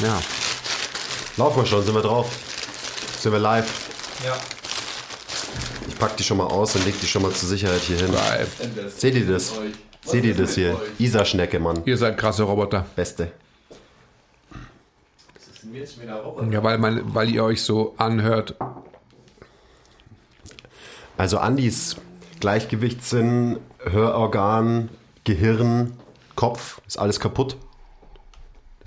Ja. 0.00 0.20
Laufen 1.36 1.62
wir 1.62 1.66
schon, 1.66 1.82
sind 1.82 1.94
wir 1.94 2.02
drauf. 2.02 2.30
Sind 3.18 3.32
wir 3.32 3.38
live. 3.38 3.88
Ja. 4.24 4.36
Ich 5.88 5.98
pack 5.98 6.16
die 6.16 6.22
schon 6.22 6.38
mal 6.38 6.46
aus 6.46 6.76
und 6.76 6.84
leg 6.84 7.00
die 7.00 7.06
schon 7.06 7.22
mal 7.22 7.32
zur 7.32 7.48
Sicherheit 7.48 7.80
hier 7.80 7.96
hin. 7.96 8.12
Geil. 8.12 8.46
Seht 8.96 9.14
ihr 9.14 9.26
das? 9.26 9.52
Seht 10.04 10.24
ihr 10.24 10.34
das 10.34 10.54
hier? 10.54 10.80
Isa-Schnecke, 10.98 11.58
Mann. 11.58 11.82
Ihr 11.84 11.96
seid 11.96 12.16
krasse 12.16 12.44
Roboter. 12.44 12.86
Beste. 12.96 13.32
Das 15.34 15.46
ist 15.46 15.64
mir 15.64 15.80
jetzt 15.80 15.94
schon 15.94 16.04
wieder 16.04 16.16
Roboter. 16.16 16.50
Ja, 16.50 16.62
weil, 16.62 16.78
mein, 16.78 17.14
weil 17.14 17.30
ihr 17.30 17.44
euch 17.44 17.62
so 17.62 17.94
anhört. 17.98 18.54
Also 21.16 21.38
Andis 21.38 21.96
Gleichgewichtssinn, 22.40 23.58
Hörorgan, 23.80 24.88
Gehirn, 25.24 25.98
Kopf, 26.36 26.80
ist 26.86 26.98
alles 26.98 27.18
kaputt. 27.18 27.56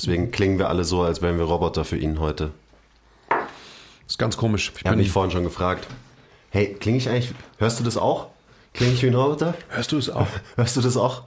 Deswegen 0.01 0.31
klingen 0.31 0.57
wir 0.57 0.67
alle 0.67 0.83
so, 0.83 1.03
als 1.03 1.21
wären 1.21 1.37
wir 1.37 1.45
Roboter 1.45 1.85
für 1.85 1.95
ihn 1.95 2.19
heute. 2.19 2.49
Ist 4.07 4.17
ganz 4.17 4.35
komisch. 4.35 4.71
Ich 4.75 4.83
bin 4.83 4.97
mich 4.97 5.11
vorhin 5.11 5.29
schon 5.29 5.43
gefragt. 5.43 5.85
Hey, 6.49 6.73
klinge 6.73 6.97
ich 6.97 7.07
eigentlich, 7.07 7.35
hörst 7.59 7.79
du 7.79 7.83
das 7.83 7.97
auch? 7.97 8.29
Klinge 8.73 8.93
ich 8.93 9.03
wie 9.03 9.07
ein 9.09 9.13
Roboter? 9.13 9.53
Hörst 9.69 9.91
du 9.91 9.99
es 9.99 10.09
auch? 10.09 10.25
Hörst 10.55 10.75
du 10.75 10.81
das 10.81 10.97
auch? 10.97 11.25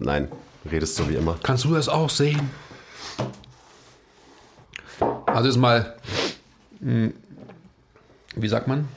Nein, 0.00 0.26
du 0.64 0.70
redest 0.70 0.96
so 0.96 1.08
wie 1.08 1.14
immer. 1.14 1.38
Kannst 1.40 1.66
du 1.66 1.72
das 1.72 1.88
auch 1.88 2.10
sehen? 2.10 2.50
Also 5.26 5.48
ist 5.48 5.56
mal, 5.56 5.94
mh, 6.80 7.10
wie 8.34 8.48
sagt 8.48 8.66
man? 8.66 8.88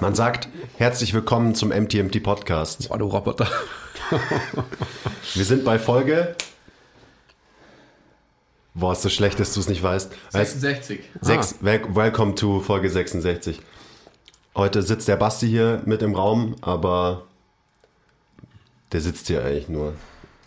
Man 0.00 0.14
sagt, 0.14 0.48
herzlich 0.76 1.14
willkommen 1.14 1.56
zum 1.56 1.70
MTMT 1.70 2.22
Podcast. 2.22 2.90
Oh, 2.92 2.96
du 2.96 3.06
Roboter. 3.06 3.48
Wir 5.34 5.44
sind 5.44 5.64
bei 5.64 5.80
Folge. 5.80 6.36
Boah, 8.78 8.92
ist 8.92 9.00
so 9.02 9.08
schlecht, 9.08 9.40
dass 9.40 9.54
du 9.54 9.60
es 9.60 9.68
nicht 9.70 9.82
weißt. 9.82 10.12
Heißt, 10.34 10.60
66. 10.60 11.00
sechs, 11.22 11.56
wel- 11.62 11.94
welcome 11.94 12.34
to 12.34 12.60
Folge 12.60 12.90
66. 12.90 13.58
Heute 14.54 14.82
sitzt 14.82 15.08
der 15.08 15.16
Basti 15.16 15.48
hier 15.48 15.82
mit 15.86 16.02
im 16.02 16.14
Raum, 16.14 16.56
aber 16.60 17.24
der 18.92 19.00
sitzt 19.00 19.28
hier 19.28 19.42
eigentlich 19.42 19.68
nur. 19.70 19.94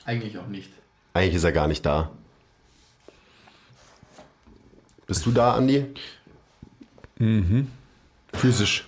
Eigentlich 0.05 0.38
auch 0.38 0.45
nicht. 0.47 0.69
Eigentlich 1.13 1.36
ist 1.36 1.44
er 1.44 1.52
gar 1.52 1.67
nicht 1.67 1.83
da. 1.86 2.11
Bist 5.08 5.25
du 5.25 5.31
da, 5.31 5.55
Andi? 5.55 5.86
Physisch. 8.33 8.88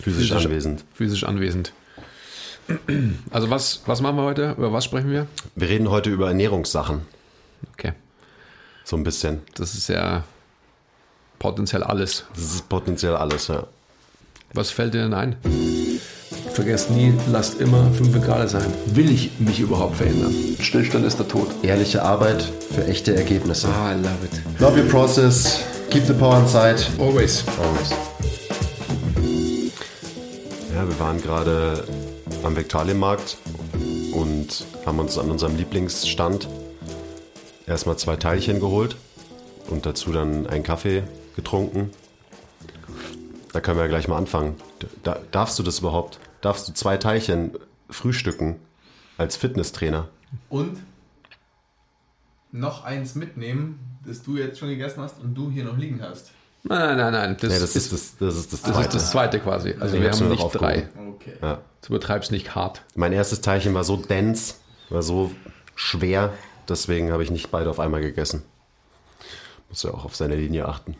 Physisch, 0.00 0.32
anwesend. 0.32 0.82
Physisch 0.94 1.24
anwesend. 1.24 1.74
Also 3.30 3.50
was, 3.50 3.82
was 3.84 4.00
machen 4.00 4.16
wir 4.16 4.22
heute? 4.24 4.52
Über 4.52 4.72
was 4.72 4.86
sprechen 4.86 5.10
wir? 5.10 5.26
Wir 5.54 5.68
reden 5.68 5.90
heute 5.90 6.08
über 6.10 6.28
Ernährungssachen. 6.28 7.02
Okay. 7.74 7.92
So 8.84 8.96
ein 8.96 9.02
bisschen. 9.02 9.40
Das 9.54 9.74
ist 9.74 9.88
ja 9.88 10.24
potenziell 11.38 11.82
alles. 11.82 12.24
Das 12.34 12.44
ist 12.44 12.68
potenziell 12.68 13.16
alles, 13.16 13.48
ja. 13.48 13.66
Was 14.52 14.70
fällt 14.70 14.94
dir 14.94 15.02
denn 15.02 15.14
ein? 15.14 15.36
Vergesst 16.52 16.90
nie, 16.90 17.12
lasst 17.32 17.60
immer 17.60 17.90
5 17.92 18.24
Grad 18.24 18.48
sein. 18.50 18.72
Will 18.86 19.10
ich 19.10 19.40
mich 19.40 19.58
überhaupt 19.58 19.96
verändern? 19.96 20.32
Stillstand 20.60 21.04
ist 21.04 21.18
der 21.18 21.26
Tod. 21.26 21.48
Ehrliche 21.62 22.02
Arbeit 22.02 22.42
für 22.42 22.86
echte 22.86 23.16
Ergebnisse. 23.16 23.68
Ah, 23.68 23.92
I 23.92 23.96
love 23.96 24.24
it. 24.24 24.60
Love 24.60 24.80
your 24.80 24.88
process. 24.88 25.60
Keep 25.90 26.06
the 26.06 26.12
power 26.12 26.38
inside. 26.38 26.76
Always. 27.00 27.42
Always. 27.58 27.90
Ja, 30.74 30.86
wir 30.86 31.00
waren 31.00 31.20
gerade 31.20 31.84
am 32.44 32.54
Vektalienmarkt 32.54 33.38
und 34.12 34.64
haben 34.86 34.98
uns 35.00 35.18
an 35.18 35.30
unserem 35.30 35.56
Lieblingsstand 35.56 36.48
erstmal 37.66 37.96
zwei 37.98 38.16
Teilchen 38.16 38.60
geholt 38.60 38.96
und 39.68 39.86
dazu 39.86 40.12
dann 40.12 40.46
einen 40.46 40.62
Kaffee 40.64 41.02
getrunken. 41.36 41.90
Da 43.52 43.60
können 43.60 43.78
wir 43.78 43.82
ja 43.84 43.88
gleich 43.88 44.08
mal 44.08 44.16
anfangen. 44.16 44.56
Da, 45.02 45.18
darfst 45.30 45.58
du 45.58 45.62
das 45.62 45.78
überhaupt? 45.78 46.18
Darfst 46.40 46.68
du 46.68 46.72
zwei 46.72 46.96
Teilchen 46.96 47.52
frühstücken 47.88 48.56
als 49.16 49.36
Fitnesstrainer? 49.36 50.08
Und 50.48 50.78
noch 52.50 52.84
eins 52.84 53.14
mitnehmen, 53.14 53.78
das 54.04 54.22
du 54.22 54.36
jetzt 54.36 54.58
schon 54.58 54.68
gegessen 54.68 55.00
hast 55.02 55.20
und 55.20 55.34
du 55.34 55.50
hier 55.50 55.64
noch 55.64 55.76
liegen 55.78 56.02
hast. 56.02 56.30
Nein, 56.64 56.96
nein, 56.96 57.12
nein. 57.12 57.36
Das, 57.40 57.52
Ja, 57.52 57.58
das 57.60 57.76
ist, 57.76 57.92
ist 57.92 57.92
das, 57.92 58.16
das 58.18 58.36
ist 58.36 58.52
das 58.52 58.62
das 58.62 58.72
zweite. 58.72 58.88
ist 58.88 58.94
das 58.94 59.10
zweite 59.10 59.40
quasi. 59.40 59.74
Also 59.78 59.96
Ich 59.96 60.02
wir 60.02 60.10
haben 60.10 60.28
nicht 60.28 60.48
drei. 60.54 60.88
Okay. 61.10 61.34
Ja. 61.42 61.60
Du 61.82 61.88
übertreibst 61.88 62.32
nicht 62.32 62.54
hart. 62.54 62.82
Mein 62.94 63.12
erstes 63.12 63.40
Teilchen 63.40 63.74
war 63.74 63.84
so 63.84 63.96
dense, 63.96 64.54
war 64.88 65.02
so 65.02 65.30
schwer, 65.74 66.32
deswegen 66.68 67.12
habe 67.12 67.22
ich 67.22 67.30
nicht 67.30 67.50
beide 67.50 67.70
auf 67.70 67.80
einmal 67.80 68.00
gegessen. 68.00 68.42
Muss 69.68 69.82
ja 69.82 69.92
auch 69.92 70.04
auf 70.04 70.16
seine 70.16 70.36
Linie 70.36 70.66
achten. 70.66 70.96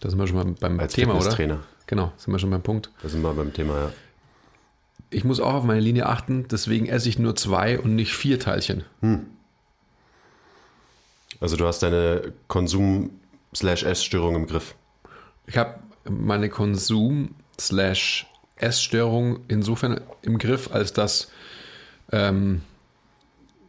Da 0.00 0.10
sind 0.10 0.18
wir 0.18 0.26
schon 0.26 0.36
mal 0.36 0.46
beim 0.58 0.80
Als 0.80 0.94
Thema, 0.94 1.12
oder? 1.12 1.20
Fitnesstrainer. 1.20 1.60
Genau, 1.86 2.12
sind 2.16 2.32
wir 2.32 2.38
schon 2.38 2.50
beim 2.50 2.62
Punkt. 2.62 2.90
Da 3.02 3.08
sind 3.08 3.22
wir 3.22 3.32
beim 3.34 3.52
Thema, 3.52 3.78
ja. 3.78 3.92
Ich 5.10 5.24
muss 5.24 5.40
auch 5.40 5.54
auf 5.54 5.64
meine 5.64 5.80
Linie 5.80 6.06
achten, 6.06 6.48
deswegen 6.48 6.86
esse 6.86 7.08
ich 7.08 7.18
nur 7.18 7.36
zwei 7.36 7.78
und 7.78 7.94
nicht 7.94 8.14
vier 8.14 8.40
Teilchen. 8.40 8.84
Also 11.38 11.56
du 11.56 11.66
hast 11.66 11.82
deine 11.82 12.32
Konsum-Essstörung 12.48 14.36
im 14.36 14.46
Griff. 14.46 14.74
Ich 15.46 15.58
habe 15.58 15.80
meine 16.08 16.48
Konsum-Essstörung 16.48 19.40
insofern 19.48 20.00
im 20.22 20.38
Griff, 20.38 20.70
als 20.72 20.94
dass 20.94 21.30
ähm, 22.10 22.62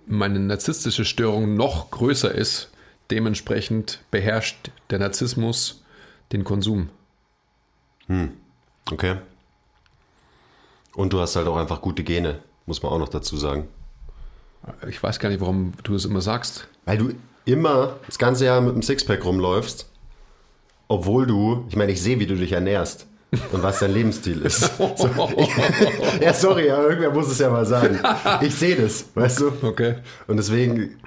meine 0.05 0.39
narzisstische 0.39 1.05
Störung 1.05 1.55
noch 1.55 1.91
größer 1.91 2.33
ist. 2.33 2.69
Dementsprechend 3.11 3.99
beherrscht 4.11 4.71
der 4.89 4.99
Narzissmus 4.99 5.83
den 6.31 6.43
Konsum. 6.43 6.89
Okay. 8.91 9.17
Und 10.95 11.13
du 11.13 11.19
hast 11.19 11.35
halt 11.35 11.47
auch 11.47 11.57
einfach 11.57 11.81
gute 11.81 12.03
Gene, 12.03 12.39
muss 12.65 12.81
man 12.81 12.91
auch 12.91 12.99
noch 12.99 13.09
dazu 13.09 13.37
sagen. 13.37 13.67
Ich 14.87 15.01
weiß 15.01 15.19
gar 15.19 15.29
nicht, 15.29 15.41
warum 15.41 15.73
du 15.83 15.95
es 15.95 16.05
immer 16.05 16.21
sagst. 16.21 16.67
Weil 16.85 16.97
du 16.97 17.13
immer 17.45 17.97
das 18.05 18.17
ganze 18.17 18.45
Jahr 18.45 18.61
mit 18.61 18.73
einem 18.73 18.83
Sixpack 18.83 19.25
rumläufst, 19.25 19.89
obwohl 20.87 21.25
du, 21.25 21.65
ich 21.69 21.75
meine, 21.75 21.91
ich 21.91 22.01
sehe, 22.01 22.19
wie 22.19 22.27
du 22.27 22.35
dich 22.35 22.51
ernährst 22.51 23.07
und 23.51 23.63
was 23.63 23.79
dein 23.79 23.93
Lebensstil 23.93 24.41
ist. 24.41 24.71
So, 24.77 25.29
ich, 25.37 25.49
ja, 26.21 26.33
sorry, 26.33 26.69
aber 26.69 26.83
irgendwer 26.89 27.11
muss 27.11 27.27
es 27.29 27.39
ja 27.39 27.49
mal 27.49 27.65
sagen. 27.65 27.99
Ich 28.41 28.55
sehe 28.55 28.75
das, 28.75 29.05
weißt 29.15 29.39
du? 29.41 29.53
Okay, 29.61 29.95
Und 30.27 30.37
deswegen 30.37 30.97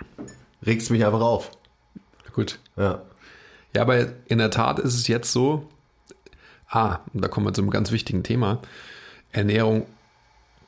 regst 0.65 0.89
du 0.89 0.93
mich 0.95 1.05
einfach 1.05 1.21
auf. 1.21 1.51
gut. 2.33 2.59
Ja. 2.77 3.03
Ja, 3.75 3.83
aber 3.83 4.07
in 4.27 4.39
der 4.39 4.51
Tat 4.51 4.79
ist 4.79 4.95
es 4.95 5.07
jetzt 5.09 5.33
so, 5.33 5.69
ah, 6.69 7.01
und 7.13 7.23
da 7.23 7.29
kommen 7.29 7.47
wir 7.47 7.53
zu 7.53 7.61
einem 7.63 7.71
ganz 7.71 7.93
wichtigen 7.93 8.23
Thema, 8.23 8.61
Ernährung 9.33 9.87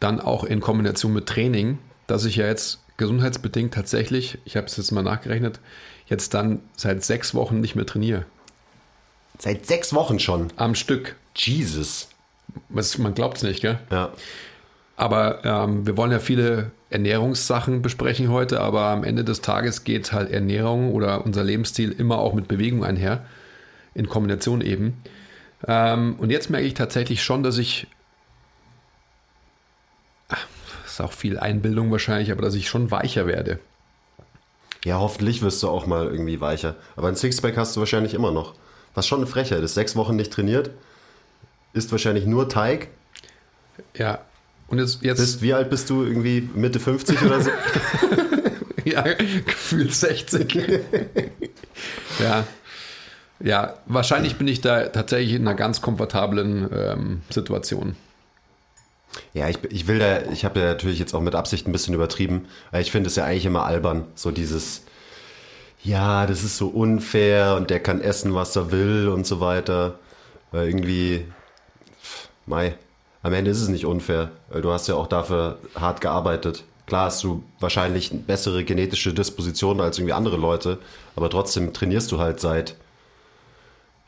dann 0.00 0.20
auch 0.20 0.44
in 0.44 0.60
Kombination 0.60 1.12
mit 1.12 1.26
Training, 1.26 1.78
dass 2.06 2.24
ich 2.24 2.36
ja 2.36 2.46
jetzt 2.46 2.80
gesundheitsbedingt 2.98 3.72
tatsächlich, 3.74 4.38
ich 4.44 4.56
habe 4.56 4.66
es 4.66 4.76
jetzt 4.76 4.92
mal 4.92 5.02
nachgerechnet, 5.02 5.60
jetzt 6.06 6.34
dann 6.34 6.60
seit 6.76 7.04
sechs 7.04 7.34
Wochen 7.34 7.60
nicht 7.60 7.74
mehr 7.76 7.86
trainiere. 7.86 8.24
Seit 9.38 9.66
sechs 9.66 9.94
Wochen 9.94 10.18
schon. 10.18 10.48
Am 10.56 10.74
Stück. 10.74 11.16
Jesus. 11.38 12.08
Was, 12.68 12.98
man 12.98 13.14
glaubt 13.14 13.38
es 13.38 13.42
nicht, 13.42 13.60
gell? 13.60 13.78
Ja. 13.90 14.12
Aber 14.96 15.44
ähm, 15.44 15.86
wir 15.86 15.96
wollen 15.96 16.10
ja 16.10 16.18
viele 16.18 16.72
Ernährungssachen 16.90 17.82
besprechen 17.82 18.30
heute, 18.30 18.60
aber 18.60 18.86
am 18.86 19.04
Ende 19.04 19.22
des 19.22 19.40
Tages 19.42 19.84
geht 19.84 20.12
halt 20.12 20.30
Ernährung 20.30 20.92
oder 20.92 21.24
unser 21.24 21.44
Lebensstil 21.44 21.92
immer 21.92 22.18
auch 22.18 22.34
mit 22.34 22.48
Bewegung 22.48 22.84
einher, 22.84 23.24
in 23.94 24.08
Kombination 24.08 24.60
eben. 24.60 25.00
Ähm, 25.66 26.16
und 26.18 26.30
jetzt 26.30 26.50
merke 26.50 26.66
ich 26.66 26.74
tatsächlich 26.74 27.22
schon, 27.22 27.42
dass 27.42 27.58
ich, 27.58 27.86
das 30.28 30.38
ist 30.92 31.00
auch 31.00 31.12
viel 31.12 31.38
Einbildung 31.38 31.90
wahrscheinlich, 31.90 32.32
aber 32.32 32.42
dass 32.42 32.54
ich 32.54 32.68
schon 32.68 32.90
weicher 32.90 33.26
werde. 33.26 33.60
Ja, 34.84 34.98
hoffentlich 34.98 35.42
wirst 35.42 35.62
du 35.62 35.68
auch 35.68 35.86
mal 35.86 36.06
irgendwie 36.06 36.40
weicher. 36.40 36.76
Aber 36.96 37.08
ein 37.08 37.16
Sixpack 37.16 37.56
hast 37.56 37.76
du 37.76 37.80
wahrscheinlich 37.80 38.14
immer 38.14 38.30
noch. 38.30 38.54
Was 38.94 39.06
schon 39.06 39.18
eine 39.18 39.26
Frechheit 39.26 39.62
ist. 39.62 39.74
Sechs 39.74 39.96
Wochen 39.96 40.16
nicht 40.16 40.32
trainiert, 40.32 40.70
isst 41.72 41.92
wahrscheinlich 41.92 42.26
nur 42.26 42.48
Teig. 42.48 42.88
Ja. 43.96 44.20
Und 44.68 44.78
jetzt, 44.78 45.02
jetzt 45.02 45.18
Bist, 45.18 45.42
wie 45.42 45.54
alt 45.54 45.70
bist 45.70 45.88
du? 45.90 46.04
Irgendwie 46.04 46.48
Mitte 46.54 46.78
50 46.78 47.22
oder 47.22 47.40
so? 47.40 47.50
ja, 48.84 49.02
gefühlt 49.02 49.94
60. 49.94 50.52
ja. 52.18 52.44
Ja, 53.40 53.74
wahrscheinlich 53.86 54.36
bin 54.36 54.48
ich 54.48 54.60
da 54.60 54.88
tatsächlich 54.88 55.34
in 55.34 55.46
einer 55.46 55.56
ganz 55.56 55.80
komfortablen 55.80 56.68
ähm, 56.72 57.22
Situation. 57.30 57.96
Ja, 59.32 59.48
ich, 59.48 59.58
ich 59.70 59.86
will 59.86 60.00
da, 60.00 60.22
ich 60.32 60.44
habe 60.44 60.60
ja 60.60 60.66
natürlich 60.66 60.98
jetzt 60.98 61.14
auch 61.14 61.20
mit 61.20 61.34
Absicht 61.34 61.66
ein 61.66 61.72
bisschen 61.72 61.94
übertrieben, 61.94 62.46
weil 62.72 62.82
ich 62.82 62.90
finde 62.90 63.08
es 63.08 63.16
ja 63.16 63.24
eigentlich 63.24 63.46
immer 63.46 63.64
albern, 63.64 64.06
so 64.14 64.30
dieses, 64.30 64.82
ja, 65.82 66.26
das 66.26 66.42
ist 66.42 66.56
so 66.56 66.68
unfair 66.68 67.54
und 67.56 67.70
der 67.70 67.80
kann 67.80 68.00
essen, 68.00 68.34
was 68.34 68.56
er 68.56 68.72
will 68.72 69.08
und 69.08 69.26
so 69.26 69.40
weiter. 69.40 69.98
Weil 70.50 70.68
irgendwie, 70.68 71.26
Mai, 72.48 72.74
am 73.22 73.32
Ende 73.32 73.50
ist 73.50 73.60
es 73.60 73.68
nicht 73.68 73.86
unfair, 73.86 74.30
weil 74.48 74.62
du 74.62 74.72
hast 74.72 74.88
ja 74.88 74.94
auch 74.94 75.06
dafür 75.06 75.58
hart 75.74 76.00
gearbeitet 76.00 76.64
Klar 76.88 77.04
hast 77.04 77.22
du 77.22 77.44
wahrscheinlich 77.60 78.10
bessere 78.26 78.64
genetische 78.64 79.12
Disposition 79.12 79.78
als 79.82 79.98
irgendwie 79.98 80.14
andere 80.14 80.38
Leute, 80.38 80.78
aber 81.16 81.28
trotzdem 81.28 81.74
trainierst 81.74 82.10
du 82.10 82.18
halt 82.18 82.40
seit 82.40 82.76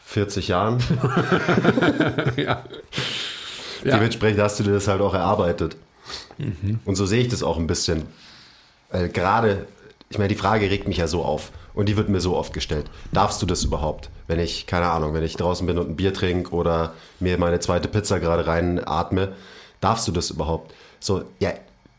40 0.06 0.48
Jahren. 0.48 0.82
ja. 2.36 2.64
Ja. 3.84 3.96
Dementsprechend 3.96 4.40
hast 4.40 4.60
du 4.60 4.64
dir 4.64 4.72
das 4.72 4.88
halt 4.88 5.02
auch 5.02 5.12
erarbeitet. 5.12 5.76
Mhm. 6.38 6.80
Und 6.86 6.96
so 6.96 7.04
sehe 7.04 7.20
ich 7.20 7.28
das 7.28 7.42
auch 7.42 7.58
ein 7.58 7.66
bisschen. 7.66 8.04
Weil 8.90 9.10
gerade, 9.10 9.66
ich 10.08 10.16
meine, 10.16 10.28
die 10.28 10.34
Frage 10.34 10.70
regt 10.70 10.88
mich 10.88 10.96
ja 10.96 11.06
so 11.06 11.22
auf. 11.22 11.52
Und 11.74 11.88
die 11.88 11.96
wird 11.96 12.08
mir 12.08 12.20
so 12.20 12.36
oft 12.36 12.52
gestellt. 12.52 12.90
Darfst 13.12 13.40
du 13.42 13.46
das 13.46 13.64
überhaupt? 13.64 14.10
Wenn 14.26 14.40
ich, 14.40 14.66
keine 14.66 14.90
Ahnung, 14.90 15.14
wenn 15.14 15.22
ich 15.22 15.36
draußen 15.36 15.66
bin 15.66 15.78
und 15.78 15.90
ein 15.90 15.96
Bier 15.96 16.12
trinke 16.12 16.50
oder 16.52 16.94
mir 17.20 17.38
meine 17.38 17.60
zweite 17.60 17.88
Pizza 17.88 18.18
gerade 18.18 18.46
reinatme, 18.46 19.32
darfst 19.80 20.08
du 20.08 20.12
das 20.12 20.30
überhaupt? 20.30 20.74
So, 20.98 21.24
ja, 21.38 21.52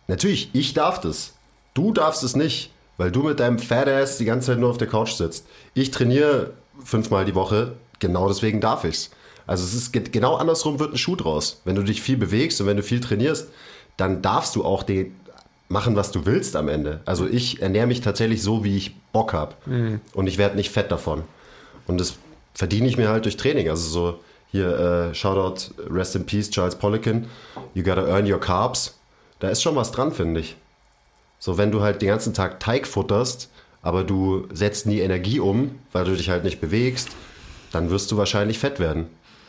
natürlich, 0.07 0.49
ich 0.53 0.73
darf 0.73 0.99
das. 0.99 1.33
Du 1.73 1.93
darfst 1.93 2.23
es 2.23 2.35
nicht, 2.35 2.71
weil 2.97 3.11
du 3.11 3.23
mit 3.23 3.39
deinem 3.39 3.59
Fat-Ass 3.59 4.17
die 4.17 4.25
ganze 4.25 4.47
Zeit 4.47 4.59
nur 4.59 4.69
auf 4.69 4.77
der 4.77 4.87
Couch 4.87 5.13
sitzt. 5.13 5.45
Ich 5.73 5.91
trainiere 5.91 6.53
fünfmal 6.83 7.25
die 7.25 7.35
Woche, 7.35 7.73
genau 7.99 8.27
deswegen 8.27 8.59
darf 8.61 8.83
ich's. 8.83 9.11
Also 9.47 9.63
es 9.63 9.73
ist 9.73 9.91
genau 10.11 10.35
andersrum 10.35 10.79
wird 10.79 10.93
ein 10.93 10.97
Schuh 10.97 11.15
draus. 11.15 11.61
Wenn 11.65 11.75
du 11.75 11.83
dich 11.83 12.01
viel 12.01 12.17
bewegst 12.17 12.61
und 12.61 12.67
wenn 12.67 12.77
du 12.77 12.83
viel 12.83 12.99
trainierst, 12.99 13.47
dann 13.97 14.21
darfst 14.21 14.55
du 14.55 14.63
auch 14.63 14.83
den 14.83 15.15
machen, 15.71 15.95
was 15.95 16.11
du 16.11 16.25
willst 16.25 16.55
am 16.55 16.67
Ende. 16.67 16.99
Also 17.05 17.27
ich 17.27 17.61
ernähre 17.61 17.87
mich 17.87 18.01
tatsächlich 18.01 18.43
so, 18.43 18.63
wie 18.63 18.77
ich 18.77 18.95
Bock 19.11 19.33
habe. 19.33 19.55
Mhm. 19.65 20.01
Und 20.13 20.27
ich 20.27 20.37
werde 20.37 20.55
nicht 20.55 20.69
fett 20.69 20.91
davon. 20.91 21.23
Und 21.87 21.99
das 21.99 22.15
verdiene 22.53 22.87
ich 22.87 22.97
mir 22.97 23.09
halt 23.09 23.25
durch 23.25 23.37
Training. 23.37 23.69
Also 23.69 23.89
so 23.89 24.19
hier, 24.51 25.09
äh, 25.11 25.15
Shoutout, 25.15 25.73
Rest 25.89 26.15
in 26.15 26.25
Peace, 26.25 26.49
Charles 26.49 26.75
Poliquin. 26.75 27.27
You 27.73 27.83
gotta 27.83 28.05
earn 28.05 28.31
your 28.31 28.39
carbs. 28.39 28.99
Da 29.39 29.49
ist 29.49 29.61
schon 29.61 29.75
was 29.75 29.91
dran, 29.91 30.11
finde 30.11 30.41
ich. 30.41 30.55
So, 31.39 31.57
wenn 31.57 31.71
du 31.71 31.81
halt 31.81 32.01
den 32.01 32.09
ganzen 32.09 32.33
Tag 32.33 32.59
Teig 32.59 32.85
futterst, 32.85 33.49
aber 33.81 34.03
du 34.03 34.47
setzt 34.53 34.85
nie 34.85 34.99
Energie 34.99 35.39
um, 35.39 35.79
weil 35.91 36.05
du 36.05 36.15
dich 36.15 36.29
halt 36.29 36.43
nicht 36.43 36.61
bewegst, 36.61 37.09
dann 37.71 37.89
wirst 37.89 38.11
du 38.11 38.17
wahrscheinlich 38.17 38.59
fett 38.59 38.79
werden. 38.79 39.07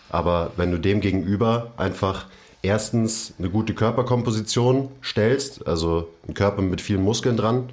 Aber 0.08 0.52
wenn 0.56 0.70
du 0.70 0.78
dem 0.78 1.00
gegenüber 1.00 1.72
einfach 1.76 2.26
erstens 2.62 3.34
eine 3.38 3.50
gute 3.50 3.74
Körperkomposition 3.74 4.90
stellst, 5.02 5.66
also 5.66 6.08
ein 6.26 6.34
Körper 6.34 6.62
mit 6.62 6.80
vielen 6.80 7.02
Muskeln 7.02 7.36
dran 7.36 7.70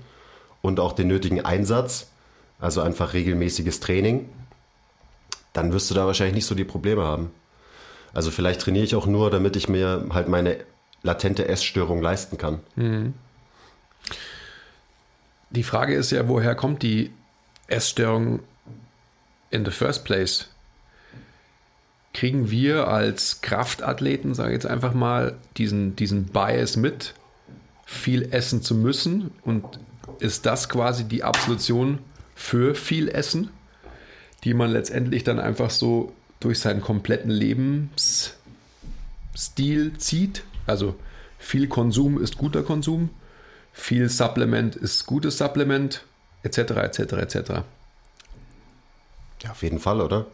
und 0.62 0.80
auch 0.80 0.94
den 0.94 1.08
nötigen 1.08 1.46
Einsatz, 1.46 2.08
also 2.60 2.82
einfach 2.82 3.14
regelmäßiges 3.14 3.80
Training, 3.80 4.28
dann 5.54 5.72
wirst 5.72 5.90
du 5.90 5.96
da 5.96 6.06
wahrscheinlich 6.06 6.36
nicht 6.36 6.46
so 6.46 6.56
die 6.56 6.66
Probleme 6.66 7.04
haben. 7.04 7.32
Also 8.14 8.32
vielleicht 8.32 8.62
trainiere 8.62 8.86
ich 8.86 8.96
auch 8.96 9.06
nur, 9.06 9.30
damit 9.30 9.56
ich 9.56 9.70
mir 9.70 10.08
halt 10.12 10.28
meine 10.28 10.58
latente 11.04 11.48
Essstörung 11.48 12.02
leisten 12.02 12.38
kann. 12.38 12.60
Mhm. 12.76 13.14
Die 15.52 15.64
Frage 15.64 15.96
ist 15.96 16.12
ja, 16.12 16.28
woher 16.28 16.56
kommt 16.56 16.84
die 16.84 17.12
Essstörung 17.68 18.40
in 19.52 19.66
the 19.66 19.72
first 19.72 20.06
place? 20.06 20.50
Kriegen 22.20 22.52
wir 22.52 22.90
als 22.90 23.40
Kraftathleten, 23.40 24.34
sage 24.34 24.50
ich 24.50 24.56
jetzt 24.56 24.66
einfach 24.66 24.94
mal, 24.94 25.38
diesen, 25.56 25.96
diesen 25.96 26.26
Bias 26.26 26.76
mit, 26.76 27.14
viel 27.86 28.34
essen 28.34 28.62
zu 28.62 28.76
müssen? 28.76 29.32
Und 29.46 29.64
ist 30.20 30.46
das 30.46 30.68
quasi 30.68 31.06
die 31.06 31.24
Absolution 31.24 32.00
für 32.36 32.76
viel 32.76 33.08
Essen, 33.08 33.52
die 34.44 34.54
man 34.54 34.70
letztendlich 34.70 35.24
dann 35.24 35.40
einfach 35.40 35.70
so 35.70 36.12
durch 36.42 36.60
seinen 36.60 36.82
kompletten 36.82 37.32
Lebensstil 37.32 38.38
zieht? 39.98 40.44
Also 40.68 40.96
viel 41.38 41.70
Konsum 41.70 42.22
ist 42.22 42.38
guter 42.38 42.64
Konsum, 42.64 43.12
viel 43.72 44.10
Supplement 44.10 44.76
ist 44.76 45.06
gutes 45.06 45.38
Supplement, 45.38 46.04
etc., 46.44 46.58
etc., 46.58 47.00
etc. 47.00 47.38
Ja, 49.42 49.52
auf 49.52 49.64
jeden 49.64 49.80
Fall, 49.80 50.02
oder? 50.02 50.26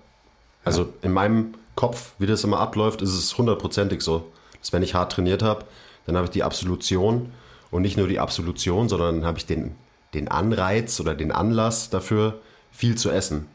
Also 0.63 0.91
in 1.03 1.11
meinem 1.13 1.53
Kopf, 1.75 2.13
wie 2.19 2.25
das 2.25 2.43
immer 2.43 2.59
abläuft, 2.59 3.01
ist 3.01 3.13
es 3.13 3.37
hundertprozentig 3.37 4.01
so. 4.01 4.31
Dass 4.59 4.73
wenn 4.73 4.83
ich 4.83 4.95
hart 4.95 5.11
trainiert 5.11 5.43
habe, 5.43 5.65
dann 6.05 6.15
habe 6.15 6.25
ich 6.25 6.31
die 6.31 6.43
Absolution 6.43 7.31
und 7.71 7.81
nicht 7.81 7.97
nur 7.97 8.07
die 8.07 8.19
Absolution, 8.19 8.89
sondern 8.89 9.25
habe 9.25 9.37
ich 9.37 9.45
den, 9.45 9.75
den 10.13 10.27
Anreiz 10.29 10.99
oder 10.99 11.15
den 11.15 11.31
Anlass 11.31 11.89
dafür, 11.89 12.39
viel 12.71 12.95
zu 12.95 13.11
essen. 13.11 13.47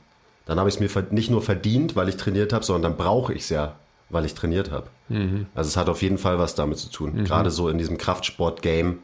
Dann 0.47 0.59
habe 0.59 0.69
ich 0.69 0.81
es 0.81 0.97
mir 0.97 1.07
nicht 1.11 1.31
nur 1.31 1.43
verdient, 1.43 1.97
weil 1.97 2.09
ich 2.09 2.17
trainiert 2.17 2.53
habe, 2.53 2.65
sondern 2.65 2.93
dann 2.93 2.99
brauche 2.99 3.33
ich 3.33 3.43
es 3.43 3.49
ja, 3.51 3.77
weil 4.09 4.25
ich 4.25 4.35
trainiert 4.35 4.71
habe. 4.71 4.89
Mhm. 5.09 5.47
Also 5.55 5.69
es 5.69 5.77
hat 5.77 5.89
auf 5.89 6.03
jeden 6.03 6.19
Fall 6.19 6.39
was 6.39 6.55
damit 6.55 6.79
zu 6.79 6.91
tun. 6.91 7.15
Mhm. 7.15 7.25
Gerade 7.25 7.51
so 7.51 7.69
in 7.69 7.79
diesem 7.79 7.99
Kraftsport-Game, 7.99 8.99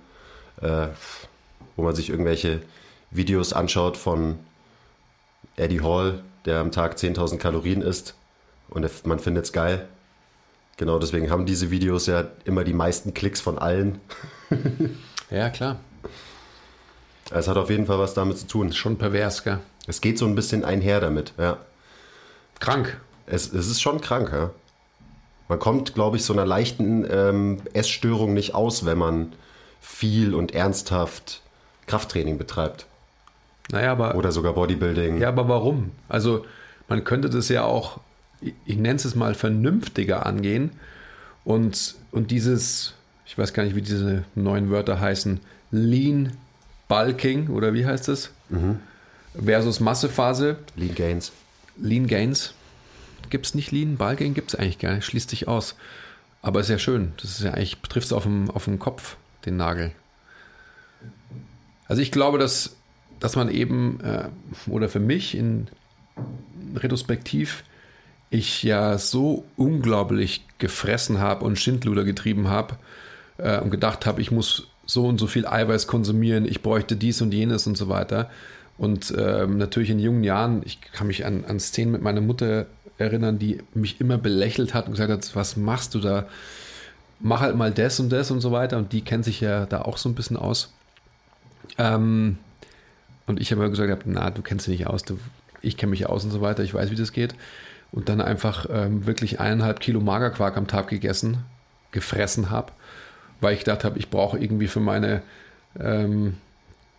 äh, 0.61 0.89
wo 1.77 1.83
man 1.83 1.95
sich 1.95 2.11
irgendwelche 2.11 2.63
Videos 3.11 3.53
anschaut 3.53 3.97
von 3.97 4.39
Eddie 5.57 5.81
Hall, 5.81 6.23
der 6.45 6.61
am 6.61 6.73
Tag 6.73 6.97
10.000 6.97 7.39
Kalorien 7.39 7.83
isst 7.83 8.15
und 8.69 9.07
man 9.07 9.19
findet 9.19 9.45
es 9.45 9.53
geil. 9.53 9.87
Genau, 10.77 10.99
deswegen 10.99 11.31
haben 11.31 11.47
diese 11.47 11.71
Videos 11.71 12.07
ja 12.07 12.25
immer 12.45 12.63
die 12.63 12.75
meisten 12.75 13.15
Klicks 13.15 13.41
von 13.41 13.59
allen. 13.59 14.01
ja, 15.31 15.49
klar. 15.49 15.81
Es 17.31 17.49
hat 17.49 17.57
auf 17.57 17.71
jeden 17.71 17.87
Fall 17.87 17.99
was 17.99 18.15
damit 18.15 18.39
zu 18.39 18.47
tun. 18.47 18.73
Schon 18.73 18.99
pervers, 18.99 19.43
gell? 19.43 19.61
Es 19.87 20.01
geht 20.01 20.19
so 20.19 20.27
ein 20.27 20.35
bisschen 20.35 20.65
einher 20.65 21.01
damit, 21.01 21.33
ja. 21.39 21.59
Krank. 22.61 23.01
Es, 23.27 23.53
es 23.53 23.69
ist 23.69 23.81
schon 23.81 24.01
krank, 24.01 24.31
ja. 24.33 24.51
Man 25.49 25.59
kommt, 25.59 25.95
glaube 25.95 26.17
ich, 26.17 26.25
so 26.25 26.33
einer 26.33 26.45
leichten 26.45 27.07
ähm, 27.11 27.59
Essstörung 27.73 28.35
nicht 28.35 28.55
aus, 28.55 28.85
wenn 28.85 28.99
man 28.99 29.33
viel 29.81 30.35
und 30.35 30.55
ernsthaft 30.55 31.43
Krafttraining 31.87 32.37
betreibt. 32.37 32.87
Naja, 33.71 33.93
aber. 33.93 34.15
Oder 34.17 34.33
sogar 34.33 34.55
Bodybuilding. 34.55 35.21
Ja, 35.21 35.29
aber 35.29 35.49
warum? 35.49 35.93
Also, 36.09 36.45
man 36.89 37.05
könnte 37.05 37.31
das 37.31 37.49
ja 37.49 37.65
auch 37.65 38.01
ich 38.41 38.77
nenne 38.77 38.97
es 38.97 39.15
mal, 39.15 39.35
vernünftiger 39.35 40.27
angehen 40.27 40.71
und, 41.45 41.95
und 42.11 42.31
dieses, 42.31 42.95
ich 43.25 43.37
weiß 43.37 43.53
gar 43.53 43.65
nicht, 43.65 43.77
wie 43.77 43.83
diese 43.83 44.25
neuen 44.35 44.71
Wörter 44.71 45.01
heißen, 45.01 45.41
Lean 45.71 46.33
Bulking 46.89 47.49
oder 47.49 47.75
wie 47.75 47.87
heißt 47.87 48.09
es? 48.09 48.31
Mhm. 48.49 48.81
Versus 49.45 49.81
Massephase. 49.81 50.57
Lean 50.77 50.95
Gains. 50.95 51.33
Lean 51.77 52.07
Gains. 52.07 52.55
Gibt 53.31 53.47
es 53.47 53.55
nicht 53.55 53.73
Lean? 53.73 53.97
Bulking 53.97 54.35
gibt 54.35 54.53
es 54.53 54.55
eigentlich 54.55 54.79
gar 54.79 54.95
nicht, 54.95 55.05
schließt 55.05 55.31
sich 55.31 55.49
aus. 55.49 55.75
Aber 56.43 56.61
ist 56.61 56.71
ja 56.71 56.79
schön. 56.79 57.13
Das 57.21 57.33
ist 57.33 57.43
ja 57.43 57.53
eigentlich, 57.53 57.81
betrifft 57.81 58.07
es 58.07 58.13
auf 58.13 58.23
dem, 58.23 58.51
auf 58.51 58.65
dem 58.65 58.79
Kopf, 58.79 59.17
den 59.45 59.57
Nagel. 59.57 59.93
Also 61.89 62.03
ich 62.03 62.13
glaube, 62.13 62.39
dass, 62.39 62.77
dass 63.21 63.37
man 63.37 63.51
eben, 63.51 64.01
äh, 64.01 64.29
oder 64.69 64.89
für 64.89 65.01
mich 65.01 65.37
in 65.37 65.69
retrospektiv, 66.75 67.65
ich 68.31 68.63
ja 68.63 68.99
so 68.99 69.45
unglaublich 69.57 70.45
gefressen 70.59 71.21
habe 71.21 71.45
und 71.45 71.59
Schindluder 71.59 72.05
getrieben 72.05 72.49
habe 72.49 72.77
äh, 73.39 73.61
und 73.61 73.71
gedacht 73.71 74.07
habe, 74.07 74.21
ich 74.21 74.31
muss 74.31 74.69
so 74.85 75.07
und 75.07 75.19
so 75.19 75.27
viel 75.27 75.47
Eiweiß 75.47 75.87
konsumieren, 75.87 76.47
ich 76.47 76.63
bräuchte 76.63 76.97
dies 76.97 77.21
und 77.21 77.33
jenes 77.33 77.67
und 77.67 77.77
so 77.77 77.89
weiter. 77.89 78.31
Und 78.79 79.15
ähm, 79.17 79.59
natürlich 79.59 79.91
in 79.91 79.99
jungen 79.99 80.23
Jahren, 80.23 80.63
ich 80.65 80.81
kann 80.81 81.07
mich 81.07 81.25
an, 81.25 81.45
an 81.47 81.59
Szenen 81.61 81.93
mit 81.93 82.03
meiner 82.03 82.21
Mutter 82.21 82.67
erinnern, 82.99 83.39
die 83.39 83.61
mich 83.75 84.01
immer 84.01 84.19
belächelt 84.19 84.75
hat 84.75 84.87
und 84.87 84.93
gesagt 84.93 85.11
hat, 85.11 85.35
was 85.35 85.57
machst 85.57 85.95
du 85.95 85.99
da? 85.99 86.27
Mach 87.19 87.41
halt 87.41 87.57
mal 87.57 87.73
das 87.73 87.99
und 88.01 88.11
das 88.11 88.31
und 88.31 88.41
so 88.41 88.53
weiter. 88.53 88.77
Und 88.77 88.93
die 88.93 89.01
kennt 89.01 89.25
sich 89.25 89.41
ja 89.41 89.67
da 89.67 89.83
auch 89.83 89.97
so 89.97 90.09
ein 90.09 90.15
bisschen 90.15 90.37
aus. 90.37 90.73
Ähm, 91.79 92.39
und 93.27 93.41
ich 93.41 93.51
habe 93.51 93.63
immer 93.63 93.71
gesagt, 93.71 94.03
na, 94.05 94.31
du 94.31 94.43
kennst 94.43 94.67
dich 94.67 94.79
nicht 94.79 94.87
aus, 94.87 95.03
du, 95.03 95.19
ich 95.63 95.77
kenne 95.77 95.91
mich 95.91 96.07
aus 96.07 96.25
und 96.25 96.31
so 96.31 96.41
weiter, 96.41 96.63
ich 96.63 96.75
weiß, 96.75 96.91
wie 96.91 96.97
das 96.97 97.13
geht 97.13 97.35
und 97.97 98.11
dann 98.11 98.21
einfach 98.21 98.67
ähm, 98.71 99.07
wirklich 99.07 99.41
eineinhalb 99.41 99.81
Kilo 99.81 100.01
Magerquark 100.01 100.59
am 100.59 100.67
Tag 100.69 100.89
gegessen, 100.89 101.39
gefressen 101.93 102.51
habe, 102.51 102.71
weil 103.41 103.55
ich 103.55 103.61
gedacht 103.61 103.85
habe, 103.85 103.99
ich 103.99 104.11
brauche 104.11 104.39
irgendwie 104.39 104.69
für 104.69 104.81
meine 104.81 105.23
ähm, 105.81 106.37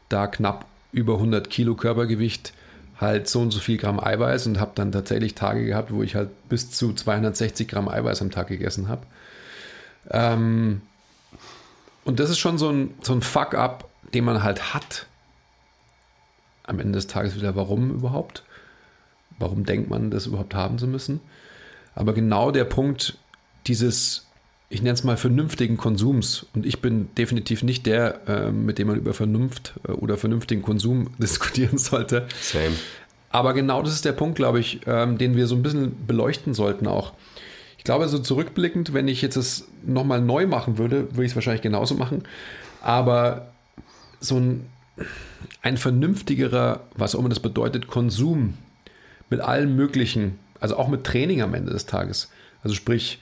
da 0.10 0.26
knapp 0.26 0.66
über 0.92 1.14
100 1.14 1.52
Kilo 1.52 1.76
Körpergewicht 1.76 2.52
halt 3.00 3.30
so 3.30 3.42
und 3.42 3.52
so 3.52 3.60
viel 3.60 3.78
Gramm 3.78 4.00
Eiweiß 4.00 4.48
und 4.48 4.60
habe 4.60 4.72
dann 4.74 4.92
tatsächlich 4.92 5.36
Tage 5.36 5.64
gehabt, 5.66 5.94
wo 5.94 6.02
ich 6.02 6.16
halt 6.16 6.30
bis 6.50 6.72
zu 6.72 6.94
260 6.94 7.68
Gramm 7.68 7.88
Eiweiß 7.88 8.24
am 8.24 8.32
Tag 8.32 8.48
gegessen 8.48 8.88
habe. 8.88 9.06
Ähm, 10.10 10.82
und 12.06 12.20
das 12.20 12.32
ist 12.32 12.40
schon 12.40 12.58
so 12.58 12.70
ein, 12.70 12.96
so 13.04 13.14
ein 13.14 13.22
Fuck-up, 13.22 13.88
den 14.16 14.26
man 14.26 14.42
halt 14.42 14.74
hat. 14.74 15.06
Am 16.64 16.80
Ende 16.80 16.94
des 16.94 17.06
Tages 17.06 17.36
wieder, 17.36 17.56
warum 17.56 17.92
überhaupt? 17.92 18.44
Warum 19.40 19.66
denkt 19.66 19.90
man, 19.90 20.12
das 20.12 20.26
überhaupt 20.26 20.56
haben 20.56 20.78
zu 20.78 20.88
müssen? 20.88 21.20
Aber 21.96 22.14
genau 22.14 22.52
der 22.52 22.66
Punkt 22.66 23.18
dieses, 23.68 24.28
ich 24.70 24.82
nenne 24.82 24.94
es 24.94 25.04
mal 25.04 25.18
vernünftigen 25.18 25.78
Konsums, 25.78 26.46
und 26.54 26.66
ich 26.66 26.82
bin 26.82 27.10
definitiv 27.18 27.64
nicht 27.64 27.86
der, 27.86 28.28
äh, 28.28 28.52
mit 28.52 28.78
dem 28.78 28.88
man 28.88 28.98
über 28.98 29.14
Vernunft 29.14 29.74
äh, 29.88 29.92
oder 29.92 30.18
vernünftigen 30.18 30.62
Konsum 30.62 31.10
diskutieren 31.18 31.78
sollte. 31.78 32.28
Same. 32.42 32.76
Aber 33.30 33.54
genau 33.54 33.82
das 33.82 33.94
ist 33.94 34.06
der 34.06 34.14
Punkt, 34.14 34.36
glaube 34.36 34.60
ich, 34.60 34.82
ähm, 34.86 35.18
den 35.18 35.36
wir 35.36 35.48
so 35.48 35.56
ein 35.56 35.64
bisschen 35.64 36.06
beleuchten 36.08 36.54
sollten 36.54 36.88
auch. 36.88 37.14
Ich 37.78 37.84
glaube, 37.84 38.08
so 38.08 38.20
zurückblickend, 38.20 38.94
wenn 38.94 39.08
ich 39.08 39.22
jetzt 39.22 39.36
es 39.36 39.68
nochmal 39.86 40.22
neu 40.22 40.48
machen 40.48 40.78
würde, 40.78 41.10
würde 41.12 41.26
ich 41.26 41.32
es 41.32 41.36
wahrscheinlich 41.36 41.62
genauso 41.62 41.96
machen. 41.96 42.24
Aber 42.82 43.48
so 44.20 44.38
ein, 44.38 44.66
ein 45.62 45.78
vernünftigerer, 45.78 46.82
was 46.96 47.16
auch 47.16 47.20
immer 47.20 47.30
das 47.30 47.40
bedeutet, 47.40 47.88
Konsum 47.88 48.56
mit 49.30 49.42
allem 49.42 49.76
Möglichen, 49.76 50.40
also 50.60 50.78
auch 50.78 50.88
mit 50.88 51.04
Training 51.04 51.42
am 51.42 51.54
Ende 51.54 51.72
des 51.72 51.86
Tages. 51.86 52.30
Also 52.64 52.76
sprich, 52.76 53.20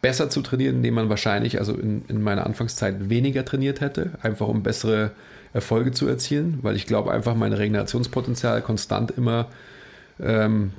besser 0.00 0.30
zu 0.30 0.42
trainieren, 0.42 0.76
indem 0.76 0.94
man 0.94 1.08
wahrscheinlich, 1.08 1.58
also 1.58 1.74
in, 1.74 2.04
in 2.08 2.22
meiner 2.22 2.46
Anfangszeit 2.46 3.08
weniger 3.08 3.44
trainiert 3.44 3.80
hätte, 3.80 4.12
einfach 4.22 4.46
um 4.48 4.62
bessere 4.62 5.12
Erfolge 5.52 5.92
zu 5.92 6.06
erzielen, 6.06 6.58
weil 6.62 6.76
ich 6.76 6.86
glaube 6.86 7.12
einfach 7.12 7.34
mein 7.34 7.52
Regenerationspotenzial 7.52 8.62
konstant 8.62 9.10
immer 9.10 9.48
ähm, 10.20 10.72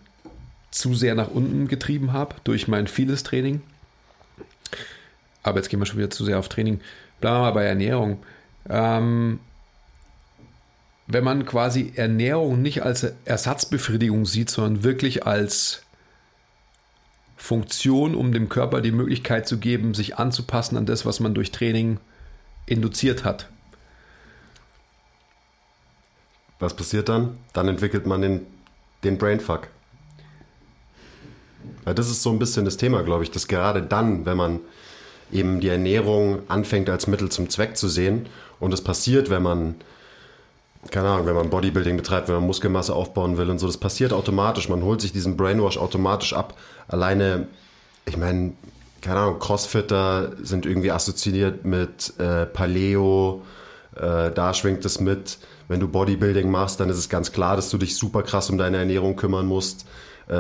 zu 0.71 0.93
sehr 0.93 1.15
nach 1.15 1.29
unten 1.29 1.67
getrieben 1.67 2.13
habe 2.13 2.35
durch 2.43 2.67
mein 2.67 2.87
vieles 2.87 3.23
Training. 3.23 3.61
Aber 5.43 5.57
jetzt 5.57 5.69
gehen 5.69 5.79
wir 5.79 5.85
schon 5.85 5.97
wieder 5.97 6.09
zu 6.09 6.23
sehr 6.23 6.39
auf 6.39 6.49
Training. 6.49 6.79
Bleiben 7.19 7.37
wir 7.37 7.41
mal 7.41 7.51
bei 7.51 7.65
Ernährung. 7.65 8.19
Ähm, 8.69 9.39
wenn 11.11 11.23
man 11.23 11.43
quasi 11.43 11.91
Ernährung 11.95 12.61
nicht 12.61 12.83
als 12.83 13.03
Ersatzbefriedigung 13.25 14.27
sieht, 14.27 14.51
sondern 14.51 14.83
wirklich 14.83 15.25
als 15.25 15.81
Funktion, 17.35 18.13
um 18.13 18.31
dem 18.31 18.47
Körper 18.47 18.79
die 18.79 18.91
Möglichkeit 18.91 19.47
zu 19.47 19.57
geben, 19.57 19.95
sich 19.95 20.17
anzupassen 20.17 20.77
an 20.77 20.85
das, 20.85 21.07
was 21.07 21.19
man 21.19 21.33
durch 21.33 21.51
Training 21.51 21.99
induziert 22.67 23.23
hat. 23.23 23.49
Was 26.59 26.75
passiert 26.75 27.09
dann? 27.09 27.39
Dann 27.53 27.67
entwickelt 27.67 28.05
man 28.05 28.21
den, 28.21 28.45
den 29.03 29.17
Brainfuck. 29.17 29.67
Ja, 31.87 31.95
das 31.95 32.11
ist 32.11 32.21
so 32.21 32.29
ein 32.29 32.37
bisschen 32.37 32.65
das 32.65 32.77
Thema, 32.77 33.01
glaube 33.01 33.23
ich, 33.23 33.31
dass 33.31 33.47
gerade 33.47 33.81
dann, 33.81 34.27
wenn 34.27 34.37
man 34.37 34.59
eben 35.31 35.59
die 35.59 35.69
Ernährung 35.69 36.43
anfängt 36.49 36.87
als 36.87 37.07
Mittel 37.07 37.29
zum 37.29 37.49
Zweck 37.49 37.77
zu 37.77 37.87
sehen 37.87 38.27
und 38.59 38.75
es 38.75 38.83
passiert, 38.83 39.31
wenn 39.31 39.41
man 39.41 39.75
keine 40.91 41.09
Ahnung, 41.09 41.25
wenn 41.25 41.35
man 41.35 41.49
Bodybuilding 41.49 41.97
betreibt, 41.97 42.29
wenn 42.29 42.35
man 42.35 42.45
Muskelmasse 42.45 42.95
aufbauen 42.95 43.37
will 43.37 43.49
und 43.49 43.59
so, 43.59 43.67
das 43.67 43.77
passiert 43.77 44.13
automatisch. 44.13 44.69
Man 44.69 44.83
holt 44.83 45.01
sich 45.01 45.11
diesen 45.11 45.35
Brainwash 45.35 45.77
automatisch 45.77 46.33
ab. 46.33 46.55
Alleine, 46.87 47.47
ich 48.05 48.17
meine, 48.17 48.53
keine 49.01 49.19
Ahnung, 49.19 49.39
Crossfitter 49.39 50.31
sind 50.41 50.65
irgendwie 50.65 50.91
assoziiert 50.91 51.65
mit 51.65 52.13
äh, 52.17 52.45
Paleo, 52.45 53.41
äh, 53.95 54.31
da 54.31 54.53
schwingt 54.53 54.85
es 54.85 54.99
mit. 54.99 55.37
Wenn 55.67 55.79
du 55.79 55.87
Bodybuilding 55.87 56.49
machst, 56.49 56.79
dann 56.79 56.89
ist 56.89 56.97
es 56.97 57.09
ganz 57.09 57.31
klar, 57.31 57.55
dass 57.55 57.69
du 57.69 57.77
dich 57.77 57.95
super 57.95 58.23
krass 58.23 58.49
um 58.49 58.57
deine 58.57 58.77
Ernährung 58.77 59.15
kümmern 59.15 59.45
musst. 59.45 59.85
Äh, 60.27 60.33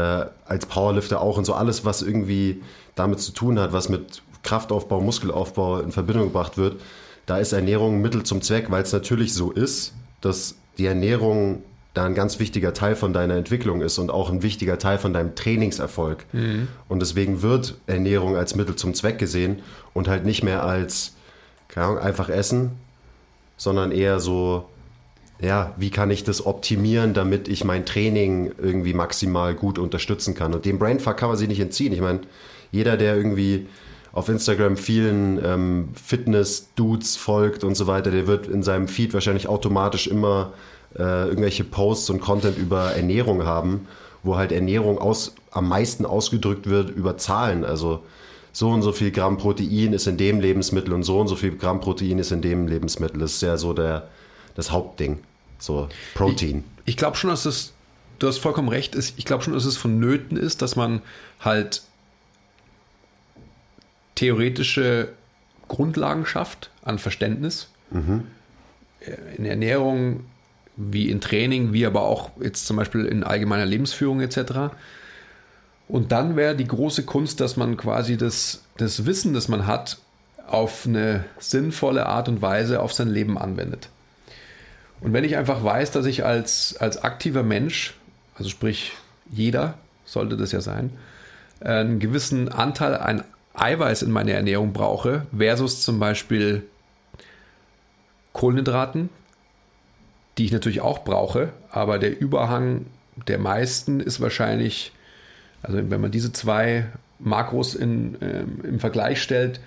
als 0.45 0.65
Powerlifter 0.65 1.21
auch 1.21 1.37
und 1.37 1.45
so 1.45 1.53
alles, 1.53 1.85
was 1.85 2.01
irgendwie 2.01 2.61
damit 2.95 3.19
zu 3.19 3.31
tun 3.31 3.59
hat, 3.59 3.73
was 3.73 3.89
mit 3.89 4.21
Kraftaufbau, 4.43 5.01
Muskelaufbau 5.01 5.79
in 5.79 5.91
Verbindung 5.91 6.27
gebracht 6.27 6.57
wird, 6.57 6.79
da 7.25 7.37
ist 7.37 7.53
Ernährung 7.53 8.01
Mittel 8.01 8.23
zum 8.23 8.41
Zweck, 8.41 8.71
weil 8.71 8.83
es 8.83 8.93
natürlich 8.93 9.33
so 9.33 9.51
ist, 9.51 9.93
dass 10.21 10.55
die 10.77 10.85
Ernährung 10.85 11.63
da 11.93 12.05
ein 12.05 12.15
ganz 12.15 12.39
wichtiger 12.39 12.73
Teil 12.73 12.95
von 12.95 13.13
deiner 13.13 13.35
Entwicklung 13.35 13.81
ist 13.81 13.97
und 13.97 14.11
auch 14.11 14.29
ein 14.29 14.43
wichtiger 14.43 14.77
Teil 14.77 14.99
von 14.99 15.11
deinem 15.13 15.35
Trainingserfolg. 15.35 16.25
Mhm. 16.33 16.67
Und 16.87 17.01
deswegen 17.01 17.41
wird 17.41 17.75
Ernährung 17.87 18.35
als 18.35 18.55
Mittel 18.55 18.75
zum 18.75 18.93
Zweck 18.93 19.17
gesehen 19.17 19.61
und 19.93 20.07
halt 20.07 20.25
nicht 20.25 20.43
mehr 20.43 20.63
als 20.63 21.13
keine 21.69 21.85
Ahnung, 21.85 21.99
einfach 21.99 22.29
essen, 22.29 22.71
sondern 23.55 23.91
eher 23.91 24.19
so, 24.19 24.65
ja, 25.39 25.73
wie 25.77 25.89
kann 25.89 26.11
ich 26.11 26.25
das 26.25 26.45
optimieren, 26.45 27.13
damit 27.13 27.47
ich 27.47 27.63
mein 27.63 27.85
Training 27.85 28.51
irgendwie 28.57 28.93
maximal 28.93 29.53
gut 29.53 29.79
unterstützen 29.79 30.35
kann. 30.35 30.53
Und 30.53 30.65
dem 30.65 30.79
Brainfuck 30.79 31.15
kann 31.15 31.29
man 31.29 31.37
sich 31.37 31.47
nicht 31.47 31.61
entziehen. 31.61 31.93
Ich 31.93 32.01
meine, 32.01 32.21
jeder, 32.71 32.97
der 32.97 33.15
irgendwie 33.15 33.67
auf 34.11 34.29
Instagram 34.29 34.77
vielen 34.77 35.43
ähm, 35.43 35.89
Fitness-Dudes 35.93 37.15
folgt 37.15 37.63
und 37.63 37.75
so 37.75 37.87
weiter, 37.87 38.11
der 38.11 38.27
wird 38.27 38.47
in 38.47 38.63
seinem 38.63 38.87
Feed 38.87 39.13
wahrscheinlich 39.13 39.47
automatisch 39.47 40.07
immer 40.07 40.53
äh, 40.97 41.27
irgendwelche 41.27 41.63
Posts 41.63 42.09
und 42.11 42.21
Content 42.21 42.57
über 42.57 42.93
Ernährung 42.93 43.45
haben, 43.45 43.87
wo 44.23 44.35
halt 44.35 44.51
Ernährung 44.51 44.97
aus, 44.97 45.35
am 45.51 45.69
meisten 45.69 46.05
ausgedrückt 46.05 46.67
wird 46.67 46.89
über 46.89 47.17
Zahlen. 47.17 47.63
Also 47.63 48.01
so 48.51 48.69
und 48.69 48.81
so 48.81 48.91
viel 48.91 49.11
Gramm 49.11 49.37
Protein 49.37 49.93
ist 49.93 50.07
in 50.07 50.17
dem 50.17 50.39
Lebensmittel 50.39 50.93
und 50.93 51.03
so 51.03 51.19
und 51.19 51.27
so 51.27 51.35
viel 51.35 51.55
Gramm 51.55 51.79
Protein 51.79 52.17
ist 52.17 52.31
in 52.31 52.41
dem 52.41 52.67
Lebensmittel. 52.67 53.19
Das 53.19 53.33
ist 53.33 53.41
ja 53.41 53.57
so 53.57 53.73
der, 53.73 54.09
das 54.55 54.71
Hauptding. 54.71 55.19
So 55.59 55.87
Protein. 56.15 56.63
Ich, 56.85 56.93
ich 56.93 56.97
glaube 56.97 57.17
schon, 57.17 57.29
dass 57.29 57.45
es, 57.45 57.73
du 58.17 58.27
hast 58.27 58.39
vollkommen 58.39 58.69
recht, 58.69 58.95
ich 58.95 59.25
glaube 59.25 59.43
schon, 59.43 59.53
dass 59.53 59.65
es 59.65 59.77
vonnöten 59.77 60.37
ist, 60.37 60.61
dass 60.61 60.75
man 60.75 61.01
halt 61.39 61.83
theoretische 64.19 65.13
Grundlagen 65.69 66.25
schafft 66.25 66.71
an 66.83 66.99
Verständnis. 66.99 67.69
Mhm. 67.89 68.25
In 69.37 69.45
Ernährung, 69.45 70.25
wie 70.75 71.09
in 71.09 71.21
Training, 71.21 71.71
wie 71.71 71.85
aber 71.85 72.01
auch 72.01 72.31
jetzt 72.41 72.67
zum 72.67 72.75
Beispiel 72.75 73.05
in 73.05 73.23
allgemeiner 73.23 73.65
Lebensführung 73.65 74.19
etc. 74.19 74.73
Und 75.87 76.11
dann 76.11 76.35
wäre 76.35 76.53
die 76.53 76.67
große 76.67 77.03
Kunst, 77.03 77.39
dass 77.39 77.55
man 77.55 77.77
quasi 77.77 78.17
das, 78.17 78.63
das 78.75 79.05
Wissen, 79.05 79.33
das 79.33 79.47
man 79.47 79.65
hat, 79.65 79.99
auf 80.47 80.85
eine 80.85 81.23
sinnvolle 81.37 82.07
Art 82.07 82.27
und 82.27 82.41
Weise 82.41 82.81
auf 82.81 82.91
sein 82.91 83.07
Leben 83.07 83.37
anwendet. 83.37 83.87
Und 84.99 85.13
wenn 85.13 85.23
ich 85.23 85.37
einfach 85.37 85.63
weiß, 85.63 85.91
dass 85.91 86.05
ich 86.05 86.25
als, 86.25 86.75
als 86.77 87.01
aktiver 87.01 87.43
Mensch, 87.43 87.93
also 88.35 88.49
sprich 88.49 88.91
jeder 89.31 89.75
sollte 90.03 90.35
das 90.35 90.51
ja 90.51 90.59
sein, 90.59 90.89
einen 91.61 91.99
gewissen 91.99 92.49
Anteil 92.49 92.95
an 92.95 93.23
Eiweiß 93.59 94.03
in 94.03 94.11
meine 94.11 94.33
Ernährung 94.33 94.73
brauche, 94.73 95.25
versus 95.35 95.81
zum 95.81 95.99
Beispiel 95.99 96.63
Kohlenhydraten, 98.33 99.09
die 100.37 100.45
ich 100.45 100.51
natürlich 100.51 100.81
auch 100.81 101.03
brauche, 101.03 101.51
aber 101.71 101.99
der 101.99 102.19
Überhang 102.19 102.85
der 103.27 103.39
meisten 103.39 103.99
ist 103.99 104.21
wahrscheinlich, 104.21 104.93
also 105.61 105.77
wenn 105.89 106.01
man 106.01 106.11
diese 106.11 106.31
zwei 106.31 106.85
Makros 107.19 107.75
in, 107.75 108.17
ähm, 108.21 108.61
im 108.63 108.79
Vergleich 108.79 109.21
stellt, 109.21 109.59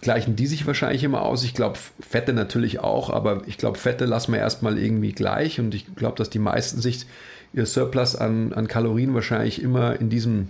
gleichen 0.00 0.36
die 0.36 0.46
sich 0.46 0.66
wahrscheinlich 0.66 1.02
immer 1.04 1.22
aus. 1.22 1.44
Ich 1.44 1.54
glaube, 1.54 1.78
Fette 2.00 2.32
natürlich 2.32 2.80
auch, 2.80 3.10
aber 3.10 3.42
ich 3.46 3.58
glaube, 3.58 3.78
Fette 3.78 4.04
lassen 4.04 4.32
wir 4.32 4.40
erstmal 4.40 4.78
irgendwie 4.78 5.12
gleich 5.12 5.58
und 5.58 5.74
ich 5.74 5.94
glaube, 5.96 6.16
dass 6.16 6.30
die 6.30 6.38
meisten 6.38 6.80
sich 6.80 7.06
ihr 7.52 7.66
Surplus 7.66 8.16
an, 8.16 8.52
an 8.52 8.68
Kalorien 8.68 9.14
wahrscheinlich 9.14 9.62
immer 9.62 10.00
in 10.00 10.10
diesem 10.10 10.48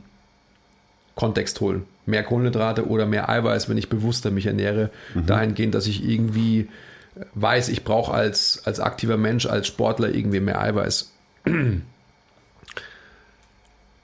Kontext 1.14 1.61
holen. 1.61 1.85
Mehr 2.06 2.23
Kohlenhydrate 2.23 2.87
oder 2.88 3.06
mehr 3.06 3.28
Eiweiß, 3.28 3.68
wenn 3.68 3.78
ich 3.78 3.88
bewusster 3.88 4.30
mich 4.30 4.47
ernähre, 4.47 4.90
mhm. 5.14 5.26
dahingehend, 5.26 5.75
dass 5.75 5.87
ich 5.87 6.04
irgendwie 6.04 6.68
weiß, 7.35 7.68
ich 7.68 7.85
brauche 7.85 8.12
als, 8.12 8.62
als 8.64 8.80
aktiver 8.80 9.16
Mensch, 9.16 9.47
als 9.47 9.66
Sportler 9.66 10.14
irgendwie 10.14 10.40
mehr 10.40 10.61
Eiweiß. 10.61 11.12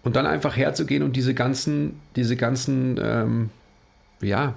Und 0.03 0.17
dann 0.17 0.27
einfach 0.27 0.57
herzugehen 0.57 1.03
und 1.03 1.15
diese 1.15 1.35
ganzen, 1.35 2.01
diese 2.17 2.35
ganzen, 2.35 2.99
ähm, 3.03 3.51
ja, 4.23 4.55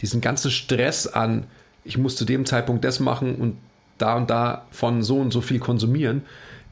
diesen 0.00 0.20
ganzen 0.20 0.52
Stress 0.52 1.08
an, 1.08 1.48
ich 1.82 1.98
muss 1.98 2.14
zu 2.14 2.24
dem 2.24 2.46
Zeitpunkt 2.46 2.84
das 2.84 3.00
machen 3.00 3.34
und 3.34 3.56
da 3.98 4.14
und 4.14 4.30
da 4.30 4.64
von 4.70 5.02
so 5.02 5.18
und 5.18 5.32
so 5.32 5.40
viel 5.40 5.58
konsumieren, 5.58 6.22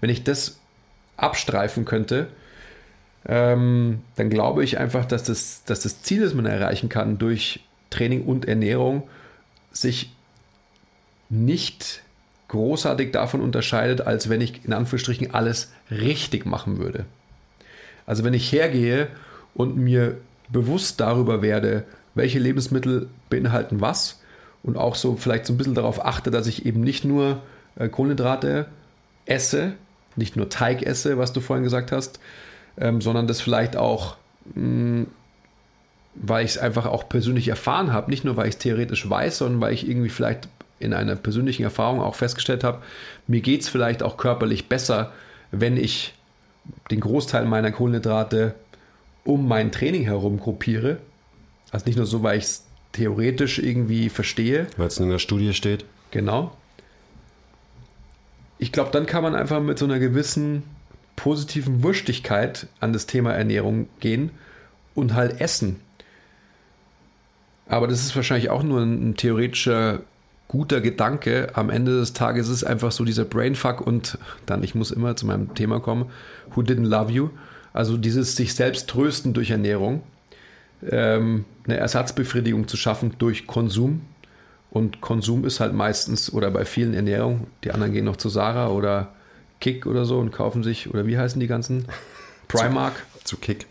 wenn 0.00 0.10
ich 0.10 0.22
das 0.22 0.60
abstreifen 1.16 1.84
könnte, 1.84 2.28
ähm, 3.28 4.00
dann 4.16 4.30
glaube 4.30 4.64
ich 4.64 4.78
einfach, 4.78 5.04
dass 5.04 5.22
das, 5.22 5.62
dass 5.64 5.80
das 5.80 6.02
Ziel, 6.02 6.22
das 6.22 6.34
man 6.34 6.46
erreichen 6.46 6.88
kann 6.88 7.18
durch 7.18 7.60
Training 7.90 8.24
und 8.24 8.46
Ernährung, 8.46 9.02
sich 9.70 10.12
nicht 11.28 12.02
großartig 12.48 13.12
davon 13.12 13.42
unterscheidet, 13.42 14.00
als 14.00 14.30
wenn 14.30 14.40
ich 14.40 14.64
in 14.64 14.72
Anführungsstrichen 14.72 15.34
alles 15.34 15.70
richtig 15.90 16.46
machen 16.46 16.78
würde. 16.78 17.04
Also 18.06 18.24
wenn 18.24 18.32
ich 18.32 18.50
hergehe 18.50 19.08
und 19.54 19.76
mir 19.76 20.16
bewusst 20.48 20.98
darüber 21.00 21.42
werde, 21.42 21.84
welche 22.14 22.38
Lebensmittel 22.38 23.08
beinhalten 23.28 23.82
was 23.82 24.22
und 24.62 24.78
auch 24.78 24.94
so 24.94 25.16
vielleicht 25.16 25.44
so 25.44 25.52
ein 25.52 25.58
bisschen 25.58 25.74
darauf 25.74 26.04
achte, 26.04 26.30
dass 26.30 26.46
ich 26.46 26.64
eben 26.64 26.80
nicht 26.80 27.04
nur 27.04 27.42
äh, 27.76 27.90
Kohlenhydrate 27.90 28.66
esse, 29.26 29.74
nicht 30.16 30.36
nur 30.36 30.48
Teig 30.48 30.82
esse, 30.82 31.18
was 31.18 31.34
du 31.34 31.40
vorhin 31.40 31.64
gesagt 31.64 31.92
hast, 31.92 32.18
ähm, 32.80 33.00
sondern 33.00 33.26
das 33.26 33.40
vielleicht 33.40 33.76
auch, 33.76 34.16
mh, 34.54 35.02
mm, 35.02 35.06
weil 36.20 36.44
ich 36.44 36.52
es 36.52 36.58
einfach 36.58 36.86
auch 36.86 37.08
persönlich 37.08 37.48
erfahren 37.48 37.92
habe, 37.92 38.10
nicht 38.10 38.24
nur 38.24 38.36
weil 38.36 38.48
ich 38.48 38.54
es 38.54 38.58
theoretisch 38.58 39.08
weiß, 39.08 39.38
sondern 39.38 39.60
weil 39.60 39.72
ich 39.72 39.88
irgendwie 39.88 40.08
vielleicht 40.08 40.48
in 40.80 40.92
einer 40.92 41.16
persönlichen 41.16 41.62
Erfahrung 41.62 42.00
auch 42.00 42.14
festgestellt 42.14 42.64
habe, 42.64 42.82
mir 43.26 43.40
geht 43.40 43.62
es 43.62 43.68
vielleicht 43.68 44.02
auch 44.02 44.16
körperlich 44.16 44.68
besser, 44.68 45.12
wenn 45.50 45.76
ich 45.76 46.14
den 46.90 47.00
Großteil 47.00 47.44
meiner 47.44 47.72
Kohlenhydrate 47.72 48.54
um 49.24 49.46
mein 49.46 49.72
Training 49.72 50.04
herum 50.04 50.38
gruppiere. 50.38 50.98
Also 51.70 51.86
nicht 51.86 51.96
nur 51.96 52.06
so, 52.06 52.22
weil 52.22 52.38
ich 52.38 52.44
es 52.44 52.66
theoretisch 52.92 53.58
irgendwie 53.58 54.08
verstehe. 54.08 54.66
Weil 54.76 54.88
es 54.88 54.98
in 54.98 55.10
der 55.10 55.18
Studie 55.18 55.52
steht. 55.52 55.84
Genau. 56.10 56.56
Ich 58.58 58.72
glaube, 58.72 58.90
dann 58.90 59.06
kann 59.06 59.22
man 59.22 59.34
einfach 59.34 59.60
mit 59.60 59.78
so 59.78 59.84
einer 59.84 59.98
gewissen 59.98 60.62
positiven 61.18 61.82
Wurstigkeit 61.82 62.68
an 62.78 62.92
das 62.92 63.06
Thema 63.06 63.32
Ernährung 63.32 63.88
gehen 63.98 64.30
und 64.94 65.14
halt 65.14 65.40
essen. 65.40 65.80
Aber 67.66 67.88
das 67.88 68.02
ist 68.02 68.14
wahrscheinlich 68.14 68.50
auch 68.50 68.62
nur 68.62 68.80
ein, 68.80 69.10
ein 69.10 69.16
theoretischer 69.16 70.02
guter 70.46 70.80
Gedanke. 70.80 71.48
Am 71.54 71.70
Ende 71.70 71.98
des 71.98 72.12
Tages 72.12 72.46
ist 72.46 72.54
es 72.54 72.64
einfach 72.64 72.92
so 72.92 73.04
dieser 73.04 73.24
Brainfuck 73.24 73.80
und 73.84 74.16
dann, 74.46 74.62
ich 74.62 74.76
muss 74.76 74.92
immer 74.92 75.16
zu 75.16 75.26
meinem 75.26 75.56
Thema 75.56 75.80
kommen, 75.80 76.06
who 76.54 76.62
didn't 76.62 76.86
love 76.86 77.10
you? 77.10 77.30
Also 77.72 77.96
dieses 77.96 78.36
sich 78.36 78.54
selbst 78.54 78.88
trösten 78.88 79.32
durch 79.34 79.50
Ernährung, 79.50 80.02
ähm, 80.88 81.46
eine 81.64 81.78
Ersatzbefriedigung 81.78 82.68
zu 82.68 82.76
schaffen 82.76 83.16
durch 83.18 83.48
Konsum. 83.48 84.02
Und 84.70 85.00
Konsum 85.00 85.44
ist 85.44 85.58
halt 85.58 85.74
meistens 85.74 86.32
oder 86.32 86.52
bei 86.52 86.64
vielen 86.64 86.94
Ernährung, 86.94 87.48
die 87.64 87.72
anderen 87.72 87.92
gehen 87.92 88.04
noch 88.04 88.16
zu 88.16 88.28
Sarah 88.28 88.68
oder 88.68 89.12
Kick 89.60 89.86
oder 89.86 90.04
so 90.04 90.18
und 90.18 90.30
kaufen 90.30 90.62
sich, 90.62 90.90
oder 90.90 91.06
wie 91.06 91.18
heißen 91.18 91.40
die 91.40 91.46
ganzen? 91.46 91.86
Primark? 92.48 92.94
Zu 93.24 93.36
Kick. 93.36 93.66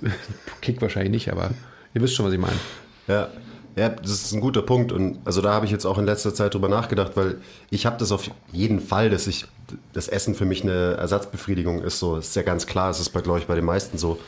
Kick 0.60 0.80
wahrscheinlich 0.82 1.10
nicht, 1.10 1.32
aber 1.32 1.50
ihr 1.94 2.02
wisst 2.02 2.14
schon, 2.14 2.26
was 2.26 2.32
ich 2.32 2.40
meine. 2.40 2.58
Ja. 3.06 3.28
Ja, 3.76 3.88
das 3.88 4.10
ist 4.10 4.32
ein 4.32 4.40
guter 4.40 4.62
Punkt 4.62 4.90
und 4.90 5.20
also 5.24 5.40
da 5.40 5.52
habe 5.52 5.64
ich 5.64 5.70
jetzt 5.70 5.86
auch 5.86 5.96
in 5.96 6.04
letzter 6.04 6.34
Zeit 6.34 6.52
drüber 6.52 6.68
nachgedacht, 6.68 7.12
weil 7.14 7.40
ich 7.70 7.86
habe 7.86 7.96
das 7.98 8.10
auf 8.10 8.28
jeden 8.52 8.80
Fall, 8.80 9.10
dass 9.10 9.28
ich 9.28 9.46
das 9.92 10.08
Essen 10.08 10.34
für 10.34 10.44
mich 10.44 10.64
eine 10.64 10.94
Ersatzbefriedigung 10.94 11.80
ist 11.80 12.00
so, 12.00 12.16
ist 12.16 12.34
ja 12.34 12.42
ganz 12.42 12.66
klar, 12.66 12.88
das 12.88 12.98
ist 12.98 13.10
bei 13.10 13.20
glaube 13.20 13.38
ich 13.38 13.46
bei 13.46 13.54
den 13.54 13.64
meisten 13.64 13.96
so. 13.96 14.18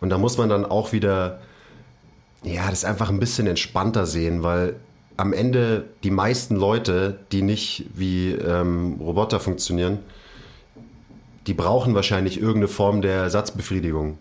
Und 0.00 0.10
da 0.10 0.18
muss 0.18 0.36
man 0.36 0.50
dann 0.50 0.66
auch 0.66 0.92
wieder 0.92 1.40
ja, 2.44 2.68
das 2.68 2.84
einfach 2.84 3.08
ein 3.08 3.20
bisschen 3.20 3.46
entspannter 3.46 4.06
sehen, 4.06 4.42
weil 4.42 4.76
am 5.16 5.32
Ende 5.32 5.84
die 6.02 6.10
meisten 6.10 6.56
Leute, 6.56 7.18
die 7.30 7.42
nicht 7.42 7.86
wie 7.94 8.32
ähm, 8.32 8.98
Roboter 9.00 9.40
funktionieren, 9.40 9.98
die 11.46 11.54
brauchen 11.54 11.94
wahrscheinlich 11.94 12.38
irgendeine 12.38 12.68
Form 12.68 13.02
der 13.02 13.14
Ersatzbefriedigung. 13.14 14.18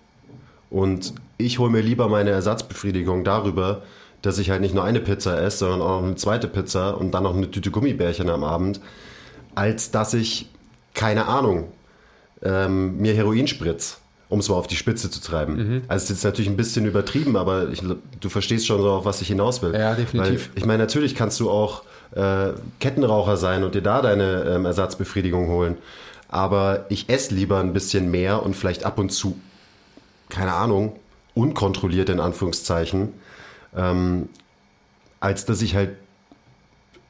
Und 0.70 1.14
ich 1.38 1.60
hole 1.60 1.70
mir 1.70 1.82
lieber 1.82 2.08
meine 2.08 2.30
Ersatzbefriedigung 2.30 3.24
darüber, 3.24 3.84
dass 4.22 4.38
ich 4.38 4.50
halt 4.50 4.62
nicht 4.62 4.74
nur 4.74 4.84
eine 4.84 5.00
Pizza 5.00 5.42
esse, 5.42 5.60
sondern 5.60 5.82
auch 5.82 6.02
noch 6.02 6.08
eine 6.08 6.16
zweite 6.16 6.48
Pizza 6.48 6.98
und 6.98 7.12
dann 7.12 7.24
noch 7.24 7.36
eine 7.36 7.50
Tüte 7.50 7.72
Gummibärchen 7.72 8.30
am 8.30 8.44
Abend, 8.44 8.80
als 9.56 9.92
dass 9.92 10.14
ich, 10.14 10.50
keine 10.94 11.26
Ahnung, 11.28 11.72
ähm, 12.44 12.98
mir 12.98 13.14
Heroin 13.14 13.48
spritz, 13.48 14.00
um 14.30 14.40
es 14.40 14.50
mal 14.50 14.56
auf 14.56 14.68
die 14.68 14.76
Spitze 14.76 15.10
zu 15.10 15.22
treiben. 15.22 15.56
Mhm. 15.56 15.82
Also 15.88 16.04
es 16.04 16.04
ist 16.04 16.10
jetzt 16.18 16.24
natürlich 16.24 16.50
ein 16.50 16.58
bisschen 16.58 16.86
übertrieben, 16.86 17.36
aber 17.36 17.70
ich, 17.70 17.82
du 18.20 18.30
verstehst 18.30 18.68
schon 18.68 18.82
so, 18.82 18.92
auf 18.92 19.06
was 19.06 19.22
ich 19.22 19.28
hinaus 19.28 19.62
will. 19.62 19.74
Ja, 19.74 19.96
definitiv. 19.96 20.50
Weil, 20.50 20.58
ich 20.58 20.66
meine, 20.66 20.84
natürlich 20.84 21.16
kannst 21.16 21.40
du 21.40 21.50
auch 21.50 21.84
äh, 22.16 22.52
Kettenraucher 22.80 23.38
sein 23.38 23.64
und 23.64 23.76
dir 23.76 23.82
da 23.82 24.02
deine 24.02 24.44
ähm, 24.44 24.66
Ersatzbefriedigung 24.66 25.48
holen. 25.48 25.78
Aber 26.32 26.86
ich 26.90 27.10
esse 27.10 27.36
lieber 27.36 27.60
ein 27.60 27.74
bisschen 27.74 28.10
mehr 28.10 28.42
und 28.42 28.56
vielleicht 28.56 28.86
ab 28.86 28.98
und 28.98 29.12
zu, 29.12 29.40
keine 30.30 30.54
Ahnung, 30.54 30.96
unkontrolliert 31.36 32.10
in 32.10 32.20
Anführungszeichen, 32.20 33.10
ähm, 33.76 34.30
als 35.20 35.46
dass 35.46 35.62
ich 35.62 35.76
halt 35.76 35.92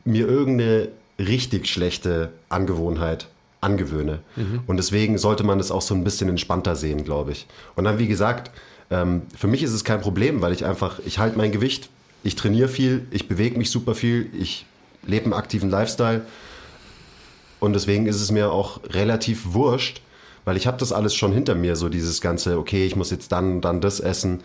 mir 0.03 0.27
irgendeine 0.27 0.89
richtig 1.19 1.67
schlechte 1.67 2.31
Angewohnheit 2.49 3.27
angewöhne. 3.61 4.19
Mhm. 4.35 4.61
Und 4.65 4.77
deswegen 4.77 5.17
sollte 5.19 5.43
man 5.43 5.59
das 5.59 5.71
auch 5.71 5.83
so 5.83 5.93
ein 5.93 6.03
bisschen 6.03 6.27
entspannter 6.27 6.75
sehen, 6.75 7.03
glaube 7.03 7.31
ich. 7.31 7.47
Und 7.75 7.83
dann, 7.83 7.99
wie 7.99 8.07
gesagt, 8.07 8.51
ähm, 8.89 9.21
für 9.37 9.47
mich 9.47 9.61
ist 9.61 9.71
es 9.71 9.83
kein 9.83 10.01
Problem, 10.01 10.41
weil 10.41 10.51
ich 10.51 10.65
einfach, 10.65 10.99
ich 11.05 11.19
halte 11.19 11.37
mein 11.37 11.51
Gewicht, 11.51 11.89
ich 12.23 12.35
trainiere 12.35 12.67
viel, 12.67 13.05
ich 13.11 13.27
bewege 13.27 13.57
mich 13.57 13.69
super 13.69 13.93
viel, 13.93 14.29
ich 14.33 14.65
lebe 15.05 15.25
einen 15.25 15.33
aktiven 15.33 15.69
Lifestyle. 15.69 16.21
Und 17.61 17.73
deswegen 17.73 18.07
ist 18.07 18.19
es 18.19 18.31
mir 18.31 18.51
auch 18.51 18.79
relativ 18.89 19.53
wurscht, 19.53 20.01
weil 20.45 20.57
ich 20.57 20.65
habe 20.65 20.77
das 20.77 20.91
alles 20.91 21.13
schon 21.13 21.31
hinter 21.31 21.53
mir, 21.53 21.75
so 21.75 21.89
dieses 21.89 22.19
ganze, 22.19 22.57
okay, 22.57 22.87
ich 22.87 22.95
muss 22.95 23.11
jetzt 23.11 23.31
dann, 23.31 23.61
dann 23.61 23.81
das 23.81 23.99
essen. 23.99 24.41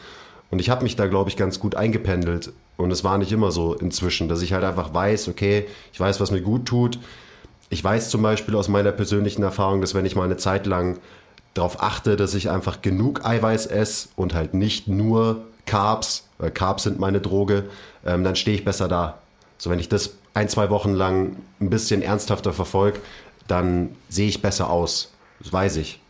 Und 0.50 0.60
ich 0.60 0.68
habe 0.68 0.82
mich 0.82 0.96
da, 0.96 1.06
glaube 1.06 1.30
ich, 1.30 1.38
ganz 1.38 1.58
gut 1.58 1.74
eingependelt. 1.76 2.52
Und 2.76 2.90
es 2.90 3.04
war 3.04 3.16
nicht 3.16 3.32
immer 3.32 3.50
so 3.52 3.72
inzwischen, 3.72 4.28
dass 4.28 4.42
ich 4.42 4.52
halt 4.52 4.64
einfach 4.64 4.92
weiß, 4.92 5.28
okay, 5.28 5.66
ich 5.94 5.98
weiß, 5.98 6.20
was 6.20 6.30
mir 6.30 6.42
gut 6.42 6.66
tut. 6.66 6.98
Ich 7.70 7.82
weiß 7.82 8.10
zum 8.10 8.20
Beispiel 8.20 8.54
aus 8.54 8.68
meiner 8.68 8.92
persönlichen 8.92 9.42
Erfahrung, 9.42 9.80
dass 9.80 9.94
wenn 9.94 10.04
ich 10.04 10.14
mal 10.14 10.24
eine 10.24 10.36
Zeit 10.36 10.66
lang 10.66 10.98
darauf 11.54 11.82
achte, 11.82 12.16
dass 12.16 12.34
ich 12.34 12.50
einfach 12.50 12.82
genug 12.82 13.24
Eiweiß 13.24 13.64
esse 13.64 14.10
und 14.14 14.34
halt 14.34 14.52
nicht 14.52 14.88
nur 14.88 15.46
Carbs, 15.64 16.28
weil 16.36 16.50
Carbs 16.50 16.82
sind 16.82 17.00
meine 17.00 17.22
Droge, 17.22 17.64
ähm, 18.04 18.24
dann 18.24 18.36
stehe 18.36 18.58
ich 18.58 18.64
besser 18.66 18.88
da. 18.88 19.18
So, 19.56 19.70
wenn 19.70 19.78
ich 19.78 19.88
das 19.88 20.10
ein, 20.36 20.50
zwei 20.50 20.68
Wochen 20.68 20.92
lang 20.92 21.36
ein 21.60 21.70
bisschen 21.70 22.02
ernsthafter 22.02 22.52
verfolge, 22.52 23.00
dann 23.48 23.96
sehe 24.10 24.28
ich 24.28 24.42
besser 24.42 24.68
aus. 24.68 25.10
Das 25.40 25.52
weiß 25.52 25.76
ich. 25.76 26.00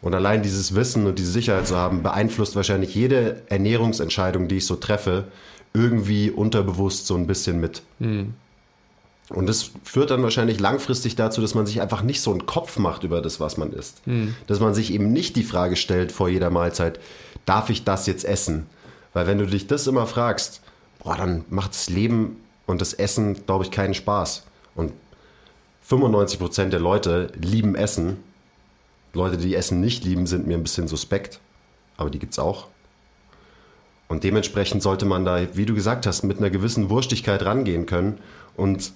Und 0.00 0.14
allein 0.14 0.42
dieses 0.42 0.74
Wissen 0.74 1.06
und 1.06 1.18
diese 1.20 1.30
Sicherheit 1.30 1.68
zu 1.68 1.76
haben, 1.76 2.02
beeinflusst 2.02 2.56
wahrscheinlich 2.56 2.94
jede 2.96 3.42
Ernährungsentscheidung, 3.48 4.48
die 4.48 4.56
ich 4.56 4.66
so 4.66 4.74
treffe, 4.74 5.26
irgendwie 5.74 6.30
unterbewusst 6.30 7.06
so 7.06 7.14
ein 7.14 7.28
bisschen 7.28 7.60
mit. 7.60 7.82
Mhm. 8.00 8.34
Und 9.28 9.46
das 9.46 9.70
führt 9.84 10.10
dann 10.10 10.24
wahrscheinlich 10.24 10.58
langfristig 10.58 11.14
dazu, 11.14 11.40
dass 11.40 11.54
man 11.54 11.64
sich 11.64 11.80
einfach 11.80 12.02
nicht 12.02 12.20
so 12.20 12.32
einen 12.32 12.46
Kopf 12.46 12.78
macht 12.78 13.04
über 13.04 13.22
das, 13.22 13.38
was 13.38 13.56
man 13.56 13.72
isst. 13.72 14.04
Mhm. 14.08 14.34
Dass 14.48 14.58
man 14.58 14.74
sich 14.74 14.92
eben 14.92 15.12
nicht 15.12 15.36
die 15.36 15.44
Frage 15.44 15.76
stellt 15.76 16.10
vor 16.10 16.28
jeder 16.28 16.50
Mahlzeit, 16.50 16.98
darf 17.46 17.70
ich 17.70 17.84
das 17.84 18.06
jetzt 18.06 18.24
essen? 18.24 18.66
Weil 19.12 19.28
wenn 19.28 19.38
du 19.38 19.46
dich 19.46 19.68
das 19.68 19.86
immer 19.86 20.08
fragst, 20.08 20.62
boah, 20.98 21.16
dann 21.16 21.44
macht 21.48 21.74
das 21.74 21.88
Leben 21.88 22.41
und 22.66 22.80
das 22.80 22.94
Essen, 22.94 23.44
glaube 23.46 23.64
ich, 23.64 23.70
keinen 23.70 23.94
Spaß. 23.94 24.44
Und 24.74 24.92
95 25.82 26.38
Prozent 26.38 26.72
der 26.72 26.80
Leute 26.80 27.32
lieben 27.40 27.74
Essen 27.74 28.18
Leute, 29.14 29.36
die 29.36 29.54
Essen 29.54 29.80
nicht 29.80 30.04
lieben, 30.04 30.26
sind 30.26 30.46
mir 30.46 30.56
ein 30.56 30.62
bisschen 30.62 30.88
suspekt, 30.88 31.40
aber 31.96 32.10
die 32.10 32.18
gibt 32.18 32.32
es 32.32 32.38
auch. 32.38 32.68
Und 34.08 34.24
dementsprechend 34.24 34.82
sollte 34.82 35.04
man 35.04 35.24
da, 35.24 35.54
wie 35.54 35.66
du 35.66 35.74
gesagt 35.74 36.06
hast, 36.06 36.22
mit 36.22 36.38
einer 36.38 36.50
gewissen 36.50 36.90
Wurstigkeit 36.90 37.44
rangehen 37.44 37.86
können. 37.86 38.18
Und 38.56 38.92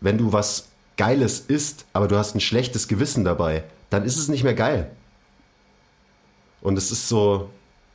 wenn 0.00 0.18
du 0.18 0.32
was 0.32 0.68
Geiles 0.96 1.40
isst, 1.40 1.86
aber 1.92 2.08
du 2.08 2.16
hast 2.16 2.34
ein 2.34 2.40
schlechtes 2.40 2.88
Gewissen 2.88 3.24
dabei, 3.24 3.64
dann 3.90 4.04
ist 4.04 4.18
es 4.18 4.28
nicht 4.28 4.44
mehr 4.44 4.54
geil. 4.54 4.90
Und 6.60 6.76
es 6.76 6.90
ist 6.90 7.08
so, 7.08 7.50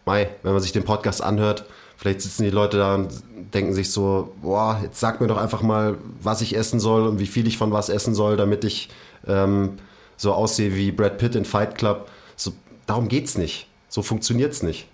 Mai, 0.05 0.29
wenn 0.41 0.53
man 0.53 0.61
sich 0.61 0.71
den 0.71 0.83
Podcast 0.83 1.21
anhört, 1.21 1.65
vielleicht 1.97 2.21
sitzen 2.21 2.43
die 2.43 2.49
Leute 2.49 2.77
da 2.77 2.95
und 2.95 3.09
denken 3.53 3.73
sich 3.73 3.91
so, 3.91 4.33
boah, 4.41 4.79
jetzt 4.83 4.99
sag 4.99 5.21
mir 5.21 5.27
doch 5.27 5.37
einfach 5.37 5.61
mal, 5.61 5.97
was 6.21 6.41
ich 6.41 6.55
essen 6.55 6.79
soll 6.79 7.07
und 7.07 7.19
wie 7.19 7.27
viel 7.27 7.47
ich 7.47 7.57
von 7.57 7.71
was 7.71 7.89
essen 7.89 8.15
soll, 8.15 8.37
damit 8.37 8.63
ich 8.63 8.89
ähm, 9.27 9.77
so 10.17 10.33
aussehe 10.33 10.75
wie 10.75 10.91
Brad 10.91 11.17
Pitt 11.17 11.35
in 11.35 11.45
Fight 11.45 11.75
Club. 11.77 12.09
So, 12.35 12.53
darum 12.85 13.07
geht's 13.07 13.37
nicht. 13.37 13.67
So 13.89 14.01
funktioniert's 14.01 14.63
nicht. 14.63 14.87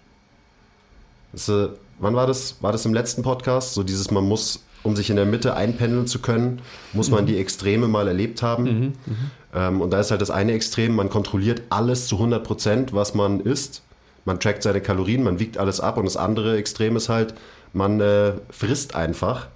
Das, 1.32 1.48
äh, 1.50 1.70
wann 2.00 2.16
war 2.16 2.28
das? 2.28 2.58
War 2.62 2.72
das 2.72 2.86
im 2.86 2.94
letzten 2.94 3.22
Podcast? 3.24 3.74
So 3.74 3.84
dieses, 3.84 4.12
man 4.12 4.26
muss, 4.26 4.64
um 4.84 4.96
sich 4.96 5.10
in 5.10 5.16
der 5.16 5.26
Mitte 5.26 5.56
einpendeln 5.56 6.08
zu 6.08 6.20
können, 6.20 6.62
muss 6.94 7.10
man 7.10 7.24
mhm. 7.24 7.28
die 7.28 7.38
Extreme 7.38 7.88
mal 7.88 8.08
erlebt 8.08 8.42
haben. 8.42 8.64
Mhm, 8.64 8.94
mhm, 9.06 9.32
ähm, 9.54 9.82
und 9.82 9.92
da 9.92 10.00
ist 10.00 10.12
halt 10.12 10.22
das 10.22 10.32
eine 10.32 10.54
Extrem, 10.54 10.96
man 10.96 11.10
kontrolliert 11.10 11.62
alles 11.70 12.08
zu 12.08 12.16
100 12.16 12.44
Prozent, 12.44 12.94
was 12.94 13.14
man 13.14 13.40
isst. 13.40 13.84
Man 14.26 14.40
trackt 14.40 14.64
seine 14.64 14.82
Kalorien, 14.82 15.24
man 15.24 15.40
wiegt 15.40 15.58
alles 15.58 15.80
ab. 15.80 15.98
Und 15.98 16.06
das 16.06 16.18
andere 16.18 16.58
Extrem 16.58 16.96
ist 16.96 17.10
halt, 17.10 17.34
man 17.74 18.00
äh, 18.00 18.34
frisst 18.50 18.96
einfach. 18.96 19.48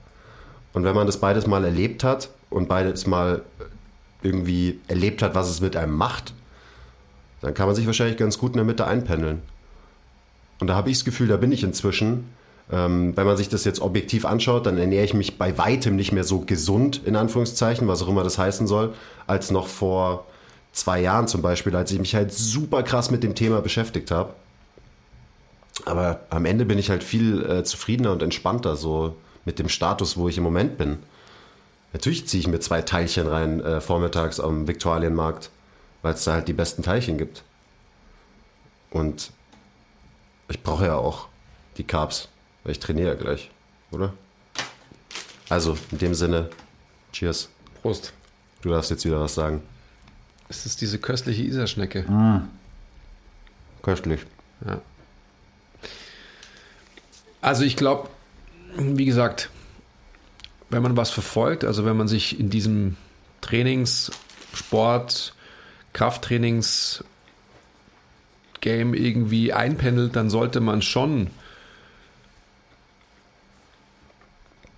Und 0.73 0.83
wenn 0.83 0.95
man 0.95 1.05
das 1.05 1.19
beides 1.19 1.47
mal 1.47 1.63
erlebt 1.63 2.03
hat 2.03 2.29
und 2.49 2.67
beides 2.67 3.05
mal 3.05 3.41
irgendwie 4.21 4.79
erlebt 4.87 5.21
hat, 5.21 5.35
was 5.35 5.49
es 5.49 5.61
mit 5.61 5.75
einem 5.75 5.95
macht, 5.95 6.33
dann 7.41 7.53
kann 7.53 7.67
man 7.67 7.75
sich 7.75 7.85
wahrscheinlich 7.85 8.17
ganz 8.17 8.37
gut 8.37 8.51
in 8.51 8.57
der 8.57 8.65
Mitte 8.65 8.87
einpendeln. 8.87 9.41
Und 10.59 10.67
da 10.67 10.75
habe 10.75 10.89
ich 10.89 10.97
das 10.97 11.05
Gefühl, 11.05 11.27
da 11.27 11.37
bin 11.37 11.51
ich 11.51 11.63
inzwischen. 11.63 12.29
Ähm, 12.71 13.15
wenn 13.17 13.25
man 13.25 13.35
sich 13.35 13.49
das 13.49 13.65
jetzt 13.65 13.81
objektiv 13.81 14.25
anschaut, 14.25 14.65
dann 14.65 14.77
ernähre 14.77 15.03
ich 15.03 15.13
mich 15.13 15.37
bei 15.37 15.57
weitem 15.57 15.97
nicht 15.97 16.13
mehr 16.13 16.23
so 16.23 16.39
gesund, 16.39 17.01
in 17.03 17.17
Anführungszeichen, 17.17 17.87
was 17.87 18.01
auch 18.01 18.07
immer 18.07 18.23
das 18.23 18.37
heißen 18.37 18.65
soll, 18.65 18.93
als 19.27 19.51
noch 19.51 19.67
vor 19.67 20.25
zwei 20.71 21.01
Jahren 21.01 21.27
zum 21.27 21.41
Beispiel, 21.41 21.75
als 21.75 21.91
ich 21.91 21.99
mich 21.99 22.15
halt 22.15 22.31
super 22.31 22.81
krass 22.83 23.11
mit 23.11 23.23
dem 23.23 23.35
Thema 23.35 23.61
beschäftigt 23.61 24.09
habe. 24.09 24.33
Aber 25.85 26.21
am 26.29 26.45
Ende 26.45 26.65
bin 26.65 26.77
ich 26.77 26.89
halt 26.89 27.03
viel 27.03 27.43
äh, 27.43 27.63
zufriedener 27.63 28.11
und 28.11 28.21
entspannter, 28.21 28.75
so 28.75 29.15
mit 29.45 29.59
dem 29.59 29.69
Status, 29.69 30.17
wo 30.17 30.29
ich 30.29 30.37
im 30.37 30.43
Moment 30.43 30.77
bin. 30.77 30.99
Natürlich 31.93 32.27
ziehe 32.27 32.41
ich 32.41 32.47
mir 32.47 32.59
zwei 32.59 32.81
Teilchen 32.81 33.27
rein 33.27 33.59
äh, 33.61 33.81
vormittags 33.81 34.39
am 34.39 34.67
Viktualienmarkt, 34.67 35.49
weil 36.01 36.13
es 36.13 36.23
da 36.23 36.33
halt 36.33 36.47
die 36.47 36.53
besten 36.53 36.83
Teilchen 36.83 37.17
gibt. 37.17 37.43
Und 38.89 39.31
ich 40.49 40.61
brauche 40.61 40.85
ja 40.85 40.95
auch 40.95 41.27
die 41.77 41.83
Carbs, 41.83 42.29
weil 42.63 42.73
ich 42.73 42.79
trainiere 42.79 43.09
ja 43.09 43.15
gleich, 43.15 43.49
oder? 43.91 44.13
Also, 45.49 45.77
in 45.91 45.97
dem 45.97 46.13
Sinne, 46.13 46.49
cheers. 47.11 47.49
Prost. 47.81 48.13
Du 48.61 48.69
darfst 48.69 48.91
jetzt 48.91 49.05
wieder 49.05 49.19
was 49.19 49.35
sagen. 49.35 49.61
Es 50.49 50.65
ist 50.65 50.81
diese 50.81 50.99
köstliche 50.99 51.43
Iserschnecke. 51.43 52.03
Mm. 52.03 52.49
Köstlich. 53.81 54.21
Ja. 54.65 54.81
Also 57.43 57.65
ich 57.65 57.75
glaube, 57.75 58.07
wie 58.77 59.03
gesagt, 59.03 59.49
wenn 60.69 60.81
man 60.81 60.95
was 60.95 61.09
verfolgt, 61.09 61.65
also 61.65 61.83
wenn 61.83 61.97
man 61.97 62.07
sich 62.07 62.39
in 62.39 62.49
diesem 62.49 62.95
Trainings, 63.41 64.11
Sport, 64.53 65.33
Krafttrainings 65.91 67.03
Game 68.61 68.93
irgendwie 68.93 69.51
einpendelt, 69.51 70.15
dann 70.15 70.29
sollte 70.29 70.61
man 70.61 70.81
schon 70.81 71.31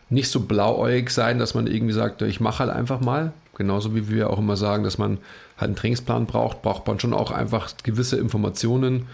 nicht 0.10 0.32
so 0.32 0.40
blauäugig 0.40 1.12
sein, 1.12 1.38
dass 1.38 1.54
man 1.54 1.68
irgendwie 1.68 1.94
sagt, 1.94 2.24
ich 2.24 2.40
mache 2.40 2.60
halt 2.66 2.72
einfach 2.72 3.00
mal. 3.00 3.32
Genauso 3.56 3.94
wie 3.94 4.10
wir 4.10 4.32
auch 4.32 4.40
immer 4.40 4.58
sagen, 4.58 4.84
dass 4.84 4.98
man 4.98 5.20
halt 5.60 5.68
einen 5.68 5.76
Trainingsplan 5.76 6.26
braucht, 6.26 6.64
braucht 6.64 6.88
man 6.88 7.00
schon 7.00 7.14
auch 7.14 7.30
einfach 7.30 7.72
gewisse 7.84 8.18
Informationen, 8.18 9.08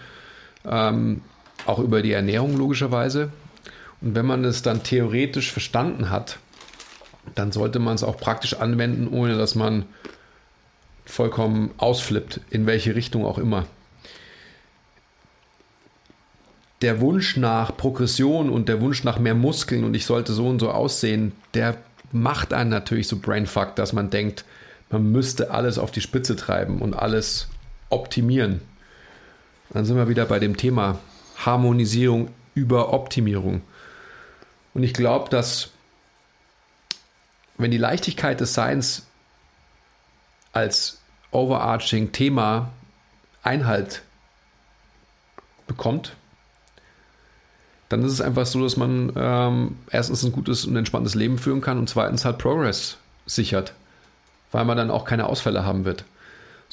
ähm, 0.64 1.20
auch 1.66 1.80
über 1.80 2.00
die 2.00 2.12
Ernährung 2.12 2.56
logischerweise. 2.56 3.30
Und 4.02 4.14
wenn 4.14 4.26
man 4.26 4.44
es 4.44 4.62
dann 4.62 4.82
theoretisch 4.82 5.52
verstanden 5.52 6.10
hat, 6.10 6.38
dann 7.34 7.52
sollte 7.52 7.78
man 7.78 7.94
es 7.94 8.02
auch 8.02 8.16
praktisch 8.16 8.54
anwenden, 8.54 9.08
ohne 9.08 9.38
dass 9.38 9.54
man 9.54 9.86
vollkommen 11.04 11.70
ausflippt, 11.78 12.40
in 12.50 12.66
welche 12.66 12.94
Richtung 12.94 13.24
auch 13.24 13.38
immer. 13.38 13.66
Der 16.80 17.00
Wunsch 17.00 17.36
nach 17.36 17.76
Progression 17.76 18.50
und 18.50 18.68
der 18.68 18.80
Wunsch 18.80 19.04
nach 19.04 19.20
mehr 19.20 19.36
Muskeln 19.36 19.84
und 19.84 19.94
ich 19.94 20.04
sollte 20.04 20.32
so 20.32 20.48
und 20.48 20.58
so 20.58 20.70
aussehen, 20.72 21.32
der 21.54 21.76
macht 22.10 22.52
einen 22.52 22.70
natürlich 22.70 23.06
so 23.06 23.18
brainfuck, 23.18 23.76
dass 23.76 23.92
man 23.92 24.10
denkt, 24.10 24.44
man 24.90 25.10
müsste 25.10 25.52
alles 25.52 25.78
auf 25.78 25.92
die 25.92 26.00
Spitze 26.00 26.34
treiben 26.34 26.82
und 26.82 26.94
alles 26.94 27.48
optimieren. 27.88 28.60
Dann 29.70 29.84
sind 29.84 29.96
wir 29.96 30.08
wieder 30.08 30.26
bei 30.26 30.40
dem 30.40 30.56
Thema 30.56 30.98
Harmonisierung 31.36 32.28
über 32.54 32.92
Optimierung. 32.92 33.62
Und 34.74 34.82
ich 34.82 34.94
glaube, 34.94 35.28
dass 35.28 35.70
wenn 37.58 37.70
die 37.70 37.78
Leichtigkeit 37.78 38.40
des 38.40 38.54
Seins 38.54 39.06
als 40.52 41.00
overarching 41.30 42.12
Thema 42.12 42.70
Einhalt 43.42 44.02
bekommt, 45.66 46.14
dann 47.88 48.02
ist 48.04 48.12
es 48.12 48.20
einfach 48.20 48.46
so, 48.46 48.62
dass 48.62 48.76
man 48.76 49.12
ähm, 49.16 49.76
erstens 49.90 50.22
ein 50.24 50.32
gutes 50.32 50.64
und 50.64 50.76
entspanntes 50.76 51.14
Leben 51.14 51.38
führen 51.38 51.60
kann 51.60 51.78
und 51.78 51.88
zweitens 51.88 52.24
halt 52.24 52.38
Progress 52.38 52.96
sichert, 53.26 53.74
weil 54.50 54.64
man 54.64 54.76
dann 54.76 54.90
auch 54.90 55.04
keine 55.04 55.26
Ausfälle 55.26 55.64
haben 55.64 55.84
wird. 55.84 56.04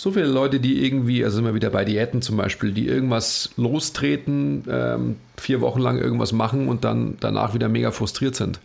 So 0.02 0.14
viele 0.14 0.28
Leute, 0.28 0.62
die 0.62 0.86
irgendwie, 0.86 1.26
also 1.26 1.36
sind 1.36 1.46
wir 1.46 1.56
wieder 1.56 1.72
bei 1.72 1.84
Diäten 1.84 2.22
zum 2.22 2.38
Beispiel, 2.38 2.72
die 2.72 2.88
irgendwas 2.88 3.50
lostreten, 3.58 4.64
ähm, 4.72 5.18
vier 5.36 5.60
Wochen 5.60 5.82
lang 5.82 5.98
irgendwas 5.98 6.32
machen 6.32 6.70
und 6.70 6.86
dann 6.86 7.18
danach 7.20 7.54
wieder 7.54 7.68
mega 7.68 7.92
frustriert 7.92 8.34
sind, 8.34 8.62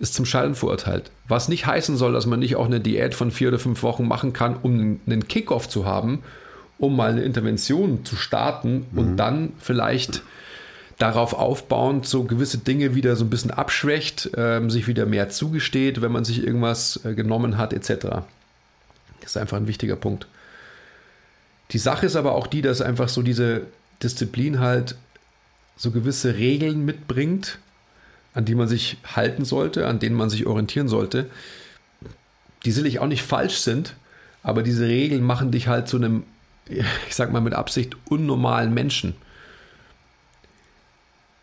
ist 0.00 0.14
zum 0.14 0.24
Scheitern 0.24 0.56
verurteilt. 0.56 1.12
Was 1.28 1.46
nicht 1.46 1.66
heißen 1.66 1.96
soll, 1.96 2.12
dass 2.14 2.26
man 2.26 2.40
nicht 2.40 2.56
auch 2.56 2.66
eine 2.66 2.80
Diät 2.80 3.14
von 3.14 3.30
vier 3.30 3.46
oder 3.46 3.60
fünf 3.60 3.84
Wochen 3.84 4.08
machen 4.08 4.32
kann, 4.32 4.56
um 4.60 4.98
einen 5.06 5.28
Kickoff 5.28 5.68
zu 5.68 5.86
haben, 5.86 6.24
um 6.78 6.96
mal 6.96 7.12
eine 7.12 7.22
Intervention 7.22 8.04
zu 8.04 8.16
starten 8.16 8.86
mhm. 8.90 8.98
und 8.98 9.16
dann 9.18 9.52
vielleicht 9.60 10.24
darauf 10.98 11.32
aufbauend 11.32 12.06
so 12.06 12.24
gewisse 12.24 12.58
Dinge 12.58 12.96
wieder 12.96 13.14
so 13.14 13.24
ein 13.24 13.30
bisschen 13.30 13.52
abschwächt, 13.52 14.32
ähm, 14.36 14.68
sich 14.68 14.88
wieder 14.88 15.06
mehr 15.06 15.28
zugesteht, 15.28 16.02
wenn 16.02 16.10
man 16.10 16.24
sich 16.24 16.44
irgendwas 16.44 17.04
äh, 17.04 17.14
genommen 17.14 17.56
hat, 17.56 17.72
etc. 17.72 18.24
Das 19.22 19.32
ist 19.32 19.36
einfach 19.36 19.56
ein 19.56 19.66
wichtiger 19.66 19.96
Punkt. 19.96 20.26
Die 21.70 21.78
Sache 21.78 22.06
ist 22.06 22.16
aber 22.16 22.34
auch 22.34 22.46
die, 22.46 22.60
dass 22.60 22.82
einfach 22.82 23.08
so 23.08 23.22
diese 23.22 23.66
Disziplin 24.02 24.60
halt 24.60 24.96
so 25.76 25.90
gewisse 25.90 26.36
Regeln 26.36 26.84
mitbringt, 26.84 27.58
an 28.34 28.44
die 28.44 28.54
man 28.54 28.68
sich 28.68 28.98
halten 29.04 29.44
sollte, 29.44 29.86
an 29.86 29.98
denen 29.98 30.16
man 30.16 30.30
sich 30.30 30.46
orientieren 30.46 30.88
sollte, 30.88 31.30
die 32.64 32.70
sicherlich 32.70 32.98
auch 32.98 33.06
nicht 33.06 33.22
falsch 33.22 33.56
sind, 33.56 33.94
aber 34.42 34.62
diese 34.62 34.86
Regeln 34.86 35.22
machen 35.22 35.50
dich 35.50 35.68
halt 35.68 35.88
zu 35.88 35.96
einem, 35.96 36.24
ich 36.66 37.14
sag 37.14 37.32
mal 37.32 37.40
mit 37.40 37.54
Absicht, 37.54 37.96
unnormalen 38.08 38.74
Menschen. 38.74 39.14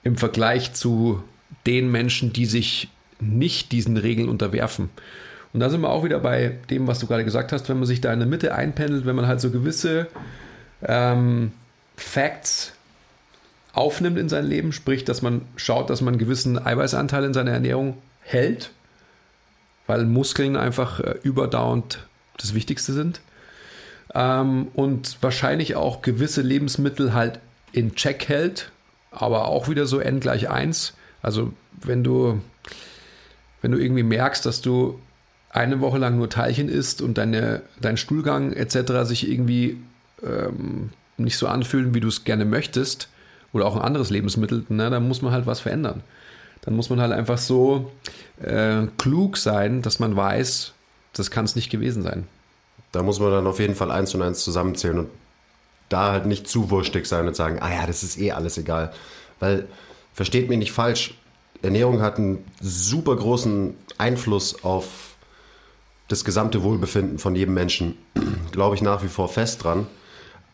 Im 0.03 0.17
Vergleich 0.17 0.73
zu 0.73 1.23
den 1.65 1.91
Menschen, 1.91 2.31
die 2.31 2.45
sich 2.45 2.89
nicht 3.19 3.71
diesen 3.71 3.97
Regeln 3.97 4.29
unterwerfen. 4.29 4.89
Und 5.53 5.59
da 5.61 5.69
sind 5.69 5.81
wir 5.81 5.89
auch 5.89 6.03
wieder 6.03 6.19
bei 6.19 6.57
dem, 6.69 6.87
was 6.87 6.99
du 6.99 7.07
gerade 7.07 7.25
gesagt 7.25 7.51
hast, 7.51 7.69
wenn 7.69 7.77
man 7.77 7.87
sich 7.87 8.01
da 8.01 8.13
in 8.13 8.19
der 8.19 8.27
Mitte 8.27 8.53
einpendelt, 8.53 9.05
wenn 9.05 9.15
man 9.15 9.27
halt 9.27 9.41
so 9.41 9.49
gewisse 9.49 10.07
ähm, 10.83 11.51
Facts 11.95 12.73
aufnimmt 13.73 14.17
in 14.17 14.29
sein 14.29 14.45
Leben, 14.45 14.71
sprich, 14.73 15.05
dass 15.05 15.21
man 15.21 15.41
schaut, 15.55 15.89
dass 15.89 16.01
man 16.01 16.13
einen 16.13 16.19
gewissen 16.19 16.63
Eiweißanteil 16.63 17.23
in 17.23 17.33
seiner 17.33 17.51
Ernährung 17.51 17.97
hält, 18.21 18.71
weil 19.87 20.05
Muskeln 20.05 20.55
einfach 20.55 20.99
äh, 20.99 21.15
überdauernd 21.23 22.07
das 22.37 22.53
Wichtigste 22.53 22.93
sind. 22.93 23.21
Ähm, 24.13 24.69
und 24.73 25.17
wahrscheinlich 25.21 25.75
auch 25.75 26.01
gewisse 26.01 26.41
Lebensmittel 26.41 27.13
halt 27.13 27.39
in 27.71 27.95
Check 27.95 28.27
hält, 28.27 28.71
aber 29.11 29.47
auch 29.47 29.67
wieder 29.67 29.85
so 29.85 29.99
n 29.99 30.19
gleich 30.19 30.49
1. 30.49 30.93
Also 31.21 31.53
wenn 31.81 32.03
du, 32.03 32.41
wenn 33.61 33.71
du 33.71 33.77
irgendwie 33.77 34.03
merkst, 34.03 34.45
dass 34.45 34.61
du 34.61 34.99
eine 35.49 35.79
Woche 35.81 35.97
lang 35.97 36.17
nur 36.17 36.29
Teilchen 36.29 36.69
isst 36.69 37.01
und 37.01 37.17
deine, 37.17 37.61
dein 37.81 37.97
Stuhlgang 37.97 38.53
etc. 38.53 39.03
sich 39.03 39.29
irgendwie 39.29 39.77
ähm, 40.23 40.89
nicht 41.17 41.37
so 41.37 41.47
anfühlen, 41.47 41.93
wie 41.93 41.99
du 41.99 42.07
es 42.07 42.23
gerne 42.23 42.45
möchtest, 42.45 43.09
oder 43.51 43.65
auch 43.65 43.75
ein 43.75 43.81
anderes 43.81 44.09
Lebensmittel, 44.09 44.65
na, 44.69 44.89
dann 44.89 45.07
muss 45.07 45.21
man 45.21 45.31
halt 45.31 45.45
was 45.45 45.59
verändern. 45.59 46.03
Dann 46.61 46.75
muss 46.75 46.89
man 46.89 46.99
halt 46.99 47.11
einfach 47.11 47.37
so 47.37 47.91
äh, 48.41 48.83
klug 48.97 49.37
sein, 49.37 49.81
dass 49.81 49.99
man 49.99 50.15
weiß, 50.15 50.73
das 51.13 51.31
kann 51.31 51.45
es 51.45 51.55
nicht 51.55 51.69
gewesen 51.69 52.03
sein. 52.03 52.27
Da 52.91 53.01
muss 53.01 53.19
man 53.19 53.31
dann 53.31 53.47
auf 53.47 53.59
jeden 53.59 53.75
Fall 53.75 53.91
eins 53.91 54.13
und 54.13 54.21
eins 54.21 54.43
zusammenzählen 54.43 54.99
und 54.99 55.09
da 55.89 56.11
halt 56.11 56.25
nicht 56.25 56.47
zu 56.47 56.69
wurstig 56.69 57.07
sein 57.07 57.27
und 57.27 57.35
sagen, 57.35 57.57
ah 57.61 57.71
ja, 57.73 57.87
das 57.87 58.03
ist 58.03 58.19
eh 58.19 58.31
alles 58.31 58.57
egal. 58.57 58.91
Weil, 59.39 59.67
versteht 60.13 60.49
mich 60.49 60.59
nicht 60.59 60.71
falsch, 60.71 61.15
Ernährung 61.61 62.01
hat 62.01 62.17
einen 62.17 62.43
super 62.61 63.15
großen 63.15 63.75
Einfluss 63.97 64.63
auf 64.63 65.08
das 66.09 66.25
gesamte 66.25 66.63
Wohlbefinden 66.63 67.19
von 67.19 67.35
jedem 67.35 67.53
Menschen, 67.53 67.97
glaube 68.51 68.75
ich 68.75 68.81
nach 68.81 69.01
wie 69.03 69.07
vor 69.07 69.29
fest 69.29 69.63
dran. 69.63 69.87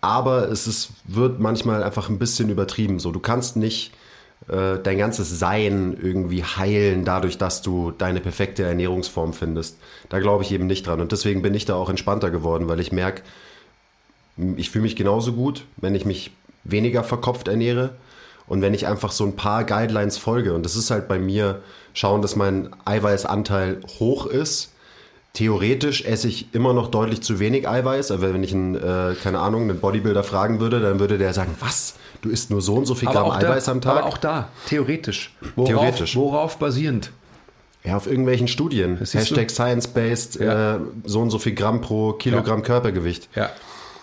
Aber 0.02 0.52
es 0.52 0.68
ist, 0.68 0.92
wird 1.06 1.40
manchmal 1.40 1.82
einfach 1.82 2.10
ein 2.10 2.20
bisschen 2.20 2.50
übertrieben. 2.50 3.00
So, 3.00 3.12
du 3.12 3.20
kannst 3.20 3.56
nicht 3.56 3.92
äh, 4.48 4.78
dein 4.84 5.00
ganzes 5.00 5.40
Sein 5.40 5.98
irgendwie 6.00 6.44
heilen, 6.44 7.06
dadurch, 7.06 7.40
dass 7.40 7.64
du 7.64 7.92
deine 7.92 8.20
perfekte 8.20 8.64
Ernährungsform 8.64 9.34
findest. 9.34 9.78
Da 10.10 10.20
glaube 10.20 10.44
ich 10.44 10.52
eben 10.52 10.68
nicht 10.68 10.86
dran. 10.86 11.02
Und 11.02 11.12
deswegen 11.12 11.42
bin 11.42 11.56
ich 11.56 11.66
da 11.66 11.74
auch 11.76 11.90
entspannter 11.90 12.30
geworden, 12.30 12.68
weil 12.68 12.80
ich 12.80 12.92
merke, 12.92 13.24
ich 14.58 14.70
fühle 14.70 14.84
mich 14.84 14.96
genauso 14.96 15.34
gut, 15.34 15.66
wenn 15.78 15.96
ich 15.96 16.06
mich 16.06 16.32
weniger 16.66 17.04
verkopft 17.04 17.48
ernähre 17.48 17.96
und 18.48 18.62
wenn 18.62 18.74
ich 18.74 18.86
einfach 18.86 19.12
so 19.12 19.24
ein 19.24 19.38
paar 19.38 19.64
Guidelines 19.64 20.18
folge. 20.18 20.54
Und 20.54 20.64
das 20.64 20.76
ist 20.76 20.92
halt 20.92 21.08
bei 21.08 21.18
mir, 21.18 21.62
schauen, 21.94 22.22
dass 22.22 22.36
mein 22.36 22.70
Eiweißanteil 22.84 23.80
hoch 24.00 24.28
ist 24.28 24.75
theoretisch 25.36 26.04
esse 26.04 26.28
ich 26.28 26.48
immer 26.54 26.74
noch 26.74 26.88
deutlich 26.88 27.22
zu 27.22 27.40
wenig 27.40 27.68
Eiweiß. 27.68 28.10
Aber 28.12 28.34
wenn 28.34 28.44
ich 28.44 28.54
einen, 28.54 28.76
äh, 28.76 29.16
keine 29.22 29.40
Ahnung, 29.40 29.64
einen 29.64 29.80
Bodybuilder 29.80 30.24
fragen 30.24 30.60
würde, 30.60 30.80
dann 30.80 31.00
würde 31.00 31.20
der 31.20 31.34
sagen, 31.34 31.56
was? 31.60 31.96
Du 32.22 32.30
isst 32.30 32.50
nur 32.50 32.62
so 32.62 32.74
und 32.74 32.86
so 32.86 32.96
viel 32.96 33.10
Gramm 33.10 33.30
Eiweiß 33.30 33.66
da, 33.66 33.72
am 33.72 33.82
Tag? 33.82 33.98
Aber 33.98 34.08
auch 34.08 34.18
da, 34.18 34.50
theoretisch. 34.68 35.36
Worauf, 35.56 35.70
theoretisch. 35.70 36.16
Worauf 36.16 36.58
basierend? 36.58 37.12
Ja, 37.84 37.98
auf 37.98 38.08
irgendwelchen 38.08 38.48
Studien. 38.48 38.98
Hashtag 38.98 39.52
science-based, 39.52 40.40
ja. 40.40 40.78
äh, 40.78 40.80
so 41.04 41.22
und 41.22 41.30
so 41.30 41.38
viel 41.38 41.54
Gramm 41.54 41.82
pro 41.82 42.14
Kilogramm 42.14 42.60
ja. 42.60 42.66
Körpergewicht. 42.66 43.30
Ja, 43.36 43.52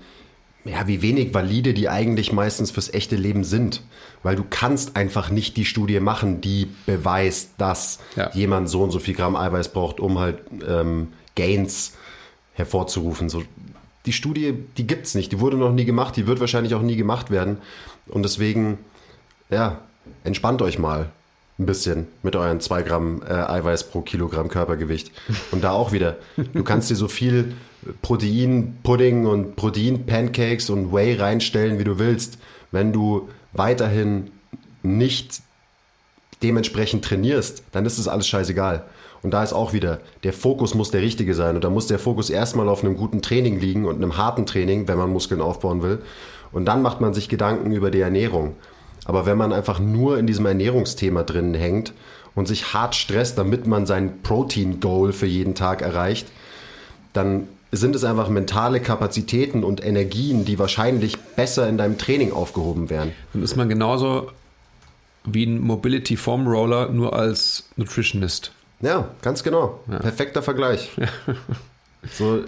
ja, 0.65 0.87
wie 0.87 1.03
wenig 1.03 1.33
valide 1.33 1.75
die 1.75 1.89
eigentlich 1.89 2.33
meistens 2.33 2.71
fürs 2.71 2.93
echte 2.93 3.17
Leben 3.17 3.45
sind. 3.45 3.83
Weil 4.23 4.37
du 4.37 4.45
kannst 4.49 4.97
einfach 4.97 5.31
nicht 5.31 5.57
die 5.57 5.65
Studie 5.65 6.01
machen, 6.01 6.41
die 6.41 6.69
beweist, 6.87 7.51
dass 7.59 8.01
ja. 8.17 8.31
jemand 8.33 8.69
so 8.69 8.83
und 8.83 8.91
so 8.91 8.99
viel 8.99 9.15
Gramm 9.15 9.37
Eiweiß 9.37 9.69
braucht, 9.69 10.01
um 10.01 10.19
halt 10.19 10.39
ähm, 10.67 11.13
Gains 11.35 11.95
hervorzurufen. 12.55 13.29
So, 13.29 13.43
die 14.07 14.13
Studie, 14.13 14.55
die 14.77 14.87
gibt 14.87 15.07
es 15.07 15.15
nicht, 15.15 15.33
die 15.33 15.41
wurde 15.41 15.57
noch 15.57 15.73
nie 15.73 15.85
gemacht, 15.85 16.17
die 16.17 16.27
wird 16.27 16.41
wahrscheinlich 16.41 16.75
auch 16.75 16.83
nie 16.83 16.97
gemacht 16.97 17.31
werden. 17.31 17.59
Und 18.09 18.23
deswegen, 18.23 18.79
ja, 19.51 19.81
entspannt 20.25 20.63
euch 20.63 20.79
mal 20.79 21.11
ein 21.59 21.67
bisschen 21.67 22.07
mit 22.23 22.37
euren 22.37 22.61
2 22.61 22.83
Gramm 22.83 23.23
äh, 23.27 23.33
Eiweiß 23.33 23.85
pro 23.85 24.03
Kilogramm 24.03 24.49
Körpergewicht. 24.49 25.11
Und 25.53 25.65
da 25.65 25.73
auch 25.73 25.93
wieder, 25.93 26.17
du 26.37 26.63
kannst 26.63 26.91
dir 26.91 26.97
so 26.97 27.09
viel 27.09 27.55
Protein-Pudding 28.03 29.27
und 29.27 29.57
Protein-Pancakes 29.57 30.71
und 30.71 30.93
Whey 30.93 31.15
reinstellen, 31.15 31.79
wie 31.79 31.85
du 31.85 31.99
willst. 31.99 32.39
Wenn 32.73 32.93
du 32.93 33.29
weiterhin 33.53 34.31
nicht 34.83 35.41
dementsprechend 36.43 37.05
trainierst, 37.05 37.63
dann 37.73 37.87
ist 37.87 37.99
es 37.99 38.09
alles 38.09 38.29
scheißegal. 38.29 38.85
Und 39.23 39.31
da 39.33 39.43
ist 39.43 39.55
auch 39.55 39.73
wieder, 39.73 40.01
der 40.25 40.33
Fokus 40.33 40.75
muss 40.75 40.91
der 40.91 41.01
richtige 41.01 41.35
sein. 41.35 41.57
Und 41.57 41.65
da 41.65 41.71
muss 41.71 41.87
der 41.87 41.99
Fokus 41.99 42.29
erstmal 42.29 42.69
auf 42.69 42.85
einem 42.85 42.97
guten 42.97 43.23
Training 43.23 43.59
liegen 43.59 43.87
und 43.87 43.97
einem 43.97 44.17
harten 44.17 44.47
Training, 44.47 44.89
wenn 44.89 44.99
man 44.99 45.11
Muskeln 45.11 45.41
aufbauen 45.41 45.83
will. 45.83 46.01
Und 46.53 46.67
dann 46.67 46.83
macht 46.83 47.01
man 47.01 47.15
sich 47.15 47.29
Gedanken 47.29 47.73
über 47.73 47.91
die 47.91 48.01
Ernährung. 48.01 48.55
Aber 49.07 49.27
wenn 49.27 49.39
man 49.39 49.53
einfach 49.53 49.79
nur 49.79 50.19
in 50.19 50.27
diesem 50.27 50.47
Ernährungsthema 50.47 51.23
drin 51.23 51.55
hängt 51.55 51.93
und 52.35 52.49
sich 52.49 52.75
hart 52.75 52.95
stresst, 52.95 53.39
damit 53.39 53.67
man 53.67 53.87
sein 53.87 54.23
Protein-Goal 54.23 55.13
für 55.13 55.27
jeden 55.27 55.55
Tag 55.55 55.83
erreicht, 55.83 56.29
dann 57.13 57.49
sind 57.73 57.95
es 57.97 58.05
einfach 58.05 58.29
mentale 58.29 58.81
Kapazitäten 58.81 59.65
und 59.65 59.85
Energien, 59.85 60.45
die 60.45 60.59
wahrscheinlich 60.59 61.19
besser 61.19 61.69
in 61.69 61.79
deinem 61.79 61.99
Training 61.99 62.33
aufgehoben 62.33 62.91
werden. 62.91 63.13
Dann 63.33 63.43
ist 63.43 63.57
man 63.57 63.69
genauso 63.69 64.31
wie 65.25 65.45
ein 65.45 65.61
Mobility 65.61 66.17
Foam 66.17 66.47
Roller, 66.47 66.89
nur 66.89 67.15
als 67.15 67.69
Nutritionist. 67.77 68.53
Ja, 68.81 69.09
ganz 69.23 69.43
genau. 69.43 69.81
Ja. 69.91 69.99
Perfekter 69.99 70.43
Vergleich. 70.43 70.91
so, 72.13 72.45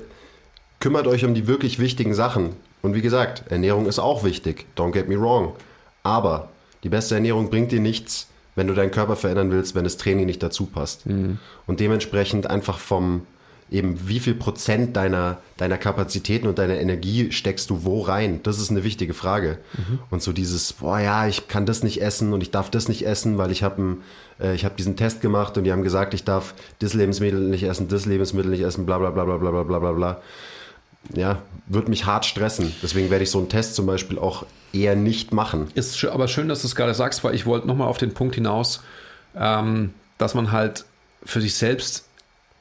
kümmert 0.79 1.07
euch 1.07 1.25
um 1.25 1.35
die 1.35 1.47
wirklich 1.47 1.79
wichtigen 1.79 2.15
Sachen. 2.15 2.51
Und 2.83 2.95
wie 2.95 3.03
gesagt, 3.03 3.45
Ernährung 3.51 3.87
ist 3.87 3.99
auch 3.99 4.23
wichtig. 4.23 4.67
Don't 4.77 4.93
get 4.93 5.09
me 5.09 5.21
wrong. 5.21 5.55
Aber 6.09 6.49
die 6.85 6.89
beste 6.89 7.15
Ernährung 7.15 7.51
bringt 7.51 7.71
dir 7.71 7.81
nichts, 7.81 8.29
wenn 8.55 8.67
du 8.67 8.73
deinen 8.73 8.91
Körper 8.91 9.15
verändern 9.15 9.51
willst, 9.51 9.75
wenn 9.75 9.85
das 9.85 9.99
Training 9.99 10.25
nicht 10.25 10.43
dazu 10.43 10.65
passt. 10.65 11.05
Mhm. 11.05 11.39
Und 11.67 11.81
dementsprechend 11.81 12.49
einfach 12.49 12.79
vom, 12.79 13.27
eben 13.71 14.09
wie 14.09 14.19
viel 14.19 14.35
Prozent 14.35 14.97
deiner, 14.97 15.37
deiner 15.59 15.77
Kapazitäten 15.77 16.49
und 16.49 16.59
deiner 16.59 16.81
Energie 16.81 17.31
steckst 17.31 17.69
du 17.69 17.85
wo 17.85 18.01
rein? 18.01 18.41
Das 18.43 18.59
ist 18.59 18.71
eine 18.71 18.85
wichtige 18.85 19.13
Frage. 19.13 19.59
Mhm. 19.77 19.99
Und 20.09 20.23
so 20.23 20.33
dieses, 20.33 20.73
boah 20.73 20.99
ja, 20.99 21.27
ich 21.27 21.47
kann 21.47 21.67
das 21.67 21.83
nicht 21.83 22.01
essen 22.01 22.33
und 22.33 22.41
ich 22.41 22.51
darf 22.51 22.71
das 22.71 22.89
nicht 22.89 23.07
essen, 23.07 23.37
weil 23.37 23.51
ich 23.51 23.63
habe 23.63 23.99
äh, 24.41 24.55
ich 24.55 24.67
diesen 24.79 24.97
Test 24.97 25.21
gemacht 25.21 25.59
und 25.59 25.65
die 25.65 25.73
haben 25.73 25.83
gesagt, 25.83 26.15
ich 26.15 26.25
darf 26.25 26.55
das 26.79 26.95
Lebensmittel 26.95 27.41
nicht 27.41 27.65
essen, 27.65 27.87
das 27.89 28.07
Lebensmittel 28.07 28.51
nicht 28.51 28.63
essen, 28.63 28.87
bla 28.87 28.97
bla 28.99 29.11
bla 29.11 29.25
bla 29.25 29.37
bla 29.37 29.63
bla 29.63 29.79
bla 29.79 29.93
bla. 29.93 30.23
Ja, 31.15 31.43
wird 31.67 31.89
mich 31.89 32.07
hart 32.07 32.25
stressen. 32.25 32.75
Deswegen 32.83 33.11
werde 33.11 33.25
ich 33.25 33.31
so 33.31 33.39
einen 33.39 33.51
Test 33.51 33.75
zum 33.75 33.85
Beispiel 33.85 34.19
auch 34.19 34.47
eher 34.73 34.97
nicht 34.97 35.33
machen. 35.33 35.69
Ist 35.75 36.05
aber 36.05 36.29
schön, 36.29 36.49
dass 36.49 36.63
du 36.63 36.67
es 36.67 36.77
gerade 36.77 36.95
sagst, 36.95 37.25
weil 37.25 37.35
ich 37.35 37.47
wollte 37.47 37.67
nochmal 37.67 37.89
auf 37.89 37.99
den 37.99 38.15
Punkt 38.15 38.35
hinaus, 38.35 38.83
ähm, 39.37 39.95
dass 40.19 40.35
man 40.35 40.53
halt 40.53 40.85
für 41.25 41.41
sich 41.41 41.55
selbst 41.55 42.09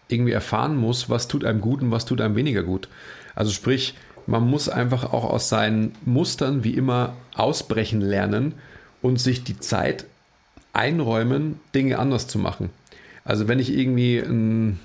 irgendwie 0.07 0.31
erfahren 0.31 0.77
muss, 0.77 1.09
was 1.09 1.27
tut 1.27 1.43
einem 1.43 1.61
gut 1.61 1.81
und 1.81 1.91
was 1.91 2.05
tut 2.05 2.21
einem 2.21 2.35
weniger 2.35 2.63
gut. 2.63 2.87
Also 3.35 3.51
sprich, 3.51 3.95
man 4.25 4.43
muss 4.43 4.69
einfach 4.69 5.13
auch 5.13 5.25
aus 5.25 5.49
seinen 5.49 5.93
Mustern 6.05 6.63
wie 6.63 6.73
immer 6.73 7.13
ausbrechen 7.35 8.01
lernen 8.01 8.55
und 9.01 9.19
sich 9.19 9.43
die 9.43 9.59
Zeit 9.59 10.05
einräumen, 10.73 11.59
Dinge 11.73 11.99
anders 11.99 12.27
zu 12.27 12.39
machen. 12.39 12.69
Also 13.23 13.47
wenn 13.47 13.59
ich 13.59 13.73
irgendwie 13.73 14.19
ein, 14.19 14.79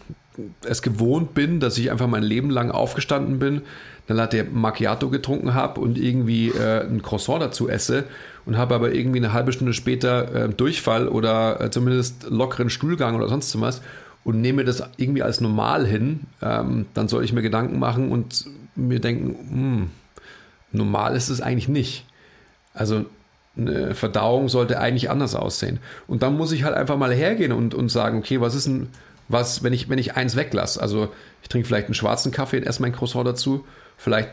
es 0.65 0.83
gewohnt 0.83 1.35
bin, 1.35 1.61
dass 1.61 1.79
ich 1.79 1.91
einfach 1.91 2.07
mein 2.07 2.23
Leben 2.23 2.51
lang 2.51 2.71
aufgestanden 2.71 3.39
bin, 3.39 3.63
dann 4.07 4.17
Latte 4.17 4.45
Macchiato 4.45 5.09
getrunken 5.09 5.55
habe 5.55 5.81
und 5.81 5.99
irgendwie 5.99 6.49
äh, 6.49 6.85
ein 6.85 7.03
Croissant 7.03 7.43
dazu 7.43 7.69
esse 7.69 8.05
und 8.47 8.57
habe 8.57 8.75
aber 8.75 8.93
irgendwie 8.93 9.19
eine 9.19 9.33
halbe 9.33 9.53
Stunde 9.53 9.75
später 9.75 10.35
äh, 10.35 10.49
Durchfall 10.49 11.09
oder 11.09 11.61
äh, 11.61 11.71
zumindest 11.71 12.27
lockeren 12.29 12.71
Stuhlgang 12.71 13.15
oder 13.15 13.29
sonst 13.29 13.59
was 13.61 13.83
und 14.25 14.41
nehme 14.41 14.65
das 14.65 14.83
irgendwie 14.97 15.23
als 15.23 15.41
normal 15.41 15.87
hin, 15.87 16.21
ähm, 16.41 16.87
dann 16.95 17.09
soll 17.09 17.25
ich 17.25 17.33
mir 17.33 17.43
Gedanken 17.43 17.79
machen 17.79 18.11
und 18.11 18.47
mir 18.75 19.01
denken, 19.01 19.37
hm, 19.51 19.91
normal 20.73 21.17
ist 21.17 21.29
es 21.29 21.41
eigentlich 21.41 21.69
nicht. 21.69 22.07
Also 22.75 23.05
eine 23.57 23.95
Verdauung 23.95 24.49
sollte 24.49 24.79
eigentlich 24.81 25.11
anders 25.11 25.35
aussehen. 25.35 25.79
Und 26.09 26.23
dann 26.23 26.37
muss 26.37 26.53
ich 26.53 26.65
halt 26.65 26.75
einfach 26.75 26.97
mal 26.97 27.13
hergehen 27.13 27.53
und, 27.53 27.75
und 27.75 27.91
sagen, 27.91 28.19
okay, 28.19 28.41
was 28.41 28.55
ist 28.55 28.67
denn, 28.67 28.89
was, 29.33 29.63
wenn 29.63 29.73
ich, 29.73 29.89
wenn 29.89 29.99
ich 29.99 30.15
eins 30.15 30.37
weglasse? 30.37 30.81
Also 30.81 31.09
ich 31.43 31.49
trinke 31.49 31.67
vielleicht 31.67 31.87
einen 31.87 31.95
schwarzen 31.95 32.33
Kaffee 32.33 32.59
und 32.59 32.65
esse 32.65 32.83
mein 32.83 32.93
Croissant 32.93 33.27
dazu. 33.27 33.65
Vielleicht 33.97 34.31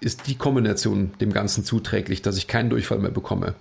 ist 0.00 0.26
die 0.26 0.36
Kombination 0.36 1.12
dem 1.20 1.32
Ganzen 1.32 1.64
zuträglich, 1.64 2.22
dass 2.22 2.36
ich 2.36 2.46
keinen 2.46 2.70
Durchfall 2.70 2.98
mehr 2.98 3.10
bekomme. 3.10 3.54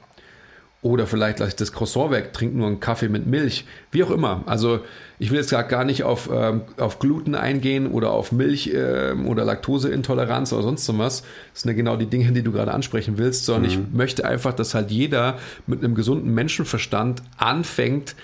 Oder 0.86 1.08
vielleicht 1.08 1.40
lasse 1.40 1.50
ich 1.50 1.56
das 1.56 1.72
Croissant 1.72 2.12
weg, 2.12 2.32
trinke 2.32 2.56
nur 2.56 2.68
einen 2.68 2.80
Kaffee 2.80 3.10
mit 3.10 3.26
Milch. 3.26 3.66
Wie 3.90 4.04
auch 4.04 4.12
immer. 4.12 4.44
Also 4.46 4.82
ich 5.18 5.32
will 5.32 5.40
jetzt 5.40 5.50
gar 5.50 5.84
nicht 5.84 6.04
auf, 6.04 6.30
ähm, 6.32 6.62
auf 6.78 7.00
Gluten 7.00 7.34
eingehen 7.34 7.88
oder 7.88 8.12
auf 8.12 8.32
Milch 8.32 8.70
ähm, 8.72 9.28
oder 9.28 9.46
Laktoseintoleranz 9.46 10.54
oder 10.54 10.62
sonst 10.62 10.88
was. 11.00 11.24
Das 11.54 11.64
sind 11.64 11.72
ja 11.72 11.76
genau 11.76 11.96
die 11.96 12.06
Dinge, 12.06 12.32
die 12.34 12.44
du 12.44 12.52
gerade 12.52 12.72
ansprechen 12.72 13.18
willst, 13.18 13.46
sondern 13.46 13.64
mhm. 13.64 13.70
ich 13.70 13.98
möchte 13.98 14.26
einfach, 14.26 14.54
dass 14.54 14.76
halt 14.76 14.92
jeder 14.92 15.40
mit 15.66 15.84
einem 15.84 15.96
gesunden 15.96 16.32
Menschenverstand 16.36 17.24
anfängt, 17.38 18.16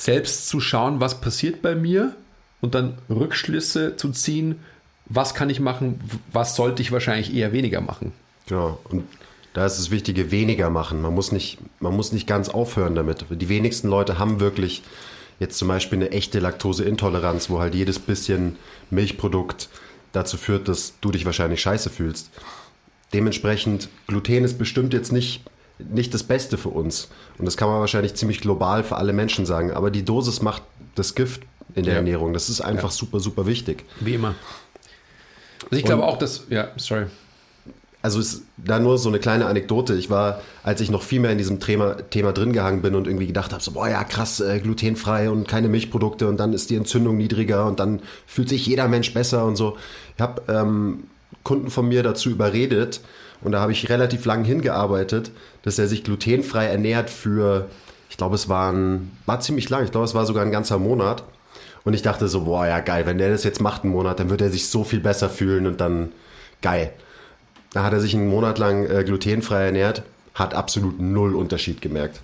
selbst 0.00 0.48
zu 0.48 0.60
schauen, 0.60 0.98
was 0.98 1.20
passiert 1.20 1.60
bei 1.60 1.74
mir 1.74 2.16
und 2.62 2.74
dann 2.74 2.96
Rückschlüsse 3.10 3.96
zu 3.96 4.10
ziehen, 4.12 4.60
was 5.04 5.34
kann 5.34 5.50
ich 5.50 5.60
machen, 5.60 6.00
was 6.32 6.56
sollte 6.56 6.80
ich 6.80 6.90
wahrscheinlich 6.90 7.34
eher 7.34 7.52
weniger 7.52 7.82
machen. 7.82 8.12
Genau. 8.46 8.78
Und 8.84 9.04
da 9.52 9.66
ist 9.66 9.78
das 9.78 9.90
Wichtige, 9.90 10.30
weniger 10.30 10.70
machen. 10.70 11.02
Man 11.02 11.14
muss 11.14 11.32
nicht, 11.32 11.58
man 11.80 11.94
muss 11.94 12.12
nicht 12.12 12.26
ganz 12.26 12.48
aufhören 12.48 12.94
damit. 12.94 13.26
Die 13.28 13.48
wenigsten 13.50 13.88
Leute 13.88 14.18
haben 14.18 14.40
wirklich 14.40 14.82
jetzt 15.38 15.58
zum 15.58 15.68
Beispiel 15.68 15.98
eine 15.98 16.12
echte 16.12 16.38
Laktoseintoleranz, 16.38 17.50
wo 17.50 17.60
halt 17.60 17.74
jedes 17.74 17.98
bisschen 17.98 18.56
Milchprodukt 18.88 19.68
dazu 20.12 20.38
führt, 20.38 20.68
dass 20.68 20.94
du 21.02 21.10
dich 21.10 21.26
wahrscheinlich 21.26 21.60
scheiße 21.60 21.90
fühlst. 21.90 22.30
Dementsprechend, 23.12 23.90
Gluten 24.06 24.44
ist 24.44 24.56
bestimmt 24.56 24.94
jetzt 24.94 25.12
nicht, 25.12 25.42
nicht 25.88 26.14
das 26.14 26.22
Beste 26.22 26.58
für 26.58 26.68
uns. 26.68 27.08
Und 27.38 27.44
das 27.46 27.56
kann 27.56 27.68
man 27.68 27.80
wahrscheinlich 27.80 28.14
ziemlich 28.14 28.40
global 28.40 28.84
für 28.84 28.96
alle 28.96 29.12
Menschen 29.12 29.46
sagen. 29.46 29.72
Aber 29.72 29.90
die 29.90 30.04
Dosis 30.04 30.42
macht 30.42 30.62
das 30.94 31.14
Gift 31.14 31.42
in 31.74 31.84
der 31.84 31.94
ja. 31.94 31.98
Ernährung. 31.98 32.32
Das 32.32 32.48
ist 32.48 32.60
einfach 32.60 32.90
ja. 32.90 32.94
super, 32.94 33.20
super 33.20 33.46
wichtig. 33.46 33.84
Wie 34.00 34.14
immer. 34.14 34.34
Also 35.64 35.76
ich 35.76 35.84
glaube 35.84 36.04
auch, 36.04 36.18
dass, 36.18 36.44
ja, 36.48 36.68
sorry 36.76 37.06
also 38.02 38.18
ist 38.18 38.42
da 38.56 38.78
nur 38.78 38.98
so 38.98 39.08
eine 39.08 39.18
kleine 39.18 39.46
Anekdote. 39.46 39.94
Ich 39.94 40.08
war, 40.08 40.40
als 40.62 40.80
ich 40.80 40.90
noch 40.90 41.02
viel 41.02 41.20
mehr 41.20 41.32
in 41.32 41.38
diesem 41.38 41.60
Thema, 41.60 41.96
Thema 42.08 42.32
drin 42.32 42.52
gehangen 42.52 42.82
bin 42.82 42.94
und 42.94 43.06
irgendwie 43.06 43.26
gedacht 43.26 43.52
habe, 43.52 43.62
so, 43.62 43.72
boah, 43.72 43.88
ja, 43.88 44.04
krass, 44.04 44.40
äh, 44.40 44.60
glutenfrei 44.60 45.30
und 45.30 45.46
keine 45.46 45.68
Milchprodukte 45.68 46.26
und 46.28 46.38
dann 46.38 46.52
ist 46.52 46.70
die 46.70 46.76
Entzündung 46.76 47.16
niedriger 47.16 47.66
und 47.66 47.78
dann 47.78 48.00
fühlt 48.26 48.48
sich 48.48 48.66
jeder 48.66 48.88
Mensch 48.88 49.12
besser 49.12 49.44
und 49.44 49.56
so. 49.56 49.76
Ich 50.16 50.22
habe 50.22 50.42
ähm, 50.48 51.04
Kunden 51.42 51.70
von 51.70 51.88
mir 51.88 52.02
dazu 52.02 52.30
überredet 52.30 53.00
und 53.42 53.52
da 53.52 53.60
habe 53.60 53.72
ich 53.72 53.88
relativ 53.88 54.24
lang 54.24 54.44
hingearbeitet, 54.44 55.30
dass 55.62 55.78
er 55.78 55.88
sich 55.88 56.04
glutenfrei 56.04 56.66
ernährt 56.66 57.10
für, 57.10 57.68
ich 58.08 58.16
glaube, 58.16 58.34
es 58.34 58.48
waren, 58.48 59.10
war 59.26 59.40
ziemlich 59.40 59.68
lang, 59.70 59.84
ich 59.84 59.92
glaube, 59.92 60.04
es 60.04 60.14
war 60.14 60.26
sogar 60.26 60.44
ein 60.44 60.52
ganzer 60.52 60.78
Monat. 60.78 61.24
Und 61.82 61.94
ich 61.94 62.02
dachte 62.02 62.28
so, 62.28 62.42
boah, 62.42 62.66
ja, 62.66 62.80
geil, 62.80 63.06
wenn 63.06 63.16
der 63.16 63.30
das 63.30 63.44
jetzt 63.44 63.62
macht 63.62 63.84
einen 63.84 63.92
Monat, 63.94 64.20
dann 64.20 64.28
wird 64.28 64.42
er 64.42 64.50
sich 64.50 64.68
so 64.68 64.84
viel 64.84 65.00
besser 65.00 65.30
fühlen 65.30 65.66
und 65.66 65.80
dann 65.80 66.12
geil. 66.60 66.92
Da 67.72 67.84
hat 67.84 67.94
er 67.94 68.00
sich 68.00 68.14
einen 68.14 68.28
Monat 68.28 68.58
lang 68.58 68.84
äh, 68.84 69.02
glutenfrei 69.04 69.64
ernährt, 69.64 70.02
hat 70.34 70.52
absolut 70.52 71.00
null 71.00 71.34
Unterschied 71.34 71.80
gemerkt. 71.80 72.20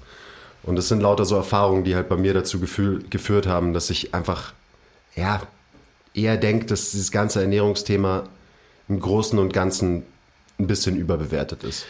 Und 0.62 0.76
das 0.76 0.88
sind 0.88 1.00
lauter 1.00 1.24
so 1.24 1.36
Erfahrungen, 1.36 1.84
die 1.84 1.94
halt 1.94 2.08
bei 2.08 2.16
mir 2.16 2.34
dazu 2.34 2.60
gefühl, 2.60 3.04
geführt 3.08 3.46
haben, 3.46 3.72
dass 3.72 3.88
ich 3.88 4.12
einfach, 4.12 4.52
ja, 5.14 5.40
eher 6.12 6.36
denke, 6.36 6.66
dass 6.66 6.90
dieses 6.90 7.10
ganze 7.10 7.40
Ernährungsthema 7.40 8.24
im 8.88 9.00
Großen 9.00 9.38
und 9.38 9.52
Ganzen 9.52 10.02
ein 10.58 10.66
bisschen 10.66 10.96
überbewertet 10.96 11.64
ist. 11.64 11.86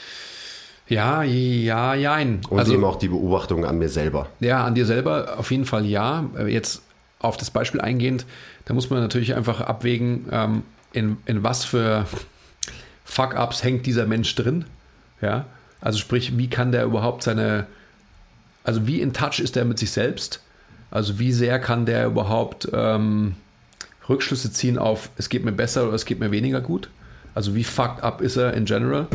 Ja, 0.88 1.22
ja, 1.22 1.94
jein. 1.94 2.40
Und 2.48 2.59
also, 2.59 2.72
eben 2.72 2.85
auch 2.85 2.96
die 2.96 3.09
Beobachtung 3.09 3.64
an 3.64 3.79
mir 3.79 3.88
selber. 3.88 4.29
Ja, 4.40 4.64
an 4.64 4.74
dir 4.74 4.87
selber 4.87 5.37
auf 5.38 5.50
jeden 5.50 5.64
Fall 5.64 5.85
ja. 5.85 6.24
Jetzt 6.46 6.83
auf 7.18 7.37
das 7.37 7.50
Beispiel 7.50 7.81
eingehend, 7.81 8.26
da 8.66 8.74
muss 8.74 8.90
man 8.90 9.00
natürlich 9.00 9.35
einfach 9.35 9.61
abwägen, 9.61 10.26
ähm, 10.31 10.62
in, 10.92 11.16
in 11.26 11.42
was 11.42 11.64
für 11.64 12.07
Fuck-Ups 13.05 13.64
hängt 13.64 13.87
dieser 13.87 14.07
Mensch 14.07 14.35
drin. 14.35 14.64
Ja, 15.20 15.46
also 15.81 15.98
sprich, 15.98 16.37
wie 16.37 16.48
kann 16.48 16.72
der 16.72 16.85
überhaupt 16.85 17.22
seine, 17.22 17.66
also 18.64 18.87
wie 18.87 19.00
in 19.00 19.12
Touch 19.12 19.40
ist 19.40 19.57
der 19.57 19.64
mit 19.64 19.79
sich 19.79 19.90
selbst? 19.90 20.40
Also 20.90 21.18
wie 21.18 21.33
sehr 21.33 21.59
kann 21.59 21.87
der 21.87 22.07
überhaupt 22.07 22.68
ähm, 22.72 23.35
Rückschlüsse 24.09 24.52
ziehen 24.52 24.79
auf, 24.79 25.11
es 25.16 25.29
geht 25.29 25.44
mir 25.44 25.52
besser 25.52 25.85
oder 25.85 25.94
es 25.94 26.05
geht 26.05 26.20
mir 26.20 26.31
weniger 26.31 26.61
gut? 26.61 26.90
Also 27.37 27.55
wie 27.55 27.64
fucked 27.64 28.03
up 28.03 28.22
ist 28.22 28.38
er 28.38 28.55
in 28.55 28.64
general? 28.64 29.09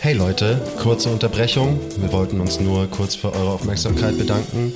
Hey 0.00 0.12
Leute, 0.12 0.60
kurze 0.78 1.08
Unterbrechung. 1.08 1.80
Wir 1.96 2.12
wollten 2.12 2.38
uns 2.38 2.60
nur 2.60 2.86
kurz 2.90 3.14
für 3.14 3.32
eure 3.32 3.52
Aufmerksamkeit 3.52 4.18
bedanken. 4.18 4.74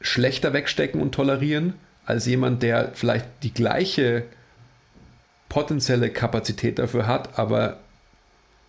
schlechter 0.01 0.53
wegstecken 0.53 1.03
und 1.03 1.13
tolerieren, 1.13 1.75
als 2.09 2.25
jemand, 2.25 2.63
der 2.63 2.91
vielleicht 2.95 3.25
die 3.43 3.53
gleiche 3.53 4.23
potenzielle 5.47 6.09
Kapazität 6.09 6.79
dafür 6.79 7.05
hat, 7.05 7.37
aber 7.37 7.77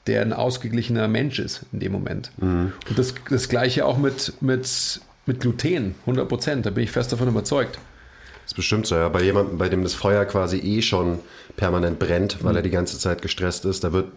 der 0.06 0.20
ein 0.20 0.34
ausgeglichener 0.34 1.08
Mensch 1.08 1.38
ist 1.38 1.64
in 1.72 1.80
dem 1.80 1.92
Moment. 1.92 2.30
Mhm. 2.36 2.72
Und 2.88 2.98
das, 2.98 3.14
das 3.30 3.48
gleiche 3.48 3.86
auch 3.86 3.96
mit, 3.96 4.34
mit, 4.42 5.00
mit 5.24 5.40
Gluten, 5.40 5.94
100 6.00 6.28
Prozent, 6.28 6.66
da 6.66 6.70
bin 6.70 6.84
ich 6.84 6.90
fest 6.90 7.12
davon 7.12 7.28
überzeugt. 7.28 7.76
Das 8.42 8.52
ist 8.52 8.56
bestimmt 8.56 8.86
so, 8.86 8.96
ja. 8.96 9.08
Bei 9.08 9.22
jemandem, 9.22 9.56
bei 9.56 9.70
dem 9.70 9.84
das 9.84 9.94
Feuer 9.94 10.26
quasi 10.26 10.58
eh 10.58 10.82
schon 10.82 11.18
permanent 11.56 11.98
brennt, 11.98 12.44
weil 12.44 12.52
mhm. 12.52 12.58
er 12.58 12.62
die 12.62 12.70
ganze 12.70 12.98
Zeit 12.98 13.22
gestresst 13.22 13.64
ist, 13.64 13.84
da 13.84 13.94
wird 13.94 14.08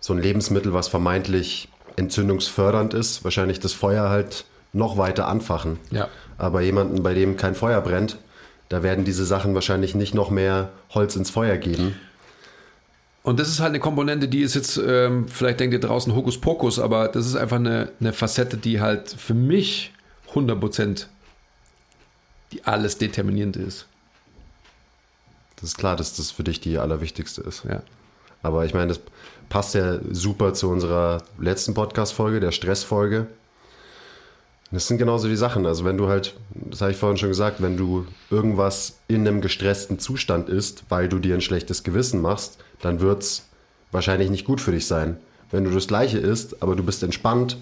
so 0.00 0.14
ein 0.14 0.20
Lebensmittel, 0.20 0.72
was 0.72 0.88
vermeintlich 0.88 1.68
entzündungsfördernd 1.94 2.92
ist, 2.94 3.22
wahrscheinlich 3.22 3.60
das 3.60 3.72
Feuer 3.72 4.08
halt 4.08 4.46
noch 4.72 4.96
weiter 4.96 5.28
anfachen. 5.28 5.78
Ja. 5.90 6.08
Aber 6.38 6.60
jemanden, 6.60 7.04
bei 7.04 7.14
dem 7.14 7.36
kein 7.36 7.54
Feuer 7.54 7.80
brennt, 7.80 8.18
da 8.68 8.82
werden 8.82 9.04
diese 9.04 9.24
Sachen 9.24 9.54
wahrscheinlich 9.54 9.94
nicht 9.94 10.14
noch 10.14 10.30
mehr 10.30 10.70
Holz 10.90 11.16
ins 11.16 11.30
Feuer 11.30 11.56
geben. 11.56 11.98
Und 13.22 13.40
das 13.40 13.48
ist 13.48 13.60
halt 13.60 13.70
eine 13.70 13.80
Komponente, 13.80 14.28
die 14.28 14.40
ist 14.40 14.54
jetzt, 14.54 14.78
ähm, 14.78 15.28
vielleicht 15.28 15.60
denkt 15.60 15.74
ihr 15.74 15.80
draußen 15.80 16.14
Hokuspokus, 16.14 16.78
aber 16.78 17.08
das 17.08 17.26
ist 17.26 17.36
einfach 17.36 17.56
eine, 17.56 17.90
eine 18.00 18.12
Facette, 18.12 18.56
die 18.56 18.80
halt 18.80 19.10
für 19.10 19.34
mich 19.34 19.92
100% 20.32 21.06
die 22.52 22.64
alles 22.64 22.98
determinierend 22.98 23.56
ist. 23.56 23.86
Das 25.56 25.70
ist 25.70 25.78
klar, 25.78 25.96
dass 25.96 26.16
das 26.16 26.30
für 26.30 26.44
dich 26.44 26.60
die 26.60 26.78
allerwichtigste 26.78 27.42
ist. 27.42 27.64
Ja. 27.64 27.82
Aber 28.42 28.64
ich 28.64 28.74
meine, 28.74 28.88
das 28.88 29.00
passt 29.48 29.74
ja 29.74 29.98
super 30.10 30.54
zu 30.54 30.70
unserer 30.70 31.22
letzten 31.38 31.74
Podcast-Folge, 31.74 32.40
der 32.40 32.52
Stressfolge. 32.52 33.26
Das 34.70 34.86
sind 34.86 34.98
genauso 34.98 35.28
die 35.28 35.36
Sachen. 35.36 35.64
Also 35.64 35.84
wenn 35.84 35.96
du 35.96 36.08
halt, 36.08 36.34
das 36.50 36.82
habe 36.82 36.92
ich 36.92 36.98
vorhin 36.98 37.16
schon 37.16 37.30
gesagt, 37.30 37.62
wenn 37.62 37.76
du 37.76 38.06
irgendwas 38.30 38.98
in 39.08 39.26
einem 39.26 39.40
gestressten 39.40 39.98
Zustand 39.98 40.48
isst, 40.48 40.84
weil 40.90 41.08
du 41.08 41.18
dir 41.18 41.34
ein 41.34 41.40
schlechtes 41.40 41.84
Gewissen 41.84 42.20
machst, 42.20 42.58
dann 42.82 43.00
wird 43.00 43.22
es 43.22 43.46
wahrscheinlich 43.92 44.28
nicht 44.30 44.44
gut 44.44 44.60
für 44.60 44.72
dich 44.72 44.86
sein. 44.86 45.16
Wenn 45.50 45.64
du 45.64 45.70
das 45.70 45.86
gleiche 45.86 46.18
isst, 46.18 46.62
aber 46.62 46.76
du 46.76 46.82
bist 46.82 47.02
entspannt, 47.02 47.56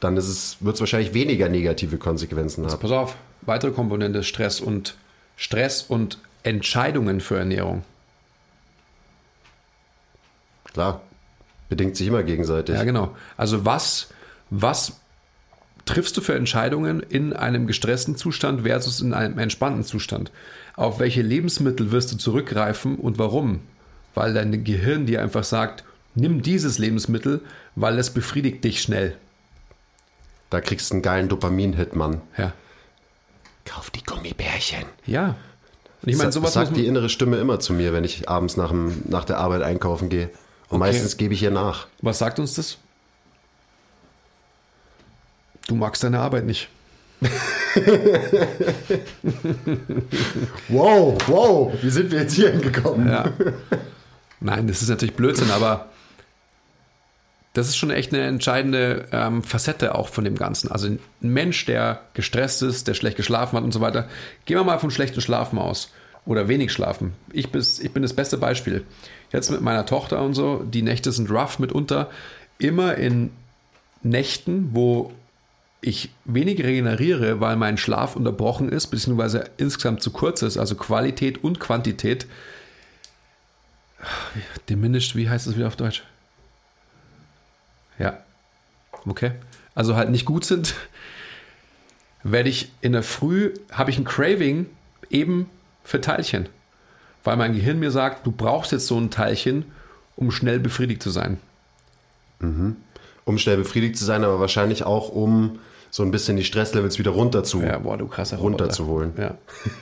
dann 0.00 0.14
wird 0.16 0.24
es 0.24 0.58
wahrscheinlich 0.60 1.14
weniger 1.14 1.48
negative 1.48 1.96
Konsequenzen 1.96 2.66
haben. 2.66 2.78
Pass 2.78 2.90
auf, 2.90 3.16
weitere 3.42 3.70
Komponente 3.70 4.22
Stress 4.22 4.60
und 4.60 4.96
Stress 5.36 5.82
und 5.82 6.18
Entscheidungen 6.42 7.20
für 7.20 7.38
Ernährung. 7.38 7.82
Klar, 10.64 11.00
bedingt 11.68 11.96
sich 11.96 12.08
immer 12.08 12.22
gegenseitig. 12.22 12.74
Ja, 12.74 12.84
genau. 12.84 13.16
Also 13.36 13.64
was, 13.64 14.08
was 14.50 15.00
triffst 15.84 16.16
du 16.16 16.20
für 16.20 16.34
Entscheidungen 16.34 17.00
in 17.00 17.32
einem 17.32 17.66
gestressten 17.66 18.16
Zustand 18.16 18.62
versus 18.62 19.00
in 19.00 19.14
einem 19.14 19.38
entspannten 19.38 19.84
Zustand? 19.84 20.30
Auf 20.76 20.98
welche 20.98 21.22
Lebensmittel 21.22 21.92
wirst 21.92 22.12
du 22.12 22.16
zurückgreifen 22.16 22.96
und 22.96 23.18
warum? 23.18 23.60
Weil 24.14 24.34
dein 24.34 24.64
Gehirn 24.64 25.06
dir 25.06 25.22
einfach 25.22 25.44
sagt, 25.44 25.84
nimm 26.14 26.42
dieses 26.42 26.78
Lebensmittel, 26.78 27.40
weil 27.74 27.98
es 27.98 28.10
befriedigt 28.10 28.64
dich 28.64 28.82
schnell. 28.82 29.16
Da 30.50 30.60
kriegst 30.60 30.90
du 30.90 30.94
einen 30.94 31.02
geilen 31.02 31.28
Dopamin-Hit, 31.28 31.96
Mann. 31.96 32.20
Ja. 32.36 32.52
Kauf 33.64 33.90
die 33.90 34.02
Gummibärchen. 34.02 34.84
Ja. 35.06 35.36
Und 36.02 36.08
ich 36.08 36.16
meine, 36.16 36.32
sowas 36.32 36.52
sagt 36.52 36.76
die 36.76 36.86
innere 36.86 37.08
Stimme 37.08 37.36
immer 37.36 37.60
zu 37.60 37.72
mir, 37.72 37.92
wenn 37.92 38.04
ich 38.04 38.28
abends 38.28 38.56
nach, 38.56 38.70
dem, 38.70 39.02
nach 39.08 39.24
der 39.24 39.38
Arbeit 39.38 39.62
einkaufen 39.62 40.08
gehe. 40.08 40.26
Und 40.68 40.80
okay. 40.80 40.90
meistens 40.90 41.16
gebe 41.16 41.32
ich 41.32 41.42
ihr 41.42 41.50
nach. 41.50 41.86
Was 42.02 42.18
sagt 42.18 42.38
uns 42.38 42.54
das? 42.54 42.78
Du 45.66 45.74
magst 45.74 46.02
deine 46.04 46.20
Arbeit 46.20 46.44
nicht. 46.44 46.68
wow, 50.68 51.16
wow, 51.26 51.72
wie 51.80 51.90
sind 51.90 52.10
wir 52.10 52.20
jetzt 52.20 52.34
hier 52.34 52.50
hingekommen? 52.50 53.08
Ja. 53.08 53.32
Nein, 54.40 54.66
das 54.66 54.82
ist 54.82 54.88
natürlich 54.88 55.14
Blödsinn, 55.14 55.52
aber 55.52 55.86
das 57.52 57.68
ist 57.68 57.76
schon 57.76 57.90
echt 57.90 58.12
eine 58.12 58.24
entscheidende 58.24 59.06
ähm, 59.12 59.42
Facette 59.42 59.94
auch 59.94 60.08
von 60.08 60.24
dem 60.24 60.36
Ganzen. 60.36 60.70
Also 60.70 60.88
ein 60.88 60.98
Mensch, 61.20 61.66
der 61.66 62.00
gestresst 62.14 62.62
ist, 62.62 62.88
der 62.88 62.94
schlecht 62.94 63.16
geschlafen 63.16 63.56
hat 63.56 63.64
und 63.64 63.72
so 63.72 63.80
weiter. 63.80 64.08
Gehen 64.46 64.56
wir 64.56 64.64
mal 64.64 64.78
von 64.78 64.90
schlechtem 64.90 65.20
Schlafen 65.20 65.58
aus 65.58 65.92
oder 66.24 66.48
wenig 66.48 66.72
schlafen. 66.72 67.12
Ich, 67.32 67.52
bis, 67.52 67.78
ich 67.78 67.92
bin 67.92 68.02
das 68.02 68.14
beste 68.14 68.38
Beispiel. 68.38 68.84
Jetzt 69.32 69.50
mit 69.50 69.60
meiner 69.60 69.86
Tochter 69.86 70.22
und 70.22 70.34
so, 70.34 70.64
die 70.64 70.82
Nächte 70.82 71.12
sind 71.12 71.30
rough 71.30 71.58
mitunter. 71.58 72.10
Immer 72.58 72.94
in 72.96 73.30
Nächten, 74.02 74.70
wo 74.72 75.12
ich 75.82 76.10
wenig 76.24 76.62
regeneriere, 76.62 77.40
weil 77.40 77.56
mein 77.56 77.76
Schlaf 77.76 78.14
unterbrochen 78.16 78.68
ist, 78.68 78.86
beziehungsweise 78.86 79.50
insgesamt 79.56 80.00
zu 80.00 80.12
kurz 80.12 80.40
ist, 80.42 80.56
also 80.56 80.76
Qualität 80.76 81.42
und 81.42 81.58
Quantität. 81.58 82.26
Diminished, 84.68 85.16
wie 85.16 85.28
heißt 85.28 85.46
das 85.46 85.56
wieder 85.56 85.66
auf 85.66 85.76
Deutsch? 85.76 86.04
Ja. 87.98 88.18
Okay. 89.06 89.32
Also 89.74 89.96
halt 89.96 90.10
nicht 90.10 90.24
gut 90.24 90.44
sind, 90.44 90.74
werde 92.22 92.48
ich 92.48 92.70
in 92.80 92.92
der 92.92 93.02
Früh, 93.02 93.52
habe 93.72 93.90
ich 93.90 93.98
ein 93.98 94.04
Craving 94.04 94.66
eben 95.10 95.50
für 95.82 96.00
Teilchen. 96.00 96.48
Weil 97.24 97.36
mein 97.36 97.54
Gehirn 97.54 97.80
mir 97.80 97.90
sagt, 97.90 98.24
du 98.26 98.30
brauchst 98.30 98.70
jetzt 98.70 98.86
so 98.86 98.98
ein 98.98 99.10
Teilchen, 99.10 99.64
um 100.14 100.30
schnell 100.30 100.60
befriedigt 100.60 101.02
zu 101.02 101.10
sein. 101.10 101.38
Mhm. 102.38 102.76
Um 103.24 103.38
schnell 103.38 103.56
befriedigt 103.56 103.96
zu 103.96 104.04
sein, 104.04 104.22
aber 104.22 104.38
wahrscheinlich 104.38 104.84
auch, 104.84 105.08
um 105.08 105.58
so 105.92 106.02
ein 106.02 106.10
bisschen 106.10 106.38
die 106.38 106.44
Stresslevels 106.44 106.98
wieder 106.98 107.10
runter 107.10 107.44
zu, 107.44 107.62
Ja, 107.62 107.78
boah, 107.78 107.98
du 107.98 108.06
krasser 108.06 108.38
runterzuholen. 108.38 109.12
Ja. 109.16 109.34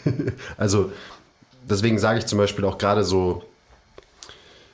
Also 0.59 0.91
deswegen 1.63 2.01
sage 2.01 2.19
ich 2.19 2.27
zum 2.27 2.37
Beispiel 2.37 2.65
auch 2.65 2.79
gerade 2.79 3.05
so 3.05 3.45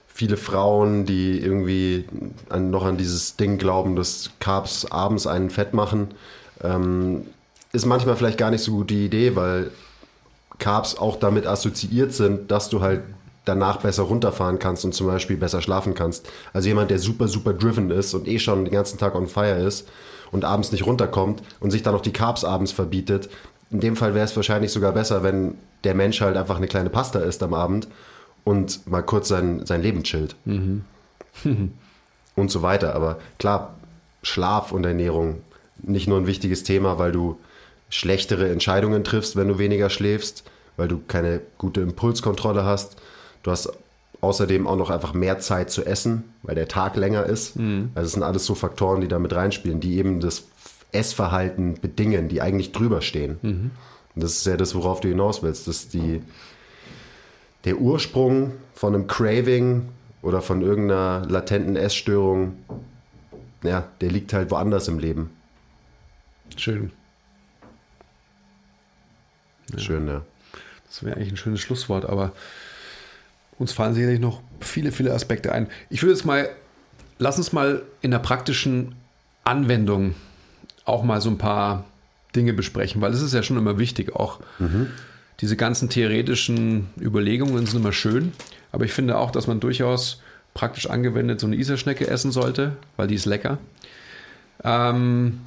viele 0.08 0.38
Frauen, 0.38 1.04
die 1.04 1.38
irgendwie 1.38 2.06
an, 2.48 2.70
noch 2.70 2.86
an 2.86 2.96
dieses 2.96 3.36
Ding 3.36 3.58
glauben, 3.58 3.96
dass 3.96 4.30
Carbs 4.40 4.86
abends 4.86 5.26
einen 5.26 5.50
fett 5.50 5.74
machen, 5.74 6.08
ähm, 6.64 7.26
ist 7.70 7.84
manchmal 7.84 8.16
vielleicht 8.16 8.38
gar 8.38 8.50
nicht 8.50 8.62
so 8.62 8.72
gute 8.72 8.94
Idee, 8.94 9.36
weil 9.36 9.70
Carbs 10.58 10.96
auch 10.96 11.16
damit 11.16 11.46
assoziiert 11.46 12.14
sind, 12.14 12.50
dass 12.50 12.70
du 12.70 12.80
halt 12.80 13.02
danach 13.44 13.76
besser 13.76 14.04
runterfahren 14.04 14.58
kannst 14.58 14.86
und 14.86 14.94
zum 14.94 15.06
Beispiel 15.06 15.36
besser 15.36 15.60
schlafen 15.60 15.92
kannst. 15.92 16.26
Also 16.54 16.68
jemand, 16.68 16.90
der 16.90 16.98
super, 16.98 17.28
super 17.28 17.52
driven 17.52 17.90
ist 17.90 18.14
und 18.14 18.26
eh 18.26 18.38
schon 18.38 18.64
den 18.64 18.72
ganzen 18.72 18.96
Tag 18.98 19.14
on 19.14 19.26
fire 19.26 19.58
ist 19.58 19.86
und 20.32 20.44
abends 20.44 20.72
nicht 20.72 20.86
runterkommt 20.86 21.42
und 21.60 21.70
sich 21.70 21.82
dann 21.82 21.94
noch 21.94 22.02
die 22.02 22.12
Carbs 22.12 22.44
abends 22.44 22.72
verbietet. 22.72 23.28
In 23.70 23.80
dem 23.80 23.96
Fall 23.96 24.14
wäre 24.14 24.24
es 24.24 24.36
wahrscheinlich 24.36 24.72
sogar 24.72 24.92
besser, 24.92 25.22
wenn 25.22 25.54
der 25.84 25.94
Mensch 25.94 26.20
halt 26.20 26.36
einfach 26.36 26.56
eine 26.56 26.68
kleine 26.68 26.90
Pasta 26.90 27.18
isst 27.20 27.42
am 27.42 27.54
Abend 27.54 27.88
und 28.44 28.86
mal 28.86 29.02
kurz 29.02 29.28
sein, 29.28 29.66
sein 29.66 29.82
Leben 29.82 30.02
chillt. 30.02 30.36
und 32.36 32.50
so 32.50 32.62
weiter. 32.62 32.94
Aber 32.94 33.18
klar, 33.38 33.74
Schlaf 34.22 34.72
und 34.72 34.84
Ernährung 34.84 35.42
nicht 35.82 36.08
nur 36.08 36.18
ein 36.18 36.26
wichtiges 36.26 36.62
Thema, 36.62 36.98
weil 36.98 37.12
du 37.12 37.38
schlechtere 37.88 38.50
Entscheidungen 38.50 39.04
triffst, 39.04 39.36
wenn 39.36 39.48
du 39.48 39.58
weniger 39.58 39.90
schläfst, 39.90 40.44
weil 40.76 40.88
du 40.88 41.00
keine 41.06 41.40
gute 41.58 41.80
Impulskontrolle 41.80 42.64
hast. 42.64 42.96
Du 43.42 43.50
hast 43.50 43.72
außerdem 44.20 44.66
auch 44.66 44.76
noch 44.76 44.90
einfach 44.90 45.14
mehr 45.14 45.38
Zeit 45.38 45.70
zu 45.70 45.84
essen, 45.84 46.24
weil 46.42 46.54
der 46.54 46.68
Tag 46.68 46.96
länger 46.96 47.24
ist. 47.24 47.56
Also 47.94 48.06
es 48.06 48.12
sind 48.12 48.22
alles 48.22 48.46
so 48.46 48.54
Faktoren, 48.54 49.00
die 49.00 49.08
da 49.08 49.18
mit 49.18 49.34
reinspielen, 49.34 49.80
die 49.80 49.98
eben 49.98 50.20
das 50.20 50.44
Essverhalten 50.92 51.74
bedingen, 51.80 52.28
die 52.28 52.40
eigentlich 52.40 52.72
drüber 52.72 53.02
stehen. 53.02 53.38
Und 53.42 54.22
das 54.22 54.32
ist 54.32 54.46
ja 54.46 54.56
das, 54.56 54.74
worauf 54.74 55.00
du 55.00 55.08
hinaus 55.08 55.42
willst, 55.42 55.68
dass 55.68 55.88
die 55.88 56.22
der 57.64 57.78
Ursprung 57.78 58.52
von 58.74 58.94
einem 58.94 59.06
Craving 59.06 59.88
oder 60.22 60.40
von 60.40 60.62
irgendeiner 60.62 61.26
latenten 61.28 61.76
Essstörung, 61.76 62.56
ja, 63.62 63.88
der 64.00 64.10
liegt 64.10 64.32
halt 64.32 64.50
woanders 64.50 64.88
im 64.88 64.98
Leben. 64.98 65.30
Schön. 66.56 66.92
Schön, 69.76 70.06
ja. 70.06 70.22
Das 70.86 71.02
wäre 71.02 71.16
eigentlich 71.16 71.32
ein 71.32 71.36
schönes 71.36 71.60
Schlusswort, 71.60 72.06
aber 72.06 72.32
uns 73.58 73.72
fallen 73.72 73.94
sicherlich 73.94 74.20
noch 74.20 74.42
viele, 74.60 74.92
viele 74.92 75.12
Aspekte 75.12 75.52
ein. 75.52 75.68
Ich 75.90 76.02
würde 76.02 76.14
jetzt 76.14 76.24
mal, 76.24 76.48
lass 77.18 77.38
uns 77.38 77.52
mal 77.52 77.82
in 78.02 78.10
der 78.10 78.18
praktischen 78.18 78.94
Anwendung 79.44 80.14
auch 80.84 81.02
mal 81.02 81.20
so 81.20 81.30
ein 81.30 81.38
paar 81.38 81.84
Dinge 82.34 82.52
besprechen, 82.52 83.00
weil 83.00 83.12
es 83.12 83.22
ist 83.22 83.32
ja 83.34 83.42
schon 83.42 83.56
immer 83.56 83.78
wichtig, 83.78 84.14
auch 84.14 84.40
diese 85.40 85.56
ganzen 85.56 85.88
theoretischen 85.88 86.88
Überlegungen 87.00 87.66
sind 87.66 87.80
immer 87.80 87.92
schön, 87.92 88.32
aber 88.72 88.84
ich 88.84 88.92
finde 88.92 89.16
auch, 89.18 89.30
dass 89.30 89.46
man 89.46 89.60
durchaus 89.60 90.20
praktisch 90.54 90.88
angewendet 90.88 91.40
so 91.40 91.46
eine 91.46 91.56
Iserschnecke 91.56 92.08
essen 92.08 92.32
sollte, 92.32 92.76
weil 92.96 93.08
die 93.08 93.14
ist 93.14 93.26
lecker. 93.26 93.58
Ähm, 94.64 95.40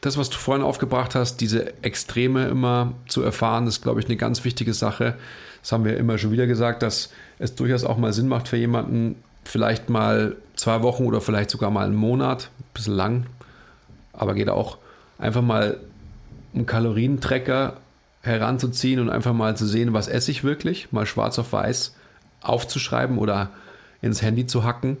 das, 0.00 0.16
was 0.16 0.30
du 0.30 0.36
vorhin 0.36 0.64
aufgebracht 0.64 1.14
hast, 1.14 1.40
diese 1.40 1.82
Extreme 1.82 2.48
immer 2.48 2.94
zu 3.06 3.22
erfahren, 3.22 3.66
ist, 3.66 3.82
glaube 3.82 4.00
ich, 4.00 4.06
eine 4.06 4.16
ganz 4.16 4.44
wichtige 4.44 4.72
Sache. 4.72 5.16
Das 5.62 5.72
haben 5.72 5.84
wir 5.84 5.96
immer 5.96 6.16
schon 6.16 6.32
wieder 6.32 6.46
gesagt, 6.46 6.82
dass 6.82 7.10
es 7.38 7.54
durchaus 7.54 7.84
auch 7.84 7.98
mal 7.98 8.12
Sinn 8.12 8.28
macht 8.28 8.48
für 8.48 8.56
jemanden, 8.56 9.16
vielleicht 9.44 9.90
mal 9.90 10.36
zwei 10.56 10.82
Wochen 10.82 11.04
oder 11.04 11.20
vielleicht 11.20 11.50
sogar 11.50 11.70
mal 11.70 11.86
einen 11.86 11.96
Monat, 11.96 12.50
ein 12.58 12.64
bisschen 12.74 12.94
lang, 12.94 13.26
aber 14.12 14.34
geht 14.34 14.48
auch, 14.48 14.78
einfach 15.18 15.42
mal 15.42 15.78
einen 16.54 16.66
Kalorientrecker 16.66 17.76
heranzuziehen 18.22 19.00
und 19.00 19.10
einfach 19.10 19.32
mal 19.32 19.56
zu 19.56 19.66
sehen, 19.66 19.92
was 19.92 20.08
esse 20.08 20.30
ich 20.30 20.44
wirklich, 20.44 20.92
mal 20.92 21.06
schwarz 21.06 21.38
auf 21.38 21.52
weiß 21.52 21.94
aufzuschreiben 22.42 23.18
oder 23.18 23.50
ins 24.02 24.22
Handy 24.22 24.46
zu 24.46 24.64
hacken 24.64 24.96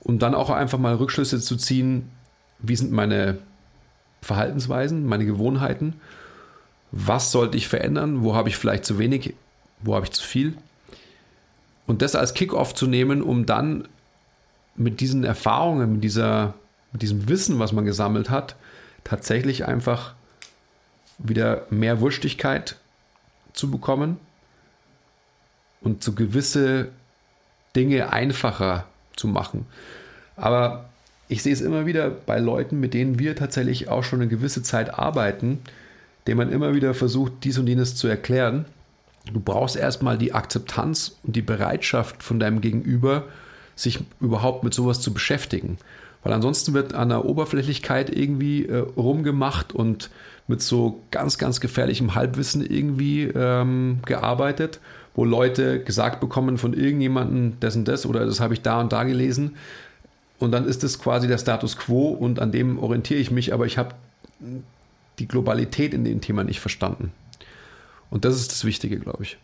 und 0.00 0.20
dann 0.22 0.34
auch 0.34 0.50
einfach 0.50 0.78
mal 0.78 0.94
Rückschlüsse 0.94 1.40
zu 1.40 1.56
ziehen, 1.56 2.10
wie 2.58 2.76
sind 2.76 2.90
meine 2.90 3.38
Verhaltensweisen, 4.22 5.06
meine 5.06 5.24
Gewohnheiten. 5.24 6.00
Was 6.92 7.32
sollte 7.32 7.56
ich 7.56 7.68
verändern? 7.68 8.22
Wo 8.22 8.34
habe 8.34 8.48
ich 8.48 8.56
vielleicht 8.56 8.84
zu 8.84 8.98
wenig? 8.98 9.34
Wo 9.80 9.94
habe 9.94 10.06
ich 10.06 10.12
zu 10.12 10.22
viel? 10.22 10.54
Und 11.86 12.02
das 12.02 12.14
als 12.14 12.34
Kickoff 12.34 12.74
zu 12.74 12.86
nehmen, 12.86 13.22
um 13.22 13.46
dann 13.46 13.88
mit 14.76 15.00
diesen 15.00 15.24
Erfahrungen, 15.24 15.94
mit, 15.94 16.04
dieser, 16.04 16.54
mit 16.92 17.02
diesem 17.02 17.28
Wissen, 17.28 17.58
was 17.58 17.72
man 17.72 17.84
gesammelt 17.84 18.30
hat, 18.30 18.56
tatsächlich 19.04 19.66
einfach 19.66 20.14
wieder 21.18 21.66
mehr 21.70 22.00
Wurstigkeit 22.00 22.76
zu 23.52 23.70
bekommen 23.70 24.18
und 25.80 26.02
so 26.02 26.12
gewisse 26.12 26.88
Dinge 27.76 28.12
einfacher 28.12 28.86
zu 29.16 29.28
machen. 29.28 29.66
Aber 30.36 30.88
ich 31.30 31.44
sehe 31.44 31.52
es 31.52 31.60
immer 31.60 31.86
wieder 31.86 32.10
bei 32.10 32.40
Leuten, 32.40 32.80
mit 32.80 32.92
denen 32.92 33.20
wir 33.20 33.36
tatsächlich 33.36 33.88
auch 33.88 34.02
schon 34.02 34.20
eine 34.20 34.28
gewisse 34.28 34.62
Zeit 34.62 34.98
arbeiten, 34.98 35.60
denen 36.26 36.38
man 36.38 36.50
immer 36.50 36.74
wieder 36.74 36.92
versucht, 36.92 37.32
dies 37.44 37.56
und 37.56 37.68
jenes 37.68 37.94
zu 37.94 38.08
erklären. 38.08 38.64
Du 39.32 39.38
brauchst 39.38 39.76
erstmal 39.76 40.18
die 40.18 40.34
Akzeptanz 40.34 41.18
und 41.22 41.36
die 41.36 41.42
Bereitschaft 41.42 42.24
von 42.24 42.40
deinem 42.40 42.60
Gegenüber, 42.60 43.24
sich 43.76 44.00
überhaupt 44.20 44.64
mit 44.64 44.74
sowas 44.74 45.00
zu 45.00 45.14
beschäftigen. 45.14 45.78
Weil 46.24 46.32
ansonsten 46.32 46.74
wird 46.74 46.94
an 46.94 47.10
der 47.10 47.24
Oberflächlichkeit 47.24 48.10
irgendwie 48.14 48.66
äh, 48.66 48.78
rumgemacht 48.78 49.72
und 49.72 50.10
mit 50.48 50.60
so 50.62 51.00
ganz, 51.12 51.38
ganz 51.38 51.60
gefährlichem 51.60 52.16
Halbwissen 52.16 52.66
irgendwie 52.66 53.22
ähm, 53.22 54.00
gearbeitet, 54.04 54.80
wo 55.14 55.24
Leute 55.24 55.82
gesagt 55.82 56.20
bekommen 56.20 56.58
von 56.58 56.74
irgendjemandem, 56.74 57.52
das 57.60 57.76
und 57.76 57.86
das 57.86 58.04
oder 58.04 58.26
das 58.26 58.40
habe 58.40 58.54
ich 58.54 58.62
da 58.62 58.80
und 58.80 58.92
da 58.92 59.04
gelesen. 59.04 59.56
Und 60.40 60.52
dann 60.52 60.66
ist 60.66 60.82
es 60.82 60.98
quasi 60.98 61.28
der 61.28 61.38
Status 61.38 61.76
quo 61.76 62.08
und 62.08 62.40
an 62.40 62.50
dem 62.50 62.78
orientiere 62.78 63.20
ich 63.20 63.30
mich, 63.30 63.52
aber 63.52 63.66
ich 63.66 63.76
habe 63.76 63.94
die 65.18 65.28
Globalität 65.28 65.92
in 65.92 66.02
dem 66.02 66.22
Thema 66.22 66.44
nicht 66.44 66.60
verstanden. 66.60 67.12
Und 68.08 68.24
das 68.24 68.36
ist 68.36 68.50
das 68.50 68.64
Wichtige, 68.64 68.98
glaube 68.98 69.22
ich. 69.22 69.36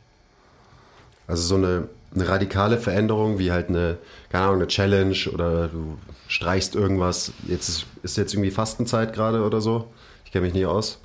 Also 1.28 1.42
so 1.42 1.56
eine, 1.56 1.88
eine 2.14 2.28
radikale 2.28 2.78
Veränderung, 2.78 3.38
wie 3.38 3.52
halt 3.52 3.68
eine, 3.68 3.98
keine 4.30 4.44
Ahnung, 4.44 4.56
eine 4.56 4.68
Challenge 4.68 5.16
oder 5.32 5.68
du 5.68 5.98
streichst 6.28 6.74
irgendwas. 6.74 7.32
Jetzt 7.46 7.68
ist, 7.68 7.86
ist 8.02 8.16
jetzt 8.16 8.32
irgendwie 8.32 8.50
Fastenzeit 8.50 9.12
gerade 9.12 9.44
oder 9.44 9.60
so. 9.60 9.88
Ich 10.24 10.32
kenne 10.32 10.46
mich 10.46 10.54
nie 10.54 10.64
aus. 10.64 10.98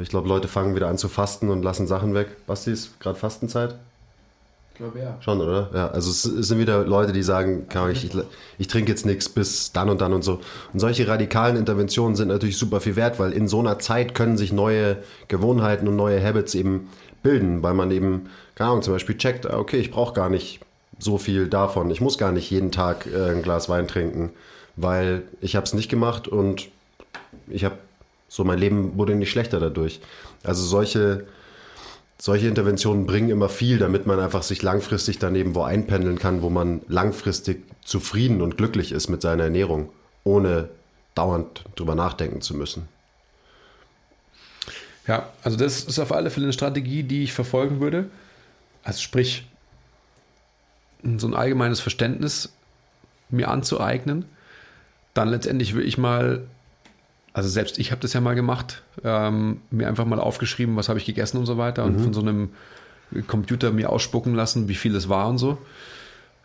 Ich 0.00 0.08
glaube, 0.08 0.28
Leute 0.28 0.48
fangen 0.48 0.74
wieder 0.74 0.88
an 0.88 0.96
zu 0.96 1.08
fasten 1.08 1.50
und 1.50 1.62
lassen 1.62 1.86
Sachen 1.86 2.14
weg. 2.14 2.46
Basti, 2.46 2.70
ist 2.70 2.98
gerade 3.00 3.18
Fastenzeit? 3.18 3.74
Glaube 4.80 4.98
ja. 4.98 5.18
Schon, 5.20 5.42
oder? 5.42 5.68
Ja, 5.74 5.88
also 5.88 6.10
es, 6.10 6.22
sind 6.22 6.58
wieder 6.58 6.86
Leute, 6.86 7.12
die 7.12 7.22
sagen, 7.22 7.66
Ahnung, 7.74 7.90
ich, 7.90 8.02
ich, 8.02 8.12
ich 8.56 8.66
trinke 8.66 8.90
jetzt 8.90 9.04
nichts 9.04 9.28
bis 9.28 9.72
dann 9.72 9.90
und 9.90 10.00
dann 10.00 10.14
und 10.14 10.24
so. 10.24 10.40
Und 10.72 10.80
solche 10.80 11.06
radikalen 11.06 11.56
Interventionen 11.56 12.16
sind 12.16 12.28
natürlich 12.28 12.56
super 12.56 12.80
viel 12.80 12.96
wert, 12.96 13.18
weil 13.18 13.32
in 13.32 13.46
so 13.46 13.60
einer 13.60 13.78
Zeit 13.78 14.14
können 14.14 14.38
sich 14.38 14.54
neue 14.54 14.96
Gewohnheiten 15.28 15.86
und 15.86 15.96
neue 15.96 16.24
Habits 16.24 16.54
eben 16.54 16.88
bilden, 17.22 17.62
weil 17.62 17.74
man 17.74 17.90
eben, 17.90 18.30
keine 18.54 18.70
Ahnung, 18.70 18.82
zum 18.82 18.94
Beispiel 18.94 19.18
checkt, 19.18 19.46
ah, 19.46 19.58
okay, 19.58 19.76
ich 19.76 19.90
brauche 19.90 20.14
gar 20.14 20.30
nicht 20.30 20.60
so 20.98 21.18
viel 21.18 21.46
davon. 21.46 21.90
Ich 21.90 22.00
muss 22.00 22.16
gar 22.16 22.32
nicht 22.32 22.50
jeden 22.50 22.72
Tag 22.72 23.06
äh, 23.06 23.32
ein 23.32 23.42
Glas 23.42 23.68
Wein 23.68 23.86
trinken, 23.86 24.30
weil 24.76 25.24
ich 25.42 25.56
habe 25.56 25.66
es 25.66 25.74
nicht 25.74 25.90
gemacht 25.90 26.26
und 26.26 26.68
ich 27.48 27.66
habe 27.66 27.76
so 28.28 28.44
mein 28.44 28.58
Leben 28.58 28.96
wurde 28.96 29.14
nicht 29.14 29.30
schlechter 29.30 29.60
dadurch. 29.60 30.00
Also 30.42 30.64
solche 30.64 31.26
solche 32.20 32.48
Interventionen 32.48 33.06
bringen 33.06 33.30
immer 33.30 33.48
viel, 33.48 33.78
damit 33.78 34.06
man 34.06 34.20
einfach 34.20 34.42
sich 34.42 34.62
langfristig 34.62 35.18
daneben 35.18 35.54
wo 35.54 35.62
einpendeln 35.62 36.18
kann, 36.18 36.42
wo 36.42 36.50
man 36.50 36.82
langfristig 36.88 37.64
zufrieden 37.84 38.42
und 38.42 38.56
glücklich 38.56 38.92
ist 38.92 39.08
mit 39.08 39.22
seiner 39.22 39.44
Ernährung, 39.44 39.90
ohne 40.24 40.68
dauernd 41.14 41.64
drüber 41.76 41.94
nachdenken 41.94 42.40
zu 42.40 42.54
müssen. 42.54 42.88
Ja, 45.06 45.28
also 45.42 45.56
das 45.56 45.84
ist 45.84 45.98
auf 45.98 46.12
alle 46.12 46.30
Fälle 46.30 46.46
eine 46.46 46.52
Strategie, 46.52 47.02
die 47.02 47.24
ich 47.24 47.32
verfolgen 47.32 47.80
würde. 47.80 48.10
Also 48.84 49.00
sprich, 49.00 49.46
so 51.16 51.26
ein 51.26 51.34
allgemeines 51.34 51.80
Verständnis 51.80 52.52
mir 53.30 53.48
anzueignen. 53.48 54.24
Dann 55.14 55.28
letztendlich 55.28 55.74
will 55.74 55.86
ich 55.86 55.98
mal, 55.98 56.46
also 57.32 57.48
selbst 57.48 57.78
ich 57.78 57.90
habe 57.90 58.00
das 58.00 58.12
ja 58.12 58.20
mal 58.20 58.34
gemacht, 58.34 58.82
ähm, 59.04 59.60
mir 59.70 59.88
einfach 59.88 60.04
mal 60.04 60.18
aufgeschrieben, 60.18 60.76
was 60.76 60.88
habe 60.88 60.98
ich 60.98 61.04
gegessen 61.04 61.38
und 61.38 61.46
so 61.46 61.58
weiter 61.58 61.84
und 61.84 62.00
von 62.00 62.12
so 62.12 62.20
einem 62.20 62.50
Computer 63.26 63.70
mir 63.70 63.90
ausspucken 63.90 64.34
lassen, 64.34 64.68
wie 64.68 64.74
viel 64.74 64.94
es 64.94 65.08
war 65.08 65.28
und 65.28 65.38
so. 65.38 65.58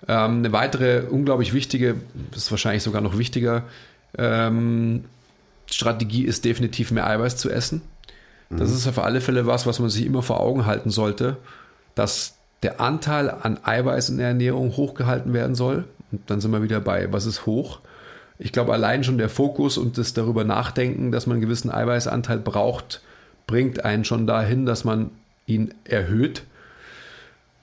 Ähm, 0.08 0.40
eine 0.40 0.52
weitere 0.52 1.04
unglaublich 1.08 1.54
wichtige, 1.54 1.96
das 2.32 2.44
ist 2.44 2.52
wahrscheinlich 2.52 2.84
sogar 2.84 3.02
noch 3.02 3.18
wichtiger, 3.18 3.64
ähm, 4.18 5.06
Strategie 5.72 6.24
ist 6.24 6.46
definitiv 6.46 6.92
mehr 6.92 7.08
Eiweiß 7.08 7.38
zu 7.38 7.50
essen. 7.50 7.82
Das 8.50 8.72
ist 8.72 8.88
auf 8.88 9.00
alle 9.00 9.22
Fälle 9.22 9.48
was, 9.48 9.66
was 9.66 9.80
man 9.80 9.90
sich 9.90 10.06
immer 10.06 10.22
vor 10.22 10.40
Augen 10.40 10.66
halten 10.66 10.92
sollte, 10.92 11.38
dass 11.96 12.36
der 12.64 12.80
Anteil 12.80 13.30
an 13.30 13.60
Eiweiß 13.64 14.10
in 14.10 14.18
der 14.18 14.28
Ernährung 14.28 14.78
hochgehalten 14.78 15.34
werden 15.34 15.56
soll. 15.56 15.86
Und 16.12 16.30
dann 16.30 16.42
sind 16.42 16.52
wir 16.52 16.62
wieder 16.62 16.80
bei, 16.80 17.12
was 17.12 17.26
ist 17.26 17.46
hoch? 17.46 17.80
Ich 18.38 18.52
glaube, 18.52 18.74
allein 18.74 19.04
schon 19.04 19.18
der 19.18 19.30
Fokus 19.30 19.78
und 19.78 19.98
das 19.98 20.14
darüber 20.14 20.44
nachdenken, 20.44 21.12
dass 21.12 21.28
man 21.28 21.36
einen 21.36 21.42
gewissen 21.42 21.72
Eiweißanteil 21.72 22.40
braucht, 22.40 23.02
bringt 23.48 23.86
einen 23.86 24.04
schon 24.04 24.28
dahin, 24.28 24.66
dass 24.66 24.84
man 24.84 25.12
ihn 25.46 25.74
erhöht. 25.86 26.44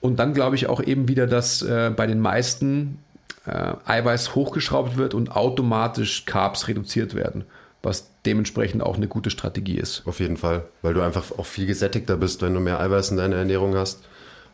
Und 0.01 0.17
dann 0.17 0.33
glaube 0.33 0.55
ich 0.55 0.67
auch 0.67 0.81
eben 0.81 1.07
wieder, 1.07 1.27
dass 1.27 1.61
äh, 1.61 1.91
bei 1.95 2.07
den 2.07 2.19
meisten 2.19 2.99
äh, 3.45 3.73
Eiweiß 3.85 4.35
hochgeschraubt 4.35 4.97
wird 4.97 5.13
und 5.13 5.35
automatisch 5.35 6.25
Carbs 6.25 6.67
reduziert 6.67 7.13
werden, 7.13 7.45
was 7.81 8.09
dementsprechend 8.25 8.81
auch 8.81 8.95
eine 8.95 9.07
gute 9.07 9.29
Strategie 9.29 9.77
ist. 9.77 10.03
Auf 10.05 10.19
jeden 10.19 10.37
Fall, 10.37 10.63
weil 10.81 10.93
du 10.93 11.01
einfach 11.01 11.31
auch 11.37 11.45
viel 11.45 11.65
gesättigter 11.65 12.17
bist, 12.17 12.41
wenn 12.41 12.53
du 12.53 12.59
mehr 12.59 12.79
Eiweiß 12.79 13.11
in 13.11 13.17
deiner 13.17 13.35
Ernährung 13.35 13.75
hast. 13.75 13.99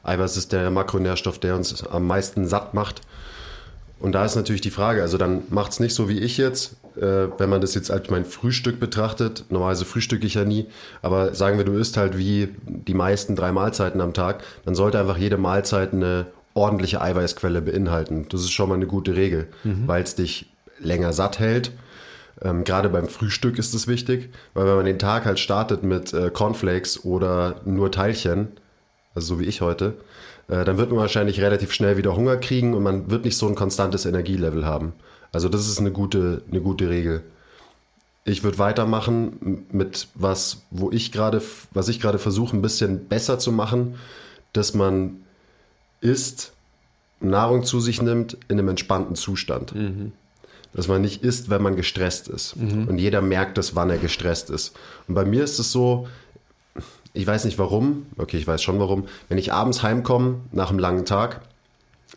Eiweiß 0.03 0.37
ist 0.37 0.51
der 0.51 0.69
Makronährstoff, 0.71 1.39
der 1.39 1.55
uns 1.55 1.85
am 1.85 2.07
meisten 2.07 2.47
satt 2.47 2.73
macht. 2.73 3.01
Und 3.99 4.13
da 4.13 4.25
ist 4.25 4.35
natürlich 4.35 4.61
die 4.61 4.69
Frage, 4.69 5.01
also 5.01 5.17
dann 5.17 5.43
macht 5.49 5.73
es 5.73 5.79
nicht 5.79 5.93
so 5.93 6.07
wie 6.07 6.19
ich 6.19 6.37
jetzt, 6.37 6.77
äh, 6.95 7.27
wenn 7.37 7.49
man 7.49 7.61
das 7.61 7.75
jetzt 7.75 7.91
als 7.91 8.09
mein 8.09 8.25
Frühstück 8.25 8.79
betrachtet. 8.79 9.45
Normalerweise 9.49 9.85
frühstücke 9.85 10.25
ich 10.25 10.35
ja 10.35 10.45
nie, 10.45 10.67
aber 11.01 11.35
sagen 11.35 11.57
wir, 11.57 11.65
du 11.65 11.73
isst 11.73 11.97
halt 11.97 12.17
wie 12.17 12.49
die 12.65 12.93
meisten 12.93 13.35
drei 13.35 13.51
Mahlzeiten 13.51 14.01
am 14.01 14.13
Tag, 14.13 14.43
dann 14.65 14.75
sollte 14.75 14.99
einfach 14.99 15.17
jede 15.17 15.37
Mahlzeit 15.37 15.93
eine 15.93 16.27
ordentliche 16.53 17.01
Eiweißquelle 17.01 17.61
beinhalten. 17.61 18.25
Das 18.29 18.41
ist 18.41 18.51
schon 18.51 18.69
mal 18.69 18.75
eine 18.75 18.87
gute 18.87 19.15
Regel, 19.15 19.47
mhm. 19.63 19.87
weil 19.87 20.03
es 20.03 20.15
dich 20.15 20.51
länger 20.79 21.13
satt 21.13 21.39
hält. 21.39 21.71
Ähm, 22.41 22.63
Gerade 22.63 22.89
beim 22.89 23.07
Frühstück 23.07 23.59
ist 23.59 23.73
es 23.73 23.87
wichtig, 23.87 24.29
weil 24.53 24.65
wenn 24.65 24.75
man 24.75 24.85
den 24.85 24.99
Tag 24.99 25.25
halt 25.25 25.39
startet 25.39 25.83
mit 25.83 26.13
äh, 26.13 26.29
Cornflakes 26.29 27.03
oder 27.03 27.61
nur 27.65 27.91
Teilchen, 27.91 28.49
also 29.13 29.35
so 29.35 29.39
wie 29.39 29.45
ich 29.45 29.61
heute, 29.61 29.95
äh, 30.49 30.65
dann 30.65 30.77
wird 30.77 30.89
man 30.89 30.99
wahrscheinlich 30.99 31.39
relativ 31.39 31.71
schnell 31.71 31.97
wieder 31.97 32.15
Hunger 32.15 32.37
kriegen 32.37 32.73
und 32.73 32.83
man 32.83 33.09
wird 33.09 33.23
nicht 33.23 33.37
so 33.37 33.47
ein 33.47 33.55
konstantes 33.55 34.05
Energielevel 34.05 34.65
haben. 34.65 34.93
Also 35.31 35.47
das 35.47 35.67
ist 35.67 35.79
eine 35.79 35.91
gute, 35.91 36.41
eine 36.49 36.61
gute 36.61 36.89
Regel. 36.89 37.23
Ich 38.25 38.43
würde 38.43 38.57
weitermachen 38.57 39.65
mit 39.71 40.07
was, 40.15 40.63
wo 40.71 40.91
ich 40.91 41.11
gerade, 41.11 41.41
was 41.71 41.87
ich 41.87 41.99
gerade 41.99 42.19
versuche, 42.19 42.57
ein 42.57 42.61
bisschen 42.61 43.07
besser 43.07 43.39
zu 43.39 43.51
machen, 43.51 43.95
dass 44.53 44.73
man 44.73 45.17
isst, 46.01 46.53
Nahrung 47.21 47.63
zu 47.63 47.79
sich 47.79 48.01
nimmt 48.01 48.37
in 48.47 48.59
einem 48.59 48.69
entspannten 48.69 49.15
Zustand. 49.15 49.75
Mhm. 49.75 50.13
Dass 50.73 50.87
man 50.87 51.01
nicht 51.01 51.23
isst, 51.23 51.49
wenn 51.49 51.61
man 51.61 51.75
gestresst 51.75 52.27
ist. 52.27 52.55
Mhm. 52.55 52.87
Und 52.87 52.99
jeder 52.99 53.21
merkt 53.21 53.57
es, 53.57 53.75
wann 53.75 53.89
er 53.89 53.97
gestresst 53.97 54.49
ist. 54.49 54.75
Und 55.07 55.15
bei 55.15 55.25
mir 55.25 55.43
ist 55.43 55.57
es 55.59 55.71
so, 55.71 56.07
ich 57.19 57.27
weiß 57.27 57.45
nicht 57.45 57.59
warum, 57.59 58.07
okay, 58.17 58.37
ich 58.37 58.47
weiß 58.47 58.61
schon 58.61 58.79
warum, 58.79 59.07
wenn 59.27 59.37
ich 59.37 59.53
abends 59.53 59.83
heimkomme 59.83 60.39
nach 60.51 60.69
einem 60.69 60.79
langen 60.79 61.05
Tag, 61.05 61.41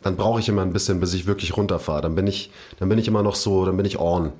dann 0.03 0.17
brauche 0.17 0.41
ich 0.41 0.49
immer 0.49 0.63
ein 0.63 0.73
bisschen, 0.73 1.01
bis 1.01 1.15
ich 1.15 1.27
wirklich 1.27 1.57
runterfahre. 1.57 2.03
Dann 2.03 2.15
bin 2.15 2.27
ich, 2.27 2.51
dann 2.79 2.89
bin 2.89 2.99
ich 2.99 3.09
immer 3.09 3.23
noch 3.23 3.35
so, 3.35 3.67
dann 3.67 3.77
bin 3.77 3.87
ich 3.87 3.99
on. 3.99 4.33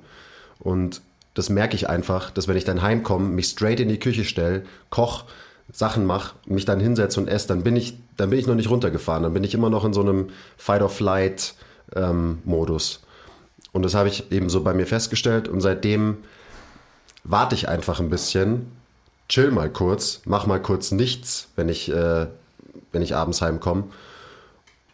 Und 0.59 1.01
das 1.33 1.49
merke 1.49 1.75
ich 1.75 1.89
einfach, 1.89 2.31
dass 2.31 2.47
wenn 2.47 2.57
ich 2.57 2.65
dann 2.65 2.81
heimkomme, 2.81 3.27
mich 3.27 3.47
straight 3.47 3.79
in 3.79 3.89
die 3.89 3.99
Küche 3.99 4.25
stelle, 4.25 4.63
koch, 4.89 5.25
Sachen 5.71 6.05
mache, 6.05 6.35
mich 6.45 6.65
dann 6.65 6.79
hinsetze 6.79 7.19
und 7.19 7.27
esse, 7.27 7.47
dann 7.47 7.63
bin 7.63 7.75
ich, 7.75 7.97
dann 8.17 8.29
bin 8.29 8.39
ich 8.39 8.47
noch 8.47 8.55
nicht 8.55 8.69
runtergefahren. 8.69 9.23
Dann 9.23 9.33
bin 9.33 9.43
ich 9.43 9.53
immer 9.53 9.69
noch 9.69 9.85
in 9.85 9.93
so 9.93 10.01
einem 10.01 10.29
Fight-or-Flight-Modus. 10.57 12.93
Ähm, 12.95 12.99
und 13.71 13.83
das 13.83 13.95
habe 13.95 14.09
ich 14.09 14.31
eben 14.31 14.49
so 14.49 14.61
bei 14.61 14.73
mir 14.73 14.85
festgestellt. 14.85 15.47
Und 15.47 15.61
seitdem 15.61 16.17
warte 17.23 17.55
ich 17.55 17.69
einfach 17.69 17.99
ein 17.99 18.09
bisschen, 18.09 18.71
chill 19.27 19.51
mal 19.51 19.69
kurz, 19.69 20.21
mach 20.25 20.45
mal 20.45 20.61
kurz 20.61 20.91
nichts, 20.91 21.47
wenn 21.55 21.69
ich, 21.69 21.89
äh, 21.89 22.27
wenn 22.91 23.01
ich 23.01 23.15
abends 23.15 23.41
heimkomme. 23.41 23.85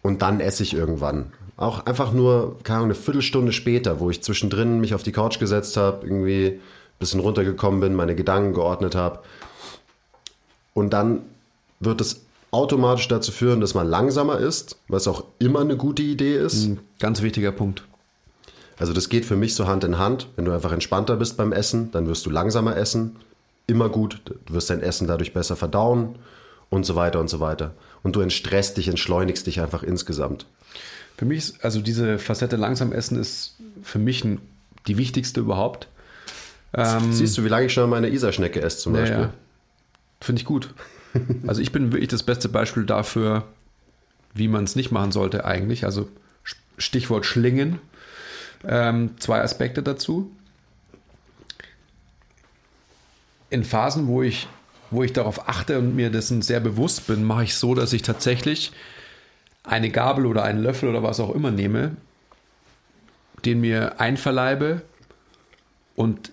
Und 0.01 0.21
dann 0.21 0.39
esse 0.39 0.63
ich 0.63 0.73
irgendwann. 0.73 1.34
Auch 1.57 1.86
einfach 1.86 2.13
nur, 2.13 2.57
keine 2.63 2.77
Ahnung, 2.77 2.88
eine 2.88 2.95
Viertelstunde 2.95 3.51
später, 3.51 3.99
wo 3.99 4.09
ich 4.09 4.23
zwischendrin 4.23 4.80
mich 4.80 4.95
auf 4.95 5.03
die 5.03 5.11
Couch 5.11 5.39
gesetzt 5.39 5.75
habe, 5.75 6.05
irgendwie 6.05 6.45
ein 6.47 6.59
bisschen 6.99 7.19
runtergekommen 7.19 7.82
bin, 7.82 7.95
meine 7.95 8.15
Gedanken 8.15 8.53
geordnet 8.53 8.95
habe. 8.95 9.19
Und 10.73 10.93
dann 10.93 11.23
wird 11.82 11.99
es 11.99 12.21
automatisch 12.51 13.09
dazu 13.09 13.32
führen, 13.32 13.59
dass 13.59 13.73
man 13.73 13.88
langsamer 13.88 14.39
ist, 14.39 14.77
was 14.88 15.07
auch 15.07 15.25
immer 15.38 15.59
eine 15.59 15.75
gute 15.75 16.01
Idee 16.01 16.38
ist. 16.38 16.63
Ein 16.63 16.80
ganz 16.99 17.21
wichtiger 17.21 17.51
Punkt. 17.51 17.84
Also 18.77 18.93
das 18.93 19.09
geht 19.09 19.25
für 19.25 19.36
mich 19.36 19.53
so 19.53 19.67
Hand 19.67 19.84
in 19.84 19.97
Hand. 19.97 20.27
Wenn 20.38 20.45
du 20.45 20.53
einfach 20.53 20.71
entspannter 20.71 21.17
bist 21.17 21.36
beim 21.36 21.51
Essen, 21.51 21.91
dann 21.91 22.07
wirst 22.07 22.25
du 22.25 22.30
langsamer 22.30 22.77
essen 22.77 23.17
immer 23.70 23.89
gut, 23.89 24.22
du 24.26 24.53
wirst 24.53 24.70
dein 24.70 24.82
Essen 24.82 25.07
dadurch 25.07 25.34
besser 25.34 25.55
verdauen 25.55 26.15
und 26.70 26.86
so 26.86 26.95
weiter 26.95 27.20
und 27.20 27.30
so 27.30 27.39
weiter. 27.39 27.74
Und 28.03 28.15
du 28.15 28.22
entstresst 28.22 28.78
dich, 28.78 28.88
entschleunigst 28.88 29.45
dich 29.47 29.61
einfach 29.61 29.84
insgesamt. 29.84 30.45
Für 31.17 31.26
mich 31.26 31.38
ist, 31.39 31.65
also 31.65 31.82
diese 31.82 32.17
Facette 32.17 32.55
langsam 32.55 32.93
essen 32.93 33.20
ist 33.20 33.55
für 33.84 33.99
mich 33.99 34.24
ein, 34.24 34.39
die 34.88 34.97
wichtigste 34.97 35.41
überhaupt. 35.41 35.88
Ähm, 36.74 37.11
Siehst 37.11 37.38
du, 37.38 37.43
wie 37.43 37.49
lange 37.49 37.65
ich 37.65 37.74
schon 37.74 37.89
meine 37.89 38.09
Isarschnecke 38.09 38.61
esse 38.61 38.78
zum 38.78 38.93
Beispiel? 38.93 39.20
Ja, 39.20 39.34
Finde 40.22 40.41
ich 40.41 40.45
gut. 40.45 40.74
Also 41.47 41.59
ich 41.59 41.72
bin 41.72 41.91
wirklich 41.91 42.09
das 42.09 42.22
beste 42.22 42.49
Beispiel 42.49 42.86
dafür, 42.86 43.43
wie 44.36 44.47
man 44.47 44.65
es 44.65 44.76
nicht 44.76 44.91
machen 44.91 45.11
sollte 45.11 45.43
eigentlich. 45.43 45.84
Also 45.84 46.07
Stichwort 46.78 47.26
Schlingen. 47.26 47.80
Ähm, 48.63 49.15
zwei 49.17 49.41
Aspekte 49.41 49.82
dazu 49.82 50.30
in 53.49 53.63
Phasen, 53.63 54.07
wo 54.07 54.21
ich, 54.21 54.47
wo 54.91 55.03
ich 55.03 55.13
darauf 55.13 55.47
achte 55.47 55.79
und 55.79 55.95
mir 55.95 56.09
dessen 56.09 56.41
sehr 56.41 56.59
bewusst 56.59 57.07
bin, 57.07 57.23
mache 57.23 57.43
ich 57.45 57.55
so, 57.55 57.75
dass 57.75 57.93
ich 57.93 58.01
tatsächlich 58.01 58.71
eine 59.63 59.89
Gabel 59.89 60.25
oder 60.25 60.43
einen 60.43 60.61
Löffel 60.61 60.89
oder 60.89 61.03
was 61.03 61.19
auch 61.19 61.33
immer 61.33 61.51
nehme, 61.51 61.95
den 63.45 63.61
mir 63.61 63.99
einverleibe 63.99 64.81
und 65.95 66.31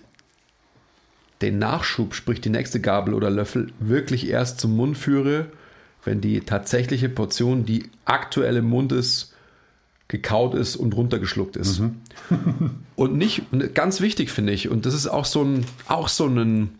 den 1.41 1.59
Nachschub, 1.59 2.15
sprich 2.15 2.41
die 2.41 2.49
nächste 2.49 2.81
Gabel 2.81 3.13
oder 3.13 3.29
Löffel, 3.29 3.71
wirklich 3.79 4.27
erst 4.27 4.59
zum 4.59 4.75
Mund 4.75 4.97
führe, 4.97 5.47
wenn 6.03 6.21
die 6.21 6.41
tatsächliche 6.41 7.09
Portion, 7.09 7.65
die 7.65 7.89
aktuell 8.05 8.57
im 8.57 8.69
Mund 8.69 8.91
ist, 8.91 9.33
gekaut 10.07 10.55
ist 10.55 10.77
und 10.77 10.95
runtergeschluckt 10.95 11.57
ist. 11.57 11.79
Mhm. 11.79 11.95
und 12.95 13.17
nicht, 13.17 13.43
ganz 13.73 14.01
wichtig 14.01 14.31
finde 14.31 14.53
ich, 14.53 14.69
und 14.69 14.85
das 14.85 14.93
ist 14.93 15.07
auch 15.07 15.25
so 15.25 15.43
ein, 15.43 15.65
auch 15.87 16.07
so 16.07 16.27
ein, 16.27 16.79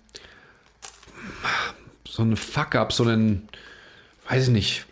so 2.18 2.24
ein 2.24 2.36
Fuck-up, 2.36 2.94
so 2.94 3.04
ein, 3.04 3.48
weiß 4.28 4.48
ich 4.48 4.50
nicht, 4.50 4.86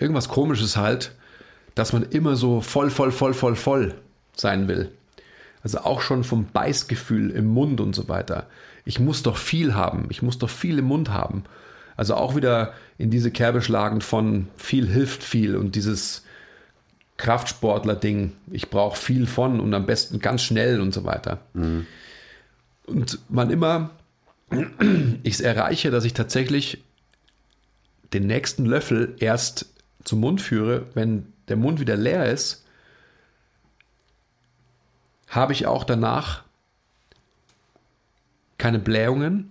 irgendwas 0.00 0.28
komisches 0.28 0.76
halt, 0.76 1.12
dass 1.76 1.92
man 1.92 2.02
immer 2.02 2.34
so 2.34 2.60
voll, 2.60 2.90
voll, 2.90 3.12
voll, 3.12 3.32
voll, 3.32 3.54
voll 3.54 3.94
sein 4.34 4.66
will. 4.66 4.90
Also 5.62 5.78
auch 5.82 6.00
schon 6.00 6.24
vom 6.24 6.46
Beißgefühl 6.46 7.30
im 7.30 7.46
Mund 7.46 7.80
und 7.80 7.94
so 7.94 8.08
weiter. 8.08 8.48
Ich 8.84 8.98
muss 8.98 9.22
doch 9.22 9.36
viel 9.36 9.72
haben, 9.72 10.06
ich 10.10 10.20
muss 10.20 10.38
doch 10.38 10.50
viel 10.50 10.80
im 10.80 10.86
Mund 10.86 11.10
haben. 11.10 11.44
Also 11.96 12.16
auch 12.16 12.34
wieder 12.34 12.72
in 12.98 13.10
diese 13.10 13.30
Kerbe 13.30 13.62
schlagen 13.62 14.00
von 14.00 14.48
viel 14.56 14.88
hilft 14.88 15.22
viel 15.22 15.54
und 15.54 15.76
dieses 15.76 16.24
Kraftsportler-Ding. 17.18 18.32
Ich 18.50 18.68
brauche 18.68 18.98
viel 18.98 19.28
von 19.28 19.60
und 19.60 19.72
am 19.74 19.86
besten 19.86 20.18
ganz 20.18 20.42
schnell 20.42 20.80
und 20.80 20.92
so 20.92 21.04
weiter. 21.04 21.38
Mhm. 21.54 21.86
Und 22.86 23.20
man 23.28 23.50
immer 23.50 23.90
ich 25.22 25.42
erreiche, 25.44 25.90
dass 25.90 26.04
ich 26.04 26.14
tatsächlich 26.14 26.82
den 28.12 28.26
nächsten 28.26 28.66
Löffel 28.66 29.14
erst 29.20 29.66
zum 30.04 30.20
Mund 30.20 30.40
führe, 30.40 30.86
wenn 30.94 31.32
der 31.48 31.56
Mund 31.56 31.80
wieder 31.80 31.96
leer 31.96 32.30
ist, 32.30 32.64
habe 35.28 35.52
ich 35.52 35.66
auch 35.66 35.84
danach 35.84 36.42
keine 38.58 38.78
Blähungen, 38.78 39.48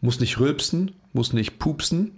muss 0.00 0.20
nicht 0.20 0.38
rülpsen, 0.38 0.92
muss 1.12 1.32
nicht 1.32 1.58
pupsen, 1.58 2.12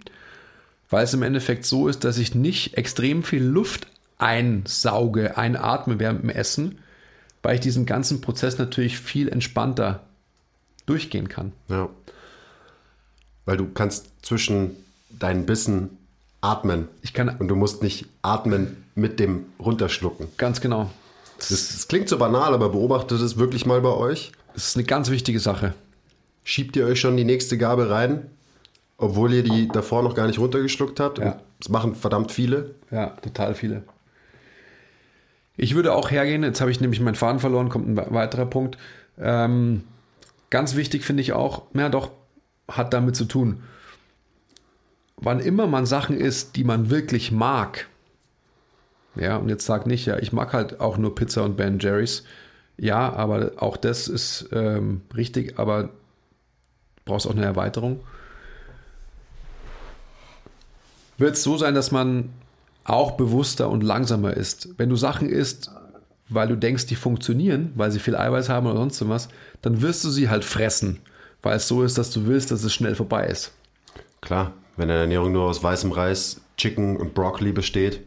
weil 0.89 1.03
es 1.03 1.13
im 1.13 1.23
Endeffekt 1.23 1.65
so 1.65 1.87
ist, 1.87 2.03
dass 2.03 2.17
ich 2.17 2.35
nicht 2.35 2.77
extrem 2.77 3.23
viel 3.23 3.43
Luft 3.43 3.87
einsauge, 4.17 5.37
einatme 5.37 5.99
während 5.99 6.23
dem 6.23 6.29
Essen, 6.29 6.79
weil 7.43 7.55
ich 7.55 7.61
diesen 7.61 7.85
ganzen 7.85 8.21
Prozess 8.21 8.57
natürlich 8.57 8.99
viel 8.99 9.29
entspannter 9.29 10.03
durchgehen 10.85 11.29
kann. 11.29 11.53
Ja. 11.69 11.89
Weil 13.45 13.57
du 13.57 13.67
kannst 13.73 14.09
zwischen 14.21 14.75
deinen 15.09 15.45
Bissen 15.45 15.97
atmen. 16.41 16.87
Ich 17.01 17.13
kann. 17.13 17.29
Und 17.29 17.47
du 17.47 17.55
musst 17.55 17.83
nicht 17.83 18.05
atmen 18.21 18.83
mit 18.95 19.19
dem 19.19 19.45
Runterschlucken. 19.59 20.27
Ganz 20.37 20.61
genau. 20.61 20.89
Das, 21.37 21.49
das 21.49 21.87
klingt 21.87 22.07
so 22.07 22.17
banal, 22.17 22.53
aber 22.53 22.69
beobachtet 22.69 23.19
es 23.21 23.37
wirklich 23.37 23.65
mal 23.65 23.81
bei 23.81 23.89
euch. 23.89 24.31
Das 24.53 24.67
ist 24.67 24.77
eine 24.77 24.85
ganz 24.85 25.09
wichtige 25.09 25.39
Sache. 25.39 25.73
Schiebt 26.43 26.75
ihr 26.75 26.85
euch 26.85 26.99
schon 26.99 27.17
die 27.17 27.25
nächste 27.25 27.57
Gabel 27.57 27.91
rein, 27.91 28.29
obwohl 28.97 29.33
ihr 29.33 29.43
die 29.43 29.67
davor 29.67 30.03
noch 30.03 30.15
gar 30.15 30.27
nicht 30.27 30.39
runtergeschluckt 30.39 30.99
habt? 30.99 31.17
Ja. 31.17 31.41
das 31.59 31.69
machen 31.69 31.95
verdammt 31.95 32.31
viele. 32.31 32.75
Ja, 32.91 33.07
total 33.21 33.55
viele. 33.55 33.83
Ich 35.57 35.75
würde 35.75 35.93
auch 35.93 36.11
hergehen, 36.11 36.43
jetzt 36.43 36.61
habe 36.61 36.71
ich 36.71 36.81
nämlich 36.81 36.99
meinen 36.99 37.15
Faden 37.15 37.39
verloren, 37.39 37.69
kommt 37.69 37.87
ein 37.87 38.13
weiterer 38.13 38.45
Punkt. 38.45 38.77
Ähm, 39.17 39.83
Ganz 40.49 40.75
wichtig 40.75 41.03
finde 41.03 41.21
ich 41.21 41.33
auch, 41.33 41.63
ja 41.73 41.89
doch, 41.89 42.11
hat 42.67 42.93
damit 42.93 43.15
zu 43.15 43.25
tun. 43.25 43.63
Wann 45.17 45.39
immer 45.39 45.67
man 45.67 45.85
Sachen 45.85 46.17
isst, 46.17 46.55
die 46.55 46.63
man 46.63 46.89
wirklich 46.89 47.31
mag, 47.31 47.87
Ja, 49.15 49.37
und 49.37 49.47
jetzt 49.49 49.65
sag 49.65 49.87
nicht, 49.87 50.05
ja, 50.05 50.17
ich 50.19 50.33
mag 50.33 50.53
halt 50.53 50.81
auch 50.81 50.97
nur 50.97 51.15
Pizza 51.15 51.43
und 51.43 51.55
Ben 51.55 51.79
Jerry's. 51.79 52.23
Ja, 52.77 53.13
aber 53.13 53.53
auch 53.57 53.77
das 53.77 54.07
ist 54.09 54.49
ähm, 54.51 55.01
richtig, 55.15 55.57
aber 55.57 55.89
brauchst 57.05 57.27
auch 57.27 57.31
eine 57.35 57.45
Erweiterung. 57.45 58.01
Wird 61.17 61.35
es 61.35 61.43
so 61.43 61.57
sein, 61.57 61.75
dass 61.75 61.91
man 61.91 62.29
auch 62.83 63.11
bewusster 63.11 63.69
und 63.69 63.83
langsamer 63.83 64.33
ist? 64.35 64.69
Wenn 64.77 64.89
du 64.89 64.97
Sachen 64.97 65.29
isst, 65.29 65.71
weil 66.29 66.47
du 66.47 66.55
denkst, 66.57 66.85
die 66.87 66.95
funktionieren, 66.95 67.71
weil 67.75 67.91
sie 67.91 67.99
viel 67.99 68.15
Eiweiß 68.15 68.49
haben 68.49 68.65
oder 68.67 68.77
sonst 68.77 69.07
was, 69.07 69.29
dann 69.61 69.81
wirst 69.81 70.03
du 70.03 70.09
sie 70.09 70.29
halt 70.29 70.43
fressen, 70.45 70.99
weil 71.43 71.57
es 71.57 71.67
so 71.67 71.83
ist, 71.83 71.97
dass 71.97 72.09
du 72.11 72.25
willst, 72.25 72.51
dass 72.51 72.63
es 72.63 72.73
schnell 72.73 72.95
vorbei 72.95 73.27
ist. 73.27 73.51
Klar, 74.21 74.53
wenn 74.77 74.87
deine 74.87 75.01
Ernährung 75.01 75.31
nur 75.31 75.43
aus 75.43 75.61
weißem 75.63 75.91
Reis, 75.91 76.41
Chicken 76.57 76.97
und 76.97 77.13
Broccoli 77.13 77.51
besteht, 77.51 78.01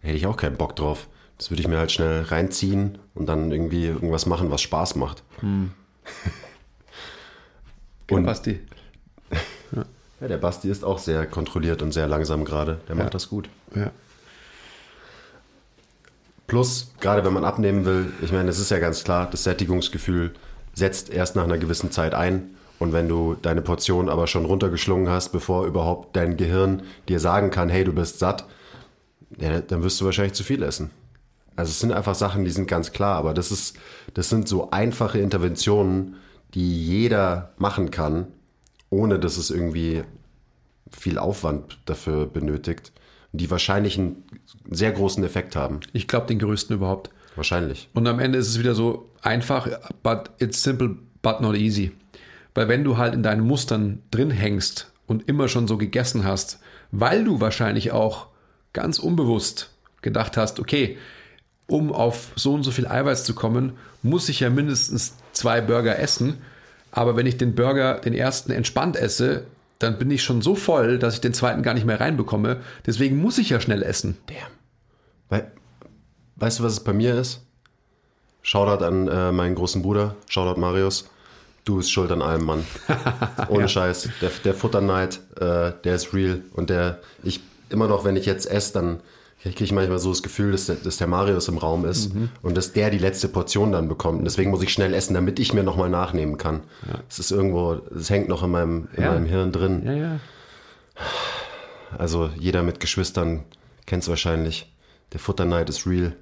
hätte 0.00 0.16
ich 0.16 0.26
auch 0.26 0.36
keinen 0.36 0.56
Bock 0.56 0.74
drauf. 0.76 1.06
Das 1.38 1.50
würde 1.50 1.62
ich 1.62 1.68
mir 1.68 1.78
halt 1.78 1.92
schnell 1.92 2.22
reinziehen 2.24 2.98
und 3.14 3.26
dann 3.26 3.50
irgendwie 3.52 3.86
irgendwas 3.86 4.26
machen, 4.26 4.50
was 4.50 4.60
Spaß 4.62 4.96
macht. 4.96 5.22
Hm. 5.40 5.70
Und- 8.10 8.24
Basti. 8.26 8.60
Ja, 10.22 10.28
der 10.28 10.36
Basti 10.36 10.68
ist 10.68 10.84
auch 10.84 10.98
sehr 10.98 11.24
kontrolliert 11.24 11.80
und 11.80 11.92
sehr 11.92 12.06
langsam 12.06 12.44
gerade. 12.44 12.78
Der 12.88 12.94
macht 12.94 13.06
Ja. 13.06 13.10
das 13.10 13.30
gut. 13.30 13.48
Ja. 13.74 13.90
Plus, 16.50 16.90
gerade 16.98 17.24
wenn 17.24 17.32
man 17.32 17.44
abnehmen 17.44 17.84
will, 17.84 18.12
ich 18.22 18.32
meine, 18.32 18.50
es 18.50 18.58
ist 18.58 18.72
ja 18.72 18.80
ganz 18.80 19.04
klar, 19.04 19.30
das 19.30 19.44
Sättigungsgefühl 19.44 20.34
setzt 20.74 21.08
erst 21.08 21.36
nach 21.36 21.44
einer 21.44 21.58
gewissen 21.58 21.92
Zeit 21.92 22.12
ein. 22.12 22.56
Und 22.80 22.92
wenn 22.92 23.08
du 23.08 23.36
deine 23.40 23.62
Portion 23.62 24.08
aber 24.08 24.26
schon 24.26 24.46
runtergeschlungen 24.46 25.08
hast, 25.08 25.28
bevor 25.28 25.64
überhaupt 25.64 26.16
dein 26.16 26.36
Gehirn 26.36 26.82
dir 27.08 27.20
sagen 27.20 27.52
kann, 27.52 27.68
hey, 27.68 27.84
du 27.84 27.92
bist 27.92 28.18
satt, 28.18 28.46
ja, 29.38 29.60
dann 29.60 29.84
wirst 29.84 30.00
du 30.00 30.06
wahrscheinlich 30.06 30.32
zu 30.32 30.42
viel 30.42 30.64
essen. 30.64 30.90
Also 31.54 31.70
es 31.70 31.78
sind 31.78 31.92
einfach 31.92 32.16
Sachen, 32.16 32.44
die 32.44 32.50
sind 32.50 32.66
ganz 32.66 32.90
klar, 32.90 33.14
aber 33.18 33.32
das 33.32 33.52
ist, 33.52 33.76
das 34.14 34.28
sind 34.28 34.48
so 34.48 34.72
einfache 34.72 35.20
Interventionen, 35.20 36.16
die 36.54 36.84
jeder 36.84 37.52
machen 37.58 37.92
kann, 37.92 38.26
ohne 38.88 39.20
dass 39.20 39.36
es 39.36 39.50
irgendwie 39.50 40.02
viel 40.90 41.16
Aufwand 41.16 41.78
dafür 41.84 42.26
benötigt, 42.26 42.90
die 43.32 43.50
wahrscheinlich 43.50 43.98
einen 43.98 44.24
sehr 44.70 44.92
großen 44.92 45.22
Effekt 45.24 45.56
haben. 45.56 45.80
Ich 45.92 46.08
glaube, 46.08 46.26
den 46.26 46.38
größten 46.38 46.76
überhaupt. 46.76 47.10
Wahrscheinlich. 47.36 47.88
Und 47.94 48.06
am 48.06 48.18
Ende 48.18 48.38
ist 48.38 48.48
es 48.48 48.58
wieder 48.58 48.74
so 48.74 49.08
einfach, 49.22 49.68
but 50.02 50.30
it's 50.38 50.62
simple, 50.62 50.96
but 51.22 51.40
not 51.40 51.56
easy. 51.56 51.92
Weil 52.54 52.68
wenn 52.68 52.84
du 52.84 52.96
halt 52.96 53.14
in 53.14 53.22
deinen 53.22 53.46
Mustern 53.46 54.02
drin 54.10 54.30
hängst 54.30 54.90
und 55.06 55.28
immer 55.28 55.48
schon 55.48 55.68
so 55.68 55.76
gegessen 55.76 56.24
hast, 56.24 56.58
weil 56.90 57.24
du 57.24 57.40
wahrscheinlich 57.40 57.92
auch 57.92 58.26
ganz 58.72 58.98
unbewusst 58.98 59.70
gedacht 60.02 60.36
hast, 60.36 60.58
okay, 60.58 60.98
um 61.66 61.92
auf 61.92 62.32
so 62.34 62.54
und 62.54 62.64
so 62.64 62.72
viel 62.72 62.88
Eiweiß 62.88 63.24
zu 63.24 63.34
kommen, 63.34 63.74
muss 64.02 64.28
ich 64.28 64.40
ja 64.40 64.50
mindestens 64.50 65.14
zwei 65.32 65.60
Burger 65.60 65.98
essen. 65.98 66.38
Aber 66.90 67.16
wenn 67.16 67.26
ich 67.26 67.36
den 67.36 67.54
Burger, 67.54 68.00
den 68.00 68.14
ersten 68.14 68.50
entspannt 68.50 68.96
esse, 68.96 69.44
dann 69.80 69.98
bin 69.98 70.10
ich 70.10 70.22
schon 70.22 70.42
so 70.42 70.54
voll, 70.54 70.98
dass 70.98 71.14
ich 71.14 71.20
den 71.20 71.34
zweiten 71.34 71.62
gar 71.62 71.74
nicht 71.74 71.86
mehr 71.86 72.00
reinbekomme. 72.00 72.60
Deswegen 72.86 73.20
muss 73.20 73.38
ich 73.38 73.48
ja 73.48 73.60
schnell 73.60 73.82
essen. 73.82 74.18
Weil, 75.30 75.50
weißt 76.36 76.58
du, 76.58 76.62
was 76.62 76.74
es 76.74 76.80
bei 76.84 76.92
mir 76.92 77.14
ist? 77.14 77.46
Shoutout 78.42 78.84
an 78.84 79.08
äh, 79.08 79.32
meinen 79.32 79.54
großen 79.54 79.82
Bruder, 79.82 80.16
Shoutout 80.28 80.60
Marius. 80.60 81.08
Du 81.64 81.76
bist 81.76 81.90
schuld 81.90 82.12
an 82.12 82.20
allem, 82.20 82.44
Mann. 82.44 82.66
Ohne 83.48 83.68
Scheiß. 83.68 84.10
Der, 84.20 84.30
der 84.44 84.54
Futterneid, 84.54 85.20
äh, 85.36 85.72
der 85.84 85.94
ist 85.94 86.12
real. 86.12 86.42
Und 86.52 86.68
der, 86.68 87.00
ich, 87.22 87.40
immer 87.70 87.88
noch, 87.88 88.04
wenn 88.04 88.16
ich 88.16 88.26
jetzt 88.26 88.50
esse, 88.50 88.74
dann 88.74 89.00
kriege 89.42 89.64
ich 89.64 89.72
manchmal 89.72 89.98
so 89.98 90.10
das 90.10 90.22
Gefühl, 90.22 90.52
dass 90.52 90.66
der, 90.66 90.76
dass 90.76 90.98
der 90.98 91.06
Marius 91.06 91.48
im 91.48 91.56
Raum 91.58 91.84
ist 91.86 92.12
und 92.42 92.56
dass 92.56 92.72
der 92.72 92.90
die 92.90 92.98
letzte 92.98 93.28
Portion 93.28 93.72
dann 93.72 93.88
bekommt. 93.88 94.18
Und 94.18 94.24
deswegen 94.24 94.50
muss 94.50 94.62
ich 94.62 94.72
schnell 94.72 94.92
essen, 94.94 95.14
damit 95.14 95.38
ich 95.38 95.54
mir 95.54 95.62
nochmal 95.62 95.88
nachnehmen 95.90 96.36
kann. 96.36 96.62
Es 97.08 97.18
ist 97.18 97.30
irgendwo, 97.30 97.80
es 97.96 98.10
hängt 98.10 98.28
noch 98.28 98.42
in 98.42 98.50
meinem, 98.50 98.88
in 98.96 99.02
Ja. 99.02 99.12
meinem 99.12 99.26
Hirn 99.26 99.50
drin. 99.52 99.82
Ja, 99.86 99.92
ja. 99.92 100.20
Also 101.96 102.30
jeder 102.38 102.62
mit 102.62 102.80
Geschwistern 102.80 103.44
kennt 103.86 104.02
es 104.02 104.08
wahrscheinlich. 104.08 104.72
Der 105.12 105.20
Futterneid 105.20 105.68
ist 105.68 105.86
real. 105.86 106.12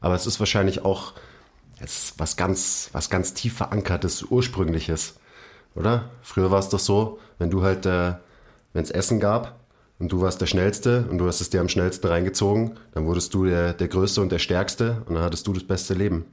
Aber 0.00 0.14
es 0.14 0.26
ist 0.26 0.38
wahrscheinlich 0.40 0.84
auch 0.84 1.12
es 1.80 2.14
was 2.18 2.36
ganz, 2.36 2.88
was 2.92 3.10
ganz 3.10 3.34
tief 3.34 3.54
verankertes, 3.56 4.22
ursprüngliches. 4.24 5.18
Oder? 5.74 6.10
Früher 6.22 6.50
war 6.50 6.58
es 6.58 6.68
doch 6.70 6.78
so, 6.78 7.18
wenn 7.38 7.50
du 7.50 7.62
halt, 7.62 7.86
äh, 7.86 8.14
wenn 8.72 8.82
es 8.82 8.90
Essen 8.90 9.20
gab 9.20 9.58
und 9.98 10.12
du 10.12 10.20
warst 10.20 10.40
der 10.40 10.46
Schnellste 10.46 11.06
und 11.10 11.18
du 11.18 11.26
hast 11.26 11.40
es 11.40 11.50
dir 11.50 11.60
am 11.60 11.68
schnellsten 11.68 12.06
reingezogen, 12.06 12.72
dann 12.92 13.06
wurdest 13.06 13.34
du 13.34 13.44
der, 13.44 13.72
der 13.72 13.88
Größte 13.88 14.20
und 14.20 14.30
der 14.30 14.38
Stärkste 14.38 15.02
und 15.06 15.14
dann 15.14 15.24
hattest 15.24 15.46
du 15.46 15.52
das 15.52 15.64
beste 15.64 15.94
Leben. 15.94 16.26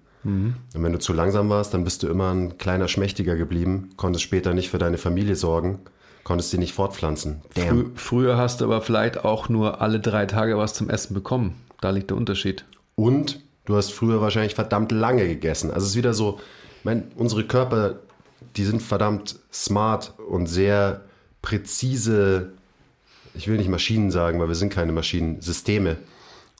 Und 0.73 0.83
wenn 0.83 0.91
du 0.91 0.97
zu 0.97 1.13
langsam 1.13 1.49
warst, 1.49 1.73
dann 1.73 1.83
bist 1.83 2.01
du 2.01 2.07
immer 2.07 2.33
ein 2.33 2.57
kleiner 2.57 2.87
Schmächtiger 2.87 3.35
geblieben, 3.35 3.91
konntest 3.95 4.23
später 4.23 4.55
nicht 4.55 4.71
für 4.71 4.79
deine 4.79 4.97
Familie 4.97 5.35
sorgen, 5.35 5.81
konntest 6.23 6.49
sie 6.49 6.57
nicht 6.57 6.73
fortpflanzen. 6.73 7.41
Frü 7.51 7.85
früher 7.93 8.35
hast 8.35 8.61
du 8.61 8.65
aber 8.65 8.81
vielleicht 8.81 9.23
auch 9.23 9.49
nur 9.49 9.81
alle 9.81 9.99
drei 9.99 10.25
Tage 10.25 10.57
was 10.57 10.73
zum 10.73 10.89
Essen 10.89 11.13
bekommen. 11.13 11.53
Da 11.79 11.91
liegt 11.91 12.09
der 12.09 12.17
Unterschied. 12.17 12.65
Und 12.95 13.41
du 13.65 13.75
hast 13.75 13.91
früher 13.91 14.19
wahrscheinlich 14.19 14.55
verdammt 14.55 14.91
lange 14.91 15.27
gegessen. 15.27 15.69
Also 15.69 15.85
es 15.85 15.91
ist 15.91 15.97
wieder 15.97 16.15
so, 16.15 16.39
ich 16.79 16.85
meine, 16.85 17.03
unsere 17.15 17.43
Körper, 17.43 17.99
die 18.55 18.63
sind 18.63 18.81
verdammt 18.81 19.39
smart 19.53 20.13
und 20.27 20.47
sehr 20.47 21.01
präzise, 21.43 22.53
ich 23.35 23.47
will 23.47 23.57
nicht 23.57 23.69
Maschinen 23.69 24.11
sagen, 24.11 24.39
weil 24.39 24.47
wir 24.47 24.55
sind 24.55 24.73
keine 24.73 24.91
Maschinen, 24.91 25.41
Systeme. 25.41 25.97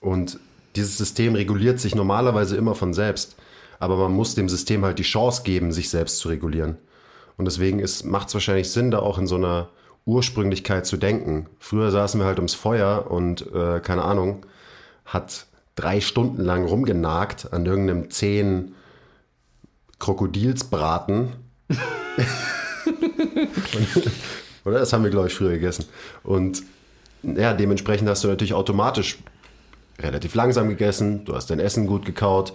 Und 0.01 0.39
dieses 0.75 0.97
System 0.97 1.35
reguliert 1.35 1.79
sich 1.79 1.95
normalerweise 1.95 2.55
immer 2.57 2.75
von 2.75 2.93
selbst. 2.93 3.35
Aber 3.79 3.97
man 3.97 4.13
muss 4.13 4.35
dem 4.35 4.49
System 4.49 4.85
halt 4.85 4.99
die 4.99 5.03
Chance 5.03 5.43
geben, 5.43 5.71
sich 5.71 5.89
selbst 5.89 6.19
zu 6.19 6.29
regulieren. 6.29 6.77
Und 7.37 7.45
deswegen 7.45 7.83
macht 8.05 8.29
es 8.29 8.33
wahrscheinlich 8.33 8.71
Sinn, 8.71 8.91
da 8.91 8.99
auch 8.99 9.17
in 9.17 9.27
so 9.27 9.35
einer 9.35 9.69
Ursprünglichkeit 10.05 10.85
zu 10.85 10.97
denken. 10.97 11.47
Früher 11.59 11.91
saßen 11.91 12.19
wir 12.19 12.25
halt 12.25 12.39
ums 12.39 12.53
Feuer 12.53 13.09
und, 13.09 13.51
äh, 13.53 13.79
keine 13.79 14.03
Ahnung, 14.03 14.45
hat 15.05 15.47
drei 15.75 15.99
Stunden 15.99 16.43
lang 16.43 16.65
rumgenagt 16.65 17.51
an 17.51 17.65
irgendeinem 17.65 18.09
zehn 18.11 18.75
Krokodilsbraten. 19.99 21.33
Oder? 24.65 24.79
Das 24.79 24.91
haben 24.91 25.03
wir, 25.03 25.11
glaube 25.11 25.27
ich, 25.27 25.35
früher 25.35 25.51
gegessen. 25.51 25.85
Und 26.23 26.63
ja, 27.23 27.53
dementsprechend 27.53 28.09
hast 28.09 28.23
du 28.23 28.27
natürlich 28.27 28.53
automatisch 28.53 29.19
relativ 29.99 30.35
langsam 30.35 30.67
gegessen, 30.69 31.23
du 31.25 31.35
hast 31.35 31.49
dein 31.49 31.59
Essen 31.59 31.87
gut 31.87 32.05
gekaut, 32.05 32.53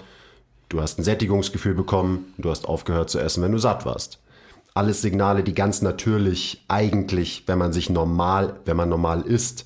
du 0.68 0.80
hast 0.80 0.98
ein 0.98 1.04
Sättigungsgefühl 1.04 1.74
bekommen, 1.74 2.34
du 2.38 2.50
hast 2.50 2.68
aufgehört 2.68 3.11
zu 3.11 3.18
essen, 3.18 3.42
wenn 3.42 3.52
du 3.52 3.58
satt 3.58 3.86
warst. 3.86 4.20
Alles 4.74 5.02
Signale, 5.02 5.42
die 5.42 5.54
ganz 5.54 5.82
natürlich 5.82 6.64
eigentlich, 6.68 7.44
wenn 7.46 7.58
man 7.58 7.72
sich 7.72 7.90
normal, 7.90 8.61
wenn 8.66 8.76
man 8.76 8.88
normal 8.88 9.22
isst, 9.22 9.64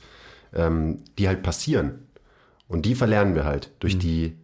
ähm, 0.55 1.03
die 1.19 1.29
halt 1.29 1.43
passieren. 1.43 2.07
Und 2.69 2.87
die 2.87 2.95
verlernen 2.95 3.35
wir 3.35 3.45
halt 3.45 3.71
durch 3.81 3.99
die 3.99 4.39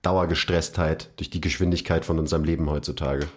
Dauergestresstheit, 0.00 1.10
durch 1.16 1.28
die 1.28 1.40
Geschwindigkeit 1.40 2.04
von 2.04 2.18
unserem 2.18 2.44
Leben 2.44 2.70
heutzutage. 2.70 3.28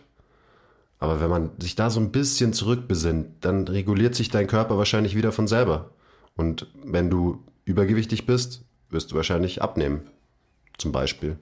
Aber 1.00 1.20
wenn 1.20 1.30
man 1.30 1.52
sich 1.60 1.76
da 1.76 1.90
so 1.90 2.00
ein 2.00 2.12
bisschen 2.12 2.54
zurückbesinnt, 2.54 3.28
dann 3.42 3.68
reguliert 3.68 4.16
sich 4.16 4.30
dein 4.30 4.48
Körper 4.48 4.78
wahrscheinlich 4.78 5.16
wieder 5.16 5.32
von 5.32 5.48
selber. 5.48 5.92
Und 6.36 6.68
wenn 6.84 7.10
du 7.10 7.44
übergewichtig 7.66 8.26
bist, 8.26 8.64
wirst 8.90 9.12
du 9.12 9.16
wahrscheinlich 9.16 9.62
abnehmen. 9.62 10.10
Zum 10.78 10.92
Beispiel. 10.92 11.38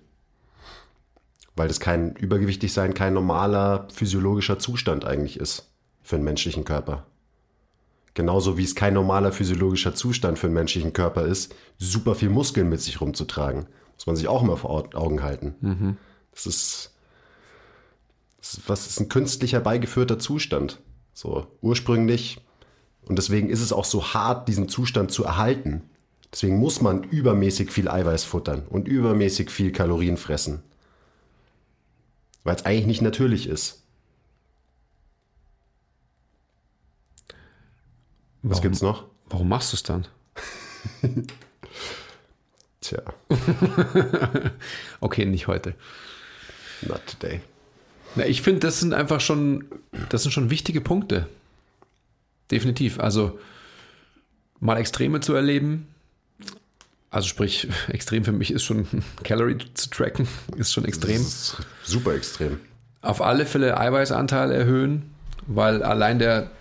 Weil 1.55 1.67
das 1.67 1.79
kein 1.79 2.15
übergewichtig 2.15 2.73
sein 2.73 2.93
kein 2.93 3.13
normaler 3.13 3.87
physiologischer 3.93 4.59
Zustand 4.59 5.05
eigentlich 5.05 5.39
ist 5.39 5.69
für 6.01 6.15
einen 6.15 6.25
menschlichen 6.25 6.63
Körper. 6.63 7.05
Genauso 8.15 8.57
wie 8.57 8.63
es 8.63 8.75
kein 8.75 8.93
normaler 8.93 9.31
physiologischer 9.31 9.95
Zustand 9.95 10.37
für 10.37 10.47
einen 10.47 10.53
menschlichen 10.53 10.93
Körper 10.93 11.25
ist, 11.25 11.55
super 11.79 12.13
viel 12.15 12.29
Muskeln 12.29 12.69
mit 12.69 12.81
sich 12.81 13.01
rumzutragen. 13.01 13.67
Muss 13.95 14.07
man 14.07 14.15
sich 14.15 14.27
auch 14.27 14.43
immer 14.43 14.57
vor 14.57 14.95
Augen 14.95 15.23
halten. 15.23 15.55
Ist, 16.33 16.45
das 16.45 16.55
ist, 16.55 16.92
was 18.67 18.87
ist 18.87 18.99
ein 18.99 19.09
künstlich 19.09 19.53
herbeigeführter 19.53 20.19
Zustand. 20.19 20.79
So 21.13 21.47
ursprünglich. 21.61 22.41
Und 23.05 23.17
deswegen 23.17 23.49
ist 23.49 23.61
es 23.61 23.73
auch 23.73 23.85
so 23.85 24.13
hart, 24.13 24.47
diesen 24.47 24.69
Zustand 24.69 25.11
zu 25.11 25.23
erhalten. 25.23 25.83
Deswegen 26.31 26.57
muss 26.57 26.81
man 26.81 27.03
übermäßig 27.03 27.71
viel 27.71 27.87
Eiweiß 27.89 28.23
futtern 28.23 28.63
und 28.69 28.87
übermäßig 28.87 29.51
viel 29.51 29.71
Kalorien 29.71 30.17
fressen. 30.17 30.63
Weil 32.43 32.55
es 32.55 32.65
eigentlich 32.65 32.87
nicht 32.87 33.01
natürlich 33.01 33.47
ist. 33.47 33.83
Was 38.41 38.57
Warum- 38.57 38.61
gibt's 38.61 38.81
noch? 38.81 39.05
Warum 39.29 39.47
machst 39.49 39.71
du 39.73 39.75
es 39.77 39.83
dann? 39.83 40.07
Tja, 42.81 43.01
Okay, 44.99 45.25
nicht 45.25 45.47
heute. 45.47 45.75
not 46.81 46.99
today. 47.07 47.39
Na, 48.15 48.25
ich 48.25 48.41
finde, 48.41 48.59
das 48.61 48.79
sind 48.79 48.93
einfach 48.93 49.21
schon, 49.21 49.65
das 50.09 50.23
sind 50.23 50.31
schon 50.31 50.49
wichtige 50.49 50.81
Punkte. 50.81 51.27
Definitiv. 52.51 52.99
Also 52.99 53.39
mal 54.59 54.77
Extreme 54.77 55.19
zu 55.19 55.33
erleben, 55.33 55.87
Also 57.09 57.27
sprich, 57.27 57.67
extrem 57.89 58.25
für 58.25 58.31
mich 58.31 58.51
ist 58.51 58.63
schon 58.63 58.87
Calorie 59.23 59.57
zu 59.73 59.89
tracken, 59.89 60.27
ist 60.57 60.73
schon 60.73 60.85
extrem. 60.85 61.21
Ist 61.21 61.57
super 61.83 62.15
extrem. 62.15 62.59
Auf 63.01 63.21
alle 63.21 63.45
Fälle 63.45 63.77
Eiweißanteil 63.77 64.51
erhöhen, 64.51 65.11
weil 65.45 65.83
allein 65.83 66.19
der, 66.19 66.51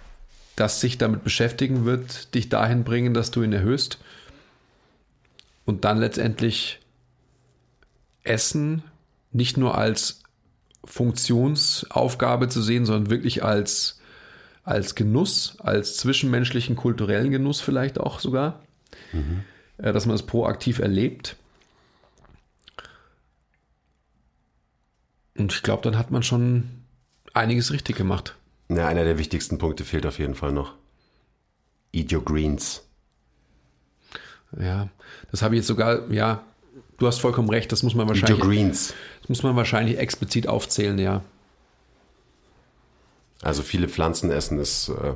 das 0.57 0.80
sich 0.80 0.98
damit 0.98 1.24
beschäftigen 1.24 1.84
wird, 1.84 2.34
dich 2.34 2.48
dahin 2.48 2.84
bringen, 2.84 3.14
dass 3.14 3.30
du 3.30 3.42
ihn 3.42 3.53
erhöhst. 3.53 3.98
Und 5.64 5.84
dann 5.84 5.98
letztendlich 5.98 6.80
Essen 8.24 8.82
nicht 9.30 9.57
nur 9.57 9.78
als 9.78 10.21
Funktionsaufgabe 10.85 12.49
zu 12.49 12.62
sehen, 12.62 12.87
sondern 12.87 13.11
wirklich 13.11 13.45
als, 13.45 14.01
als 14.64 14.95
Genuss, 14.95 15.57
als 15.61 15.97
zwischenmenschlichen 15.97 16.76
kulturellen 16.76 17.30
Genuss 17.30 17.61
vielleicht 17.61 18.01
auch 18.01 18.20
sogar, 18.20 18.61
mhm. 19.12 19.45
dass 19.78 20.07
man 20.07 20.16
es 20.16 20.24
proaktiv 20.24 20.78
erlebt. 20.78 21.37
Und 25.37 25.53
ich 25.53 25.62
glaube, 25.62 25.83
dann 25.83 25.99
hat 25.99 26.11
man 26.11 26.22
schon 26.22 26.68
einiges 27.33 27.72
richtig 27.72 27.97
gemacht. 27.97 28.37
Ja, 28.68 28.89
einer 28.89 29.05
der 29.05 29.18
wichtigsten 29.18 29.59
Punkte 29.59 29.85
fehlt 29.85 30.07
auf 30.07 30.18
jeden 30.18 30.35
Fall 30.35 30.53
noch. 30.53 30.74
Eat 31.93 32.12
your 32.12 32.24
greens. 32.24 32.83
Ja, 34.59 34.89
das 35.30 35.43
habe 35.43 35.55
ich 35.55 35.61
jetzt 35.61 35.68
sogar, 35.68 36.11
ja, 36.11 36.45
du 37.03 37.09
hast 37.09 37.18
vollkommen 37.18 37.50
recht, 37.50 37.72
das 37.72 37.82
muss 37.82 37.94
man 37.94 38.09
wahrscheinlich. 38.09 38.38
Your 38.38 38.48
greens. 38.48 38.94
Das 39.20 39.28
muss 39.28 39.42
man 39.42 39.57
wahrscheinlich 39.57 39.98
explizit 39.98 40.46
aufzählen, 40.48 40.98
ja. 40.98 41.22
Also 43.42 43.62
viele 43.62 43.88
Pflanzen 43.88 44.30
essen 44.30 44.61
ist 44.61 44.88
äh, 44.88 45.14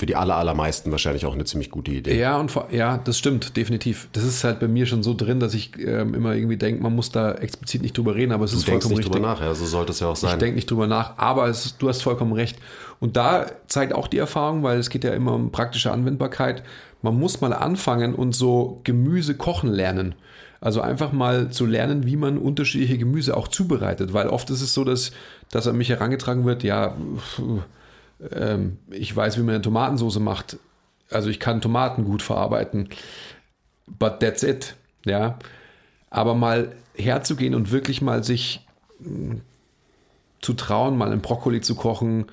für 0.00 0.06
die 0.06 0.16
aller, 0.16 0.36
allermeisten 0.36 0.90
wahrscheinlich 0.92 1.26
auch 1.26 1.34
eine 1.34 1.44
ziemlich 1.44 1.70
gute 1.70 1.90
Idee. 1.90 2.18
Ja, 2.18 2.38
und 2.38 2.50
ja, 2.70 2.96
das 2.96 3.18
stimmt, 3.18 3.58
definitiv. 3.58 4.08
Das 4.14 4.24
ist 4.24 4.42
halt 4.44 4.58
bei 4.58 4.66
mir 4.66 4.86
schon 4.86 5.02
so 5.02 5.12
drin, 5.12 5.40
dass 5.40 5.52
ich 5.52 5.72
ähm, 5.78 6.14
immer 6.14 6.34
irgendwie 6.34 6.56
denke, 6.56 6.82
man 6.82 6.94
muss 6.94 7.12
da 7.12 7.32
explizit 7.32 7.82
nicht 7.82 7.98
drüber 7.98 8.14
reden, 8.14 8.32
aber 8.32 8.46
es 8.46 8.52
du 8.52 8.56
ist 8.56 8.64
vollkommen 8.64 8.92
nicht 8.92 9.00
richtig. 9.00 9.12
drüber 9.12 9.28
nach, 9.28 9.42
ja, 9.42 9.54
so 9.54 9.66
sollte 9.66 9.92
es 9.92 10.00
ja 10.00 10.06
auch 10.06 10.16
sein. 10.16 10.32
Ich 10.32 10.38
denke 10.38 10.54
nicht 10.54 10.70
drüber 10.70 10.86
nach, 10.86 11.18
aber 11.18 11.48
es, 11.48 11.76
du 11.76 11.86
hast 11.90 12.02
vollkommen 12.02 12.32
recht. 12.32 12.56
Und 12.98 13.18
da 13.18 13.44
zeigt 13.66 13.92
auch 13.92 14.08
die 14.08 14.16
Erfahrung, 14.16 14.62
weil 14.62 14.78
es 14.78 14.88
geht 14.88 15.04
ja 15.04 15.12
immer 15.12 15.34
um 15.34 15.52
praktische 15.52 15.92
Anwendbarkeit, 15.92 16.62
man 17.02 17.18
muss 17.18 17.42
mal 17.42 17.52
anfangen 17.52 18.14
und 18.14 18.34
so 18.34 18.80
Gemüse 18.84 19.34
kochen 19.34 19.70
lernen. 19.70 20.14
Also 20.62 20.80
einfach 20.80 21.12
mal 21.12 21.50
zu 21.50 21.66
lernen, 21.66 22.06
wie 22.06 22.16
man 22.16 22.38
unterschiedliche 22.38 22.96
Gemüse 22.96 23.36
auch 23.36 23.48
zubereitet, 23.48 24.14
weil 24.14 24.28
oft 24.28 24.48
ist 24.48 24.62
es 24.62 24.72
so, 24.72 24.84
dass, 24.84 25.12
dass 25.50 25.66
an 25.66 25.76
mich 25.76 25.90
herangetragen 25.90 26.46
wird, 26.46 26.62
ja, 26.62 26.96
ähm, 28.32 28.78
ich 28.90 29.14
weiß, 29.14 29.38
wie 29.38 29.42
man 29.42 29.54
eine 29.54 29.62
Tomatensauce 29.62 30.18
macht. 30.18 30.58
Also 31.10 31.28
ich 31.30 31.40
kann 31.40 31.60
Tomaten 31.60 32.04
gut 32.04 32.22
verarbeiten. 32.22 32.88
But 33.86 34.20
that's 34.20 34.42
it. 34.42 34.74
Ja. 35.04 35.38
Aber 36.10 36.34
mal 36.34 36.72
herzugehen 36.94 37.54
und 37.54 37.72
wirklich 37.72 38.02
mal 38.02 38.22
sich 38.24 38.66
mh, 38.98 39.36
zu 40.40 40.54
trauen, 40.54 40.96
mal 40.96 41.12
einen 41.12 41.20
Brokkoli 41.20 41.60
zu 41.60 41.74
kochen, 41.74 42.26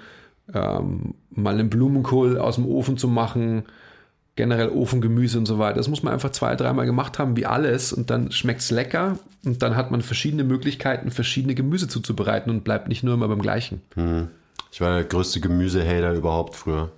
ähm, 0.53 1.15
mal 1.29 1.53
einen 1.53 1.69
Blumenkohl 1.69 2.37
aus 2.37 2.55
dem 2.55 2.65
Ofen 2.65 2.97
zu 2.97 3.07
machen, 3.07 3.63
generell 4.35 4.69
Ofengemüse 4.69 5.37
und 5.37 5.45
so 5.45 5.59
weiter. 5.59 5.77
Das 5.77 5.89
muss 5.89 6.03
man 6.03 6.13
einfach 6.13 6.31
zwei, 6.31 6.55
dreimal 6.55 6.85
gemacht 6.85 7.19
haben, 7.19 7.35
wie 7.35 7.45
alles, 7.45 7.91
und 7.91 8.09
dann 8.09 8.31
schmeckt 8.31 8.61
es 8.61 8.71
lecker 8.71 9.19
und 9.43 9.61
dann 9.61 9.75
hat 9.75 9.91
man 9.91 10.01
verschiedene 10.01 10.43
Möglichkeiten, 10.43 11.11
verschiedene 11.11 11.55
Gemüse 11.55 11.87
zuzubereiten 11.87 12.51
und 12.51 12.63
bleibt 12.63 12.87
nicht 12.87 13.03
nur 13.03 13.15
immer 13.15 13.27
beim 13.27 13.41
gleichen. 13.41 13.81
Hm. 13.95 14.29
Ich 14.71 14.81
war 14.81 14.93
der 14.93 15.03
größte 15.03 15.39
Gemüsehater 15.39 16.13
überhaupt 16.13 16.55
früher. 16.55 16.91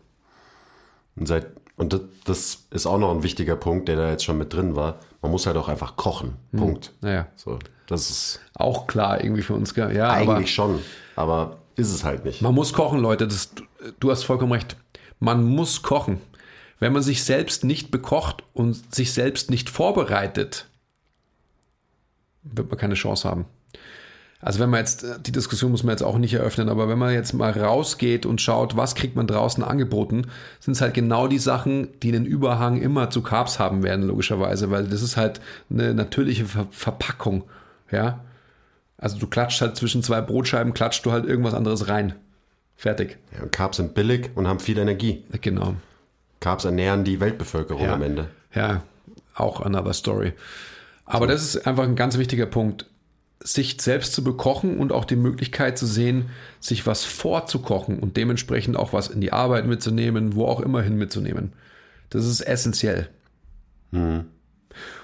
Und, 1.15 1.27
seit, 1.27 1.47
und 1.75 1.99
das, 2.25 2.65
ist 2.71 2.85
auch 2.85 2.97
noch 2.97 3.11
ein 3.11 3.23
wichtiger 3.23 3.55
Punkt, 3.55 3.87
der 3.87 3.95
da 3.95 4.09
jetzt 4.09 4.23
schon 4.23 4.37
mit 4.37 4.53
drin 4.53 4.75
war. 4.75 4.99
Man 5.21 5.31
muss 5.31 5.45
halt 5.45 5.57
auch 5.57 5.67
einfach 5.67 5.95
kochen. 5.95 6.35
Hm. 6.51 6.59
Punkt. 6.59 6.93
Naja. 7.01 7.27
So, 7.35 7.59
das 7.87 8.09
ist 8.09 8.39
auch 8.53 8.87
klar 8.87 9.23
irgendwie 9.23 9.41
für 9.41 9.53
uns. 9.53 9.75
Ja, 9.75 10.11
eigentlich 10.11 10.29
aber 10.29 10.47
schon, 10.47 10.79
aber 11.15 11.57
ist 11.75 11.93
es 11.93 12.03
halt 12.03 12.25
nicht. 12.25 12.41
Man 12.41 12.53
muss 12.53 12.73
kochen, 12.73 12.99
Leute. 12.99 13.27
Das, 13.27 13.51
du 13.99 14.11
hast 14.11 14.23
vollkommen 14.23 14.51
recht. 14.51 14.77
Man 15.19 15.43
muss 15.43 15.81
kochen. 15.81 16.21
Wenn 16.79 16.93
man 16.93 17.01
sich 17.01 17.23
selbst 17.23 17.63
nicht 17.65 17.91
bekocht 17.91 18.43
und 18.53 18.95
sich 18.95 19.11
selbst 19.11 19.49
nicht 19.49 19.69
vorbereitet, 19.69 20.67
wird 22.43 22.69
man 22.69 22.77
keine 22.77 22.93
Chance 22.93 23.27
haben. 23.27 23.45
Also 24.41 24.59
wenn 24.59 24.69
man 24.69 24.79
jetzt, 24.79 25.05
die 25.25 25.33
Diskussion 25.33 25.71
muss 25.71 25.83
man 25.83 25.91
jetzt 25.91 26.01
auch 26.01 26.17
nicht 26.17 26.33
eröffnen, 26.33 26.69
aber 26.69 26.87
wenn 26.87 26.97
man 26.97 27.13
jetzt 27.13 27.33
mal 27.33 27.51
rausgeht 27.51 28.25
und 28.25 28.39
schaut, 28.39 28.77
was 28.77 28.95
kriegt 28.95 29.17
man 29.17 29.27
draußen 29.27 29.63
angeboten, 29.63 30.27
sind 30.61 30.73
es 30.73 30.81
halt 30.81 30.93
genau 30.93 31.27
die 31.27 31.39
Sachen, 31.39 31.89
die 32.01 32.15
einen 32.15 32.25
Überhang 32.25 32.81
immer 32.81 33.09
zu 33.09 33.21
Carbs 33.21 33.59
haben 33.59 33.83
werden, 33.83 34.07
logischerweise, 34.07 34.71
weil 34.71 34.87
das 34.87 35.01
ist 35.01 35.17
halt 35.17 35.41
eine 35.69 35.93
natürliche 35.93 36.45
Ver 36.45 36.67
Verpackung, 36.71 37.43
ja. 37.91 38.21
Also 38.97 39.17
du 39.17 39.27
klatscht 39.27 39.59
halt 39.61 39.75
zwischen 39.75 40.03
zwei 40.03 40.21
Brotscheiben, 40.21 40.73
klatscht 40.73 41.05
du 41.05 41.11
halt 41.11 41.25
irgendwas 41.25 41.53
anderes 41.53 41.89
rein. 41.89 42.15
Fertig. 42.77 43.17
Ja, 43.35 43.43
und 43.43 43.51
Carbs 43.51 43.77
sind 43.77 43.93
billig 43.93 44.29
und 44.35 44.47
haben 44.47 44.59
viel 44.61 44.77
Energie. 44.77 45.23
Genau. 45.41 45.75
Carbs 46.39 46.63
ernähren 46.63 47.03
die 47.03 47.19
Weltbevölkerung 47.19 47.83
Ja. 47.83 47.93
am 47.93 48.01
Ende. 48.03 48.29
Ja, 48.53 48.83
auch 49.35 49.59
another 49.61 49.91
story. 49.93 50.31
Aber 51.05 51.27
das 51.27 51.43
ist 51.43 51.67
einfach 51.67 51.83
ein 51.83 51.95
ganz 51.97 52.17
wichtiger 52.17 52.45
Punkt. 52.45 52.85
Sich 53.41 53.81
selbst 53.81 54.13
zu 54.13 54.23
bekochen 54.23 54.79
und 54.79 54.91
auch 54.91 55.05
die 55.05 55.15
Möglichkeit 55.15 55.77
zu 55.77 55.85
sehen, 55.85 56.29
sich 56.59 56.85
was 56.85 57.05
vorzukochen 57.05 57.99
und 57.99 58.17
dementsprechend 58.17 58.75
auch 58.75 58.91
was 58.91 59.07
in 59.07 59.21
die 59.21 59.31
Arbeit 59.31 59.65
mitzunehmen, 59.65 60.35
wo 60.35 60.45
auch 60.45 60.59
immer 60.59 60.81
hin 60.81 60.97
mitzunehmen. 60.97 61.53
Das 62.09 62.25
ist 62.25 62.41
essentiell. 62.41 63.09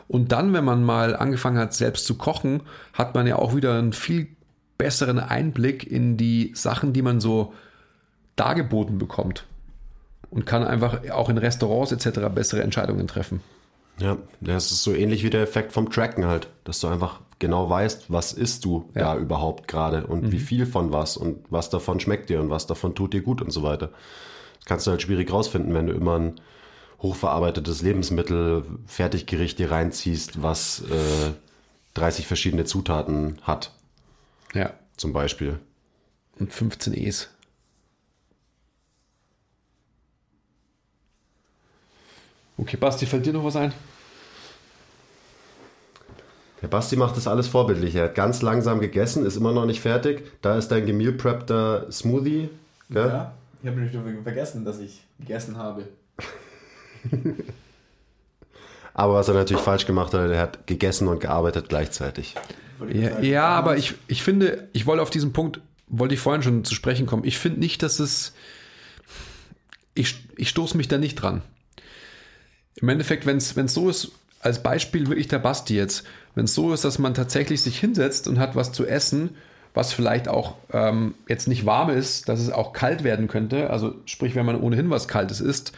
Und 0.07 0.31
dann, 0.31 0.53
wenn 0.53 0.65
man 0.65 0.83
mal 0.83 1.15
angefangen 1.15 1.57
hat, 1.57 1.73
selbst 1.73 2.05
zu 2.05 2.15
kochen, 2.15 2.61
hat 2.93 3.15
man 3.15 3.25
ja 3.25 3.37
auch 3.37 3.55
wieder 3.55 3.77
einen 3.77 3.93
viel 3.93 4.27
besseren 4.77 5.19
Einblick 5.19 5.89
in 5.89 6.17
die 6.17 6.51
Sachen, 6.55 6.93
die 6.93 7.01
man 7.01 7.19
so 7.19 7.53
dargeboten 8.35 8.97
bekommt. 8.97 9.45
Und 10.29 10.45
kann 10.45 10.65
einfach 10.65 11.09
auch 11.11 11.29
in 11.29 11.37
Restaurants 11.37 11.91
etc. 11.91 12.27
bessere 12.33 12.61
Entscheidungen 12.61 13.07
treffen. 13.07 13.41
Ja, 13.99 14.17
das 14.41 14.71
ist 14.71 14.83
so 14.83 14.93
ähnlich 14.93 15.23
wie 15.23 15.29
der 15.29 15.41
Effekt 15.41 15.71
vom 15.71 15.89
Tracken 15.89 16.25
halt, 16.25 16.49
dass 16.65 16.81
du 16.81 16.87
einfach 16.87 17.21
genau 17.39 17.69
weißt, 17.69 18.11
was 18.11 18.33
isst 18.33 18.65
du 18.65 18.89
Ja. 18.95 19.13
da 19.13 19.17
überhaupt 19.19 19.67
gerade 19.67 20.07
und 20.07 20.31
wie 20.31 20.39
viel 20.39 20.65
von 20.65 20.91
was 20.91 21.17
und 21.17 21.45
was 21.49 21.69
davon 21.69 21.99
schmeckt 21.99 22.29
dir 22.29 22.39
und 22.39 22.49
was 22.49 22.67
davon 22.67 22.95
tut 22.95 23.13
dir 23.13 23.21
gut 23.21 23.41
und 23.41 23.51
so 23.51 23.61
weiter. 23.63 23.87
Das 24.59 24.65
kannst 24.65 24.87
du 24.87 24.91
halt 24.91 25.01
schwierig 25.01 25.31
rausfinden, 25.31 25.73
wenn 25.73 25.87
du 25.87 25.93
immer 25.93 26.17
ein 26.19 26.41
hochverarbeitetes 27.01 27.81
Lebensmittel, 27.81 28.63
Fertiggericht 28.87 29.59
dir 29.59 29.69
reinziehst, 29.69 30.41
was 30.41 30.81
äh, 30.89 31.33
30 31.93 32.25
verschiedene 32.25 32.63
Zutaten 32.65 33.37
hat, 33.43 33.71
Ja. 34.53 34.71
zum 34.97 35.13
Beispiel. 35.13 35.59
Und 36.39 36.51
15 36.53 36.93
E's. 36.93 37.29
Okay, 42.57 42.77
Basti, 42.77 43.05
fällt 43.05 43.25
dir 43.25 43.33
noch 43.33 43.43
was 43.43 43.55
ein? 43.57 43.73
Der 46.65 46.69
Basti 46.69 46.95
macht 46.95 47.15
das 47.15 47.27
alles 47.27 47.47
vorbildlich. 47.47 47.93
Er 47.93 48.05
hat 48.05 48.15
ganz 48.15 48.41
langsam 48.41 48.79
gegessen, 48.79 49.23
ist 49.23 49.37
immer 49.37 49.53
noch 49.53 49.67
nicht 49.67 49.81
fertig. 49.81 50.23
Da 50.41 50.57
ist 50.57 50.69
dein 50.69 50.87
gemealpreppter 50.87 51.91
Smoothie. 51.91 52.49
Gell? 52.89 53.07
Ja, 53.07 53.33
ich 53.61 53.69
habe 53.69 53.81
nämlich 53.81 54.23
vergessen, 54.23 54.65
dass 54.65 54.79
ich 54.79 55.03
gegessen 55.19 55.57
habe. 55.57 55.83
Aber 58.95 59.13
was 59.13 59.27
er 59.27 59.35
natürlich 59.35 59.61
falsch 59.61 59.85
gemacht 59.85 60.11
hat, 60.15 60.31
er 60.31 60.41
hat 60.41 60.65
gegessen 60.65 61.07
und 61.07 61.19
gearbeitet 61.19 61.69
gleichzeitig. 61.69 62.33
Ja, 62.91 63.19
ja 63.19 63.47
aber 63.49 63.77
ich, 63.77 63.93
ich 64.07 64.23
finde, 64.23 64.67
ich 64.73 64.87
wollte 64.87 65.03
auf 65.03 65.11
diesen 65.11 65.33
Punkt, 65.33 65.61
wollte 65.85 66.15
ich 66.15 66.19
vorhin 66.19 66.41
schon 66.41 66.65
zu 66.65 66.73
sprechen 66.73 67.05
kommen. 67.05 67.25
Ich 67.25 67.37
finde 67.37 67.59
nicht, 67.59 67.83
dass 67.83 67.99
es. 67.99 68.33
Ich, 69.93 70.15
ich 70.35 70.49
stoße 70.49 70.75
mich 70.75 70.87
da 70.87 70.97
nicht 70.97 71.13
dran. 71.13 71.43
Im 72.73 72.89
Endeffekt, 72.89 73.27
wenn 73.27 73.37
es 73.37 73.53
so 73.67 73.87
ist, 73.87 74.13
als 74.39 74.63
Beispiel 74.63 75.07
wirklich 75.07 75.27
der 75.27 75.39
Basti 75.39 75.75
jetzt, 75.75 76.05
wenn 76.35 76.45
es 76.45 76.53
so 76.53 76.73
ist, 76.73 76.83
dass 76.83 76.99
man 76.99 77.13
tatsächlich 77.13 77.61
sich 77.61 77.79
hinsetzt 77.79 78.27
und 78.27 78.39
hat 78.39 78.55
was 78.55 78.71
zu 78.71 78.85
essen, 78.85 79.31
was 79.73 79.93
vielleicht 79.93 80.27
auch 80.27 80.55
ähm, 80.71 81.15
jetzt 81.27 81.47
nicht 81.47 81.65
warm 81.65 81.89
ist, 81.89 82.29
dass 82.29 82.39
es 82.39 82.51
auch 82.51 82.73
kalt 82.73 83.03
werden 83.03 83.27
könnte, 83.27 83.69
also 83.69 83.95
sprich, 84.05 84.35
wenn 84.35 84.45
man 84.45 84.59
ohnehin 84.59 84.89
was 84.89 85.07
Kaltes 85.07 85.41
isst 85.41 85.73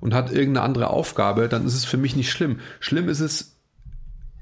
und 0.00 0.14
hat 0.14 0.30
irgendeine 0.30 0.64
andere 0.64 0.90
Aufgabe, 0.90 1.48
dann 1.48 1.66
ist 1.66 1.74
es 1.74 1.84
für 1.84 1.96
mich 1.96 2.16
nicht 2.16 2.30
schlimm. 2.30 2.60
Schlimm 2.80 3.08
ist 3.08 3.20
es, 3.20 3.56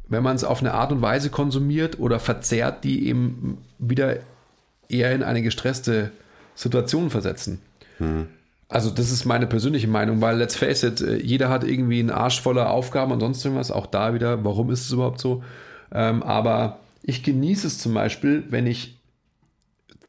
wenn 0.08 0.22
man 0.22 0.36
es 0.36 0.44
auf 0.44 0.60
eine 0.60 0.74
Art 0.74 0.92
und 0.92 1.02
Weise 1.02 1.30
konsumiert 1.30 1.98
oder 1.98 2.18
verzehrt, 2.18 2.84
die 2.84 3.06
eben 3.06 3.58
wieder 3.78 4.18
eher 4.88 5.12
in 5.14 5.22
eine 5.22 5.42
gestresste 5.42 6.10
Situation 6.54 7.10
versetzen. 7.10 7.60
Also 8.68 8.90
das 8.90 9.10
ist 9.10 9.24
meine 9.24 9.46
persönliche 9.46 9.88
Meinung, 9.88 10.20
weil 10.20 10.36
let's 10.36 10.56
face 10.56 10.82
it, 10.82 11.00
äh, 11.00 11.16
jeder 11.16 11.48
hat 11.48 11.64
irgendwie 11.64 12.00
einen 12.00 12.10
Arsch 12.10 12.40
voller 12.40 12.70
Aufgaben 12.70 13.12
und 13.12 13.20
sonst 13.20 13.44
irgendwas. 13.44 13.70
Auch 13.70 13.86
da 13.86 14.14
wieder, 14.14 14.44
warum 14.44 14.70
ist 14.70 14.82
es 14.82 14.92
überhaupt 14.92 15.20
so? 15.20 15.42
Ähm, 15.92 16.22
aber 16.22 16.80
ich 17.02 17.22
genieße 17.22 17.66
es 17.66 17.78
zum 17.78 17.94
Beispiel, 17.94 18.44
wenn 18.50 18.66
ich 18.66 18.98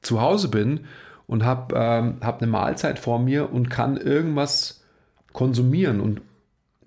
zu 0.02 0.22
Hause 0.22 0.50
bin 0.50 0.82
und 1.28 1.46
habe 1.46 1.76
ähm, 1.76 2.18
hab 2.22 2.42
eine 2.42 2.52
Mahlzeit 2.52 3.00
vor 3.00 3.20
mir 3.20 3.54
und 3.54 3.70
kann 3.70 3.98
irgendwas 3.98 4.84
konsumieren 5.32 6.02
und 6.02 6.22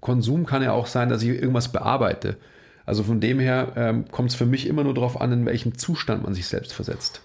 Konsum 0.00 0.46
kann 0.46 0.62
ja 0.62 0.72
auch 0.72 0.88
sein, 0.88 1.08
dass 1.08 1.22
ich 1.22 1.28
irgendwas 1.28 1.70
bearbeite. 1.70 2.36
Also 2.84 3.04
von 3.04 3.20
dem 3.20 3.38
her 3.38 3.72
ähm, 3.76 4.04
kommt 4.10 4.30
es 4.30 4.34
für 4.34 4.46
mich 4.46 4.66
immer 4.66 4.82
nur 4.82 4.94
darauf 4.94 5.20
an, 5.20 5.32
in 5.32 5.46
welchem 5.46 5.78
Zustand 5.78 6.24
man 6.24 6.34
sich 6.34 6.48
selbst 6.48 6.72
versetzt. 6.72 7.22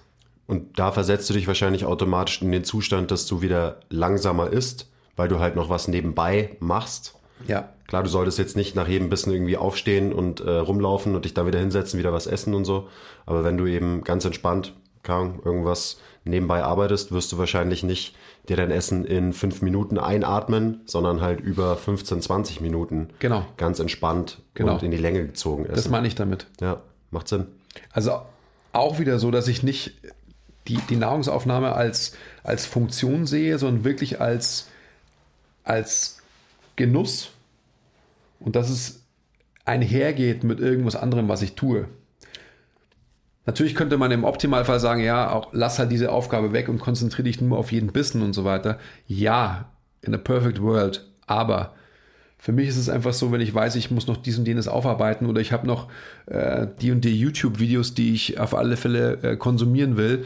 Und 0.47 0.79
da 0.79 0.91
versetzt 0.91 1.29
du 1.29 1.33
dich 1.33 1.47
wahrscheinlich 1.47 1.85
automatisch 1.85 2.41
in 2.41 2.51
den 2.51 2.63
Zustand, 2.63 3.11
dass 3.11 3.25
du 3.25 3.41
wieder 3.41 3.81
langsamer 3.89 4.49
isst, 4.51 4.87
weil 5.15 5.27
du 5.27 5.39
halt 5.39 5.55
noch 5.55 5.69
was 5.69 5.87
nebenbei 5.87 6.55
machst. 6.59 7.15
Ja. 7.47 7.69
Klar, 7.87 8.03
du 8.03 8.09
solltest 8.09 8.37
jetzt 8.39 8.55
nicht 8.55 8.75
nach 8.75 8.87
jedem 8.87 9.09
Bissen 9.09 9.31
irgendwie 9.31 9.57
aufstehen 9.57 10.11
und 10.13 10.39
äh, 10.41 10.49
rumlaufen 10.49 11.15
und 11.15 11.25
dich 11.25 11.33
da 11.33 11.45
wieder 11.45 11.59
hinsetzen, 11.59 11.99
wieder 11.99 12.11
was 12.13 12.27
essen 12.27 12.53
und 12.53 12.65
so. 12.65 12.87
Aber 13.25 13.43
wenn 13.43 13.57
du 13.57 13.65
eben 13.65 14.03
ganz 14.03 14.25
entspannt, 14.25 14.73
kann, 15.03 15.39
irgendwas 15.45 15.99
nebenbei 16.25 16.63
arbeitest, 16.63 17.11
wirst 17.13 17.31
du 17.31 17.37
wahrscheinlich 17.37 17.83
nicht 17.83 18.15
dir 18.49 18.57
dein 18.57 18.71
Essen 18.71 19.05
in 19.05 19.31
fünf 19.31 19.61
Minuten 19.61 19.97
einatmen, 19.97 20.81
sondern 20.85 21.21
halt 21.21 21.39
über 21.39 21.77
15, 21.77 22.21
20 22.21 22.59
Minuten 22.61 23.09
Genau. 23.19 23.45
ganz 23.57 23.79
entspannt 23.79 24.39
Genau. 24.53 24.73
und 24.73 24.83
in 24.83 24.91
die 24.91 24.97
Länge 24.97 25.25
gezogen 25.25 25.63
essen. 25.65 25.75
Das 25.75 25.89
meine 25.89 26.07
ich 26.07 26.15
damit. 26.15 26.47
ja, 26.59 26.81
macht 27.11 27.27
Sinn. 27.29 27.45
Also 27.91 28.19
auch 28.73 28.99
wieder 28.99 29.19
so, 29.19 29.31
dass 29.31 29.47
ich 29.47 29.63
nicht 29.63 29.93
die, 30.67 30.77
die 30.89 30.95
Nahrungsaufnahme 30.95 31.73
als, 31.73 32.15
als 32.43 32.65
Funktion 32.65 33.25
sehe, 33.25 33.57
sondern 33.57 33.83
wirklich 33.83 34.21
als, 34.21 34.67
als 35.63 36.19
Genuss 36.75 37.31
und 38.39 38.55
dass 38.55 38.69
es 38.69 39.03
einhergeht 39.65 40.43
mit 40.43 40.59
irgendwas 40.59 40.95
anderem, 40.95 41.27
was 41.27 41.41
ich 41.41 41.55
tue. 41.55 41.87
Natürlich 43.45 43.75
könnte 43.75 43.97
man 43.97 44.11
im 44.11 44.25
Optimalfall 44.25 44.79
sagen, 44.79 45.01
ja, 45.01 45.31
auch 45.31 45.49
lass 45.53 45.79
halt 45.79 45.91
diese 45.91 46.11
Aufgabe 46.11 46.51
weg 46.51 46.67
und 46.67 46.79
konzentriere 46.79 47.23
dich 47.23 47.39
nur 47.39 47.57
auf 47.57 47.71
jeden 47.71 47.93
Bissen 47.93 48.21
und 48.21 48.33
so 48.33 48.43
weiter. 48.43 48.77
Ja, 49.07 49.71
in 50.01 50.13
a 50.13 50.17
perfect 50.17 50.61
world, 50.61 51.07
aber 51.25 51.73
für 52.37 52.51
mich 52.51 52.67
ist 52.67 52.77
es 52.77 52.89
einfach 52.89 53.13
so, 53.13 53.31
wenn 53.31 53.41
ich 53.41 53.53
weiß, 53.53 53.75
ich 53.75 53.89
muss 53.89 54.07
noch 54.07 54.17
dies 54.17 54.37
und 54.37 54.47
jenes 54.47 54.67
aufarbeiten 54.67 55.25
oder 55.25 55.41
ich 55.41 55.51
habe 55.51 55.65
noch 55.65 55.89
äh, 56.27 56.67
die 56.81 56.91
und 56.91 57.03
die 57.03 57.17
YouTube-Videos, 57.17 57.93
die 57.93 58.13
ich 58.13 58.39
auf 58.39 58.53
alle 58.53 58.77
Fälle 58.77 59.17
äh, 59.23 59.37
konsumieren 59.37 59.97
will 59.97 60.25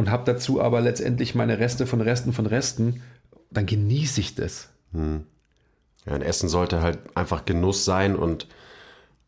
und 0.00 0.10
habe 0.10 0.24
dazu 0.24 0.60
aber 0.60 0.80
letztendlich 0.80 1.34
meine 1.34 1.58
Reste 1.58 1.86
von 1.86 2.00
Resten 2.00 2.32
von 2.32 2.46
Resten, 2.46 3.02
dann 3.50 3.66
genieße 3.66 4.20
ich 4.20 4.34
das. 4.34 4.68
Ja, 4.92 6.12
ein 6.14 6.22
Essen 6.22 6.48
sollte 6.48 6.82
halt 6.82 6.98
einfach 7.14 7.44
Genuss 7.44 7.84
sein 7.84 8.16
und 8.16 8.46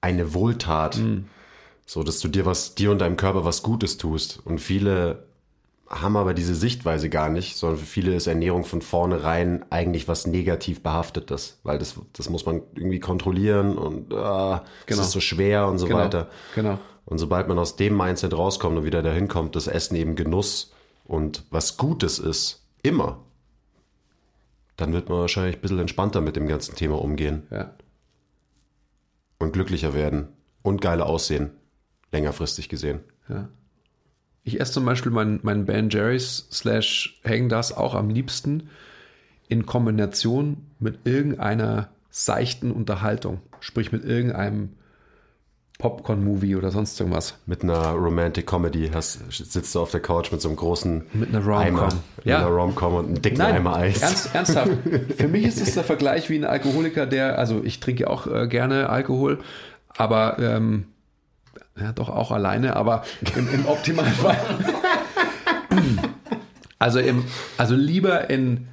eine 0.00 0.34
Wohltat. 0.34 0.98
So, 1.84 2.02
dass 2.02 2.20
du 2.20 2.28
dir 2.28 2.46
was, 2.46 2.74
dir 2.74 2.90
und 2.90 3.00
deinem 3.00 3.16
Körper 3.18 3.44
was 3.44 3.62
Gutes 3.62 3.98
tust. 3.98 4.40
Und 4.44 4.60
viele 4.60 5.24
haben 5.90 6.16
aber 6.16 6.32
diese 6.32 6.54
Sichtweise 6.54 7.10
gar 7.10 7.28
nicht, 7.28 7.56
sondern 7.58 7.78
für 7.78 7.84
viele 7.84 8.14
ist 8.14 8.26
Ernährung 8.26 8.64
von 8.64 8.80
vornherein 8.80 9.62
eigentlich 9.68 10.08
was 10.08 10.26
negativ 10.26 10.82
behaftetes, 10.82 11.58
weil 11.64 11.78
das, 11.78 11.96
das 12.14 12.30
muss 12.30 12.46
man 12.46 12.62
irgendwie 12.74 12.98
kontrollieren 13.00 13.76
und 13.76 14.14
ah, 14.14 14.64
es 14.80 14.86
Genau. 14.86 15.02
ist 15.02 15.10
so 15.10 15.20
schwer 15.20 15.66
und 15.68 15.78
so 15.78 15.86
Genau, 15.86 15.98
weiter. 15.98 16.28
genau. 16.54 16.78
Und 17.04 17.18
sobald 17.18 17.48
man 17.48 17.58
aus 17.58 17.76
dem 17.76 17.96
Mindset 17.96 18.32
rauskommt 18.34 18.78
und 18.78 18.84
wieder 18.84 19.02
dahin 19.02 19.28
kommt, 19.28 19.56
dass 19.56 19.66
Essen 19.66 19.96
eben 19.96 20.14
Genuss 20.14 20.72
und 21.04 21.44
was 21.50 21.76
Gutes 21.76 22.18
ist, 22.18 22.62
immer, 22.82 23.18
dann 24.76 24.92
wird 24.92 25.08
man 25.08 25.18
wahrscheinlich 25.18 25.56
ein 25.56 25.60
bisschen 25.60 25.78
entspannter 25.80 26.20
mit 26.20 26.36
dem 26.36 26.46
ganzen 26.46 26.74
Thema 26.76 27.00
umgehen 27.00 27.42
Ja. 27.50 27.74
und 29.38 29.52
glücklicher 29.52 29.94
werden 29.94 30.28
und 30.62 30.80
geiler 30.80 31.06
aussehen, 31.06 31.50
längerfristig 32.12 32.68
gesehen. 32.68 33.00
Ja. 33.28 33.48
Ich 34.44 34.60
esse 34.60 34.72
zum 34.72 34.84
Beispiel 34.84 35.12
meinen 35.12 35.40
mein 35.42 35.66
Ben 35.66 35.90
Jerry's 35.90 36.48
slash 36.50 37.20
Hang 37.24 37.48
das 37.48 37.72
auch 37.72 37.94
am 37.94 38.10
liebsten 38.10 38.70
in 39.48 39.66
Kombination 39.66 40.66
mit 40.78 41.00
irgendeiner 41.04 41.90
seichten 42.10 42.70
Unterhaltung. 42.72 43.40
Sprich 43.60 43.92
mit 43.92 44.04
irgendeinem 44.04 44.70
Popcorn-Movie 45.82 46.54
oder 46.54 46.70
sonst 46.70 46.98
irgendwas. 47.00 47.34
Mit 47.44 47.64
einer 47.64 47.90
Romantic 47.90 48.46
Comedy 48.46 48.88
hast, 48.94 49.18
sitzt 49.32 49.74
du 49.74 49.80
auf 49.80 49.90
der 49.90 49.98
Couch 50.00 50.30
mit 50.30 50.40
so 50.40 50.48
einem 50.48 50.56
großen 50.56 51.06
Mit 51.12 51.30
einer 51.34 51.44
Rom-Com. 51.44 51.58
Eimer, 51.60 51.88
Ja. 52.22 52.38
mit 52.38 52.46
einer 52.46 52.56
Rom-Com 52.56 52.94
und 52.94 53.06
einem 53.06 53.20
dicken 53.22 53.40
Eimer 53.40 53.74
Eis. 53.76 54.00
Ernst, 54.00 54.32
ernsthaft. 54.32 54.70
Für 55.18 55.26
mich 55.26 55.44
ist 55.44 55.60
es 55.60 55.74
der 55.74 55.82
Vergleich 55.82 56.30
wie 56.30 56.36
ein 56.36 56.44
Alkoholiker, 56.44 57.04
der, 57.06 57.36
also 57.36 57.62
ich 57.64 57.80
trinke 57.80 58.08
auch 58.08 58.28
äh, 58.28 58.46
gerne 58.46 58.90
Alkohol, 58.90 59.40
aber 59.96 60.38
ähm, 60.38 60.84
ja, 61.76 61.90
doch 61.90 62.10
auch 62.10 62.30
alleine, 62.30 62.76
aber 62.76 63.02
im, 63.34 63.52
im 63.52 63.66
Optimalfall. 63.66 64.38
also, 66.78 67.00
im, 67.00 67.24
also 67.58 67.74
lieber 67.74 68.30
in, 68.30 68.68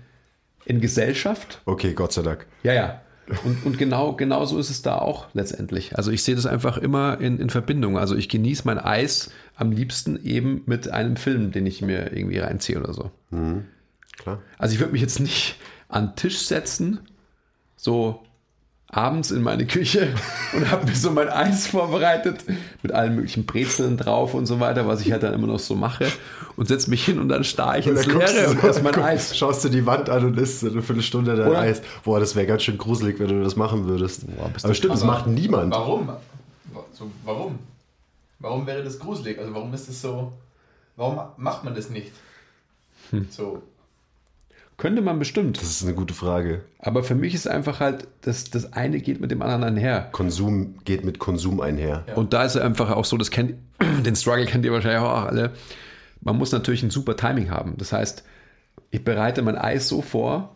in 0.66 0.80
Gesellschaft. 0.80 1.60
Okay, 1.66 1.94
Gott 1.94 2.14
sei 2.14 2.22
Dank. 2.22 2.46
Ja, 2.62 2.74
ja. 2.74 3.02
Und, 3.44 3.66
und 3.66 3.78
genau, 3.78 4.14
genau 4.14 4.46
so 4.46 4.58
ist 4.58 4.70
es 4.70 4.82
da 4.82 4.98
auch 4.98 5.28
letztendlich. 5.34 5.98
Also 5.98 6.12
ich 6.12 6.24
sehe 6.24 6.36
das 6.36 6.46
einfach 6.46 6.78
immer 6.78 7.20
in, 7.20 7.40
in 7.40 7.50
Verbindung. 7.50 7.98
Also 7.98 8.16
ich 8.16 8.30
genieße 8.30 8.64
mein 8.66 8.80
Eis 8.80 9.32
am 9.56 9.72
liebsten 9.72 10.24
eben 10.24 10.64
mit 10.66 10.90
einem 10.90 11.16
Film, 11.16 11.52
den 11.52 11.66
ich 11.66 11.82
mir 11.82 12.12
irgendwie 12.14 12.40
reinziehe 12.40 12.80
oder 12.80 12.94
so. 12.94 13.12
Klar. 14.18 14.42
Also 14.58 14.74
ich 14.74 14.80
würde 14.80 14.94
mich 14.94 15.02
jetzt 15.02 15.20
nicht 15.20 15.58
an 15.88 16.08
den 16.08 16.16
Tisch 16.16 16.40
setzen, 16.40 17.00
so 17.76 18.24
abends 18.92 19.30
in 19.32 19.44
meine 19.44 19.68
Küche 19.68 20.14
und 20.54 20.70
habe 20.72 20.86
mir 20.88 20.96
so 20.96 21.12
mein 21.12 21.30
Eis 21.30 21.68
vorbereitet 21.68 22.40
mit 22.82 22.92
allen 22.92 23.16
möglichen 23.16 23.46
Brezeln 23.46 23.98
drauf 23.98 24.34
und 24.34 24.46
so 24.48 24.60
weiter, 24.60 24.88
was 24.88 25.02
ich 25.02 25.12
halt 25.12 25.22
dann 25.24 25.34
immer 25.34 25.46
noch 25.48 25.60
so 25.60 25.76
mache 25.76 26.08
und 26.56 26.68
setze 26.68 26.90
mich 26.90 27.06
hin 27.06 27.20
und 27.20 27.30
dann 27.30 27.44
starre 27.44 27.80
ich 27.80 27.88
ins 27.88 28.06
Leere 28.08 28.20
du 28.46 28.50
und 28.52 28.64
esse 28.64 28.82
mein 28.82 28.94
guck- 28.94 29.04
Eis. 29.04 29.38
Schaust 29.38 29.64
du 29.64 29.70
die 29.70 29.86
Wand 29.86 30.10
an 30.10 30.26
und 30.26 30.38
isst 30.40 30.62
so 30.62 30.70
eine 30.72 30.82
Viertelstunde 30.82 31.36
dein 31.36 31.50
Oder? 31.50 31.60
Eis. 31.60 31.82
Boah, 32.04 32.20
das 32.20 32.36
wäre 32.36 32.48
ganz 32.48 32.64
schön 32.64 32.78
gruselig, 32.80 33.20
wenn 33.20 33.28
du 33.28 33.44
das 33.44 33.56
machen 33.56 33.86
würdest. 33.88 34.26
bist 34.54 34.66
Aber 34.66 34.74
stimmt, 34.74 34.94
das 34.96 35.04
macht 35.04 35.28
niemand. 35.28 35.72
Warum? 35.72 36.08
Wa- 36.08 36.20
So, 36.94 37.12
warum? 37.26 37.60
Warum 38.40 38.66
wäre 38.66 38.84
das 38.84 38.98
gruselig? 38.98 39.38
Also 39.38 39.54
warum 39.54 39.72
ist 39.74 39.88
das 39.88 40.02
so? 40.02 40.34
Warum 40.96 41.20
macht 41.38 41.64
man 41.64 41.76
das 41.76 41.90
nicht? 41.92 42.12
Hm. 43.12 43.28
So. 43.30 43.62
Könnte 44.80 45.02
man 45.02 45.20
bestimmt. 45.20 45.58
Das 45.62 45.70
ist 45.70 45.84
eine 45.84 45.94
gute 45.94 46.14
Frage. 46.14 46.62
Aber 46.80 47.04
für 47.04 47.14
mich 47.14 47.34
ist 47.36 47.48
einfach 47.48 47.82
halt, 47.82 48.08
das, 48.22 48.46
das 48.50 48.72
eine 48.72 49.02
geht 49.02 49.20
mit 49.20 49.30
dem 49.30 49.42
anderen 49.42 49.64
einher. 49.66 50.08
Konsum 50.14 50.76
geht 50.86 51.04
mit 51.04 51.20
Konsum 51.20 51.60
einher. 51.60 52.06
Ja. 52.08 52.14
Und 52.16 52.32
da 52.32 52.46
ist 52.46 52.56
es 52.56 52.62
einfach 52.62 52.90
auch 52.92 53.04
so, 53.04 53.18
das 53.18 53.30
kennt, 53.30 53.56
den 54.06 54.16
Struggle 54.16 54.46
kennt 54.46 54.64
ihr 54.64 54.72
wahrscheinlich 54.72 55.02
auch 55.02 55.26
alle. 55.26 55.52
Man 56.22 56.38
muss 56.38 56.54
natürlich 56.54 56.82
ein 56.82 56.92
super 56.92 57.18
Timing 57.18 57.52
haben. 57.52 57.76
Das 57.78 57.92
heißt, 57.92 58.24
ich 58.90 59.04
bereite 59.04 59.42
mein 59.42 59.58
Eis 59.58 59.90
so 59.90 60.02
vor, 60.02 60.56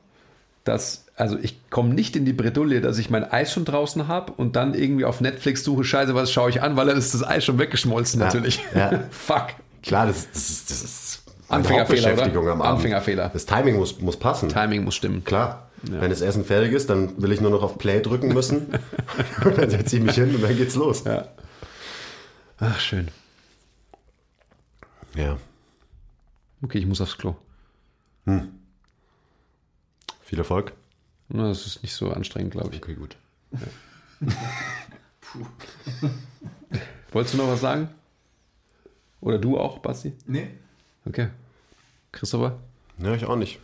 dass, 0.64 1.06
also 1.18 1.38
ich 1.38 1.70
komme 1.70 1.94
nicht 1.94 2.16
in 2.16 2.24
die 2.24 2.32
Bredouille, 2.32 2.80
dass 2.80 3.00
ich 3.00 3.10
mein 3.10 3.30
Eis 3.30 3.52
schon 3.52 3.66
draußen 3.66 4.08
habe 4.08 4.32
und 4.32 4.56
dann 4.56 4.74
irgendwie 4.74 5.04
auf 5.04 5.20
Netflix 5.20 5.66
suche, 5.66 5.84
scheiße, 5.84 6.16
was 6.16 6.32
schaue 6.32 6.50
ich 6.50 6.62
an, 6.62 6.78
weil 6.78 6.88
dann 6.88 6.98
ist 6.98 7.14
das 7.14 7.28
Eis 7.28 7.44
schon 7.44 7.60
weggeschmolzen 7.60 8.22
Ja, 8.22 8.28
natürlich. 8.28 8.62
ja. 8.74 9.04
Fuck. 9.12 9.48
Klar, 9.82 10.08
das, 10.08 10.30
das 10.32 10.50
ist, 10.50 10.70
das 10.72 10.82
ist 10.82 11.23
Anfängerfehler, 11.54 12.14
oder? 12.14 12.52
am 12.52 12.62
Abend. 12.62 12.66
Anfängerfehler. 12.78 13.30
Das 13.30 13.46
Timing 13.46 13.76
muss, 13.78 14.00
muss 14.00 14.18
passen. 14.18 14.50
Timing 14.50 14.84
muss 14.84 14.96
stimmen. 14.96 15.24
Klar. 15.24 15.70
Wenn 15.84 16.10
das 16.10 16.22
Essen 16.22 16.46
fertig 16.46 16.72
ist, 16.72 16.90
dann 16.90 17.22
will 17.22 17.34
ich 17.34 17.42
nur 17.42 17.52
noch 17.52 17.62
auf 17.62 17.78
Play 17.78 18.02
drücken 18.02 18.34
müssen. 18.34 18.68
und 19.44 19.58
dann 19.58 19.70
setze 19.70 19.98
ich 19.98 20.04
mich 20.04 20.16
hin 20.16 20.34
und 20.34 20.42
dann 20.42 20.56
geht's 20.56 20.76
los. 20.76 21.04
Ja. 21.04 21.28
Ach, 22.60 22.80
schön. 22.80 23.10
Ja. 25.16 25.38
Okay, 26.62 26.78
ich 26.78 26.86
muss 26.86 27.02
aufs 27.02 27.18
Klo. 27.18 27.36
Viel 30.22 30.40
Erfolg. 30.40 30.72
Na, 31.28 31.50
Das 31.50 31.66
ist 31.66 31.84
nicht 31.84 31.94
so 31.94 32.12
anstrengend, 32.12 32.52
glaube 32.52 32.74
ich. 32.74 32.82
Okay, 32.82 32.96
gut. 32.96 33.18
Wolltest 37.12 37.34
du 37.34 37.38
noch 37.38 37.50
was 37.50 37.60
sagen? 37.62 37.90
Oder 39.20 39.38
du 39.38 39.58
auch, 39.60 39.80
Basti? 39.80 40.14
Nee? 40.26 40.48
Okay. 41.06 41.28
Christopher? 42.14 42.58
Ja, 43.00 43.14
ich 43.14 43.26
auch 43.26 43.36
nicht. 43.36 43.60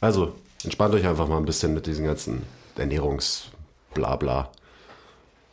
Also, 0.00 0.34
entspannt 0.64 0.94
euch 0.94 1.06
einfach 1.06 1.28
mal 1.28 1.36
ein 1.36 1.44
bisschen 1.44 1.74
mit 1.74 1.86
diesen 1.86 2.06
ganzen 2.06 2.42
Ernährungsblabla. 2.76 4.50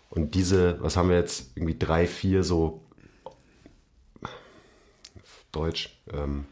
Und 0.10 0.36
diese, 0.36 0.82
was 0.82 0.96
haben 0.96 1.10
wir 1.10 1.18
jetzt? 1.18 1.52
Irgendwie 1.56 1.78
drei, 1.78 2.08
vier 2.08 2.44
so 2.44 2.82
Deutsch, 5.52 6.00
ähm, 6.14 6.46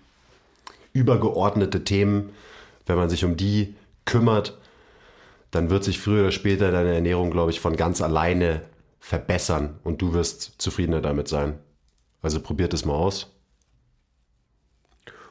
übergeordnete 0.91 1.83
Themen. 1.83 2.31
Wenn 2.85 2.97
man 2.97 3.09
sich 3.09 3.23
um 3.23 3.37
die 3.37 3.75
kümmert, 4.03 4.57
dann 5.51 5.69
wird 5.69 5.83
sich 5.83 5.99
früher 5.99 6.21
oder 6.21 6.31
später 6.31 6.71
deine 6.71 6.93
Ernährung, 6.93 7.31
glaube 7.31 7.51
ich, 7.51 7.59
von 7.59 7.75
ganz 7.75 8.01
alleine 8.01 8.61
verbessern 8.99 9.79
und 9.83 10.01
du 10.01 10.13
wirst 10.13 10.55
zufriedener 10.57 11.01
damit 11.01 11.27
sein. 11.27 11.59
Also 12.21 12.41
probiert 12.41 12.73
es 12.73 12.85
mal 12.85 12.93
aus. 12.93 13.34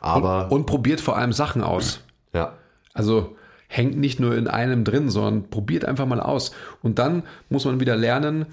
Aber 0.04 0.52
Und 0.52 0.66
probiert 0.66 1.00
vor 1.00 1.16
allem 1.16 1.32
Sachen 1.32 1.62
aus. 1.62 2.00
ja, 2.34 2.52
Also 2.92 3.36
hängt 3.68 3.96
nicht 3.96 4.20
nur 4.20 4.36
in 4.36 4.48
einem 4.48 4.84
drin, 4.84 5.08
sondern 5.08 5.48
probiert 5.48 5.86
einfach 5.86 6.04
mal 6.06 6.20
aus. 6.20 6.52
Und 6.82 6.98
dann 6.98 7.22
muss 7.48 7.64
man 7.64 7.80
wieder 7.80 7.96
lernen, 7.96 8.46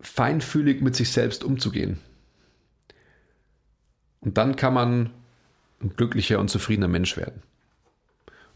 feinfühlig 0.00 0.82
mit 0.82 0.94
sich 0.94 1.10
selbst 1.12 1.44
umzugehen. 1.44 1.98
Und 4.20 4.36
dann 4.36 4.54
kann 4.56 4.74
man 4.74 5.10
ein 5.82 5.96
glücklicher 5.96 6.38
und 6.38 6.48
zufriedener 6.50 6.88
Mensch 6.88 7.16
werden. 7.16 7.42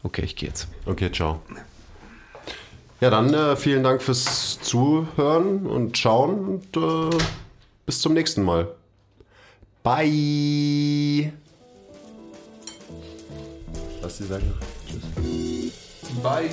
Okay, 0.03 0.21
ich 0.21 0.35
gehe 0.35 0.49
jetzt. 0.49 0.67
Okay, 0.85 1.11
ciao. 1.11 1.41
Ja, 3.01 3.09
dann 3.09 3.33
äh, 3.33 3.55
vielen 3.55 3.83
Dank 3.83 4.01
fürs 4.03 4.59
Zuhören 4.61 5.65
und 5.65 5.97
Schauen 5.97 6.39
und 6.45 6.77
äh, 6.77 7.17
bis 7.85 7.99
zum 8.01 8.13
nächsten 8.13 8.43
Mal. 8.43 8.67
Bye. 9.83 11.31
Was 14.01 14.17
sie 14.17 14.25
sagen? 14.25 14.53
Tschüss. 14.87 15.73
Bye. 16.21 16.49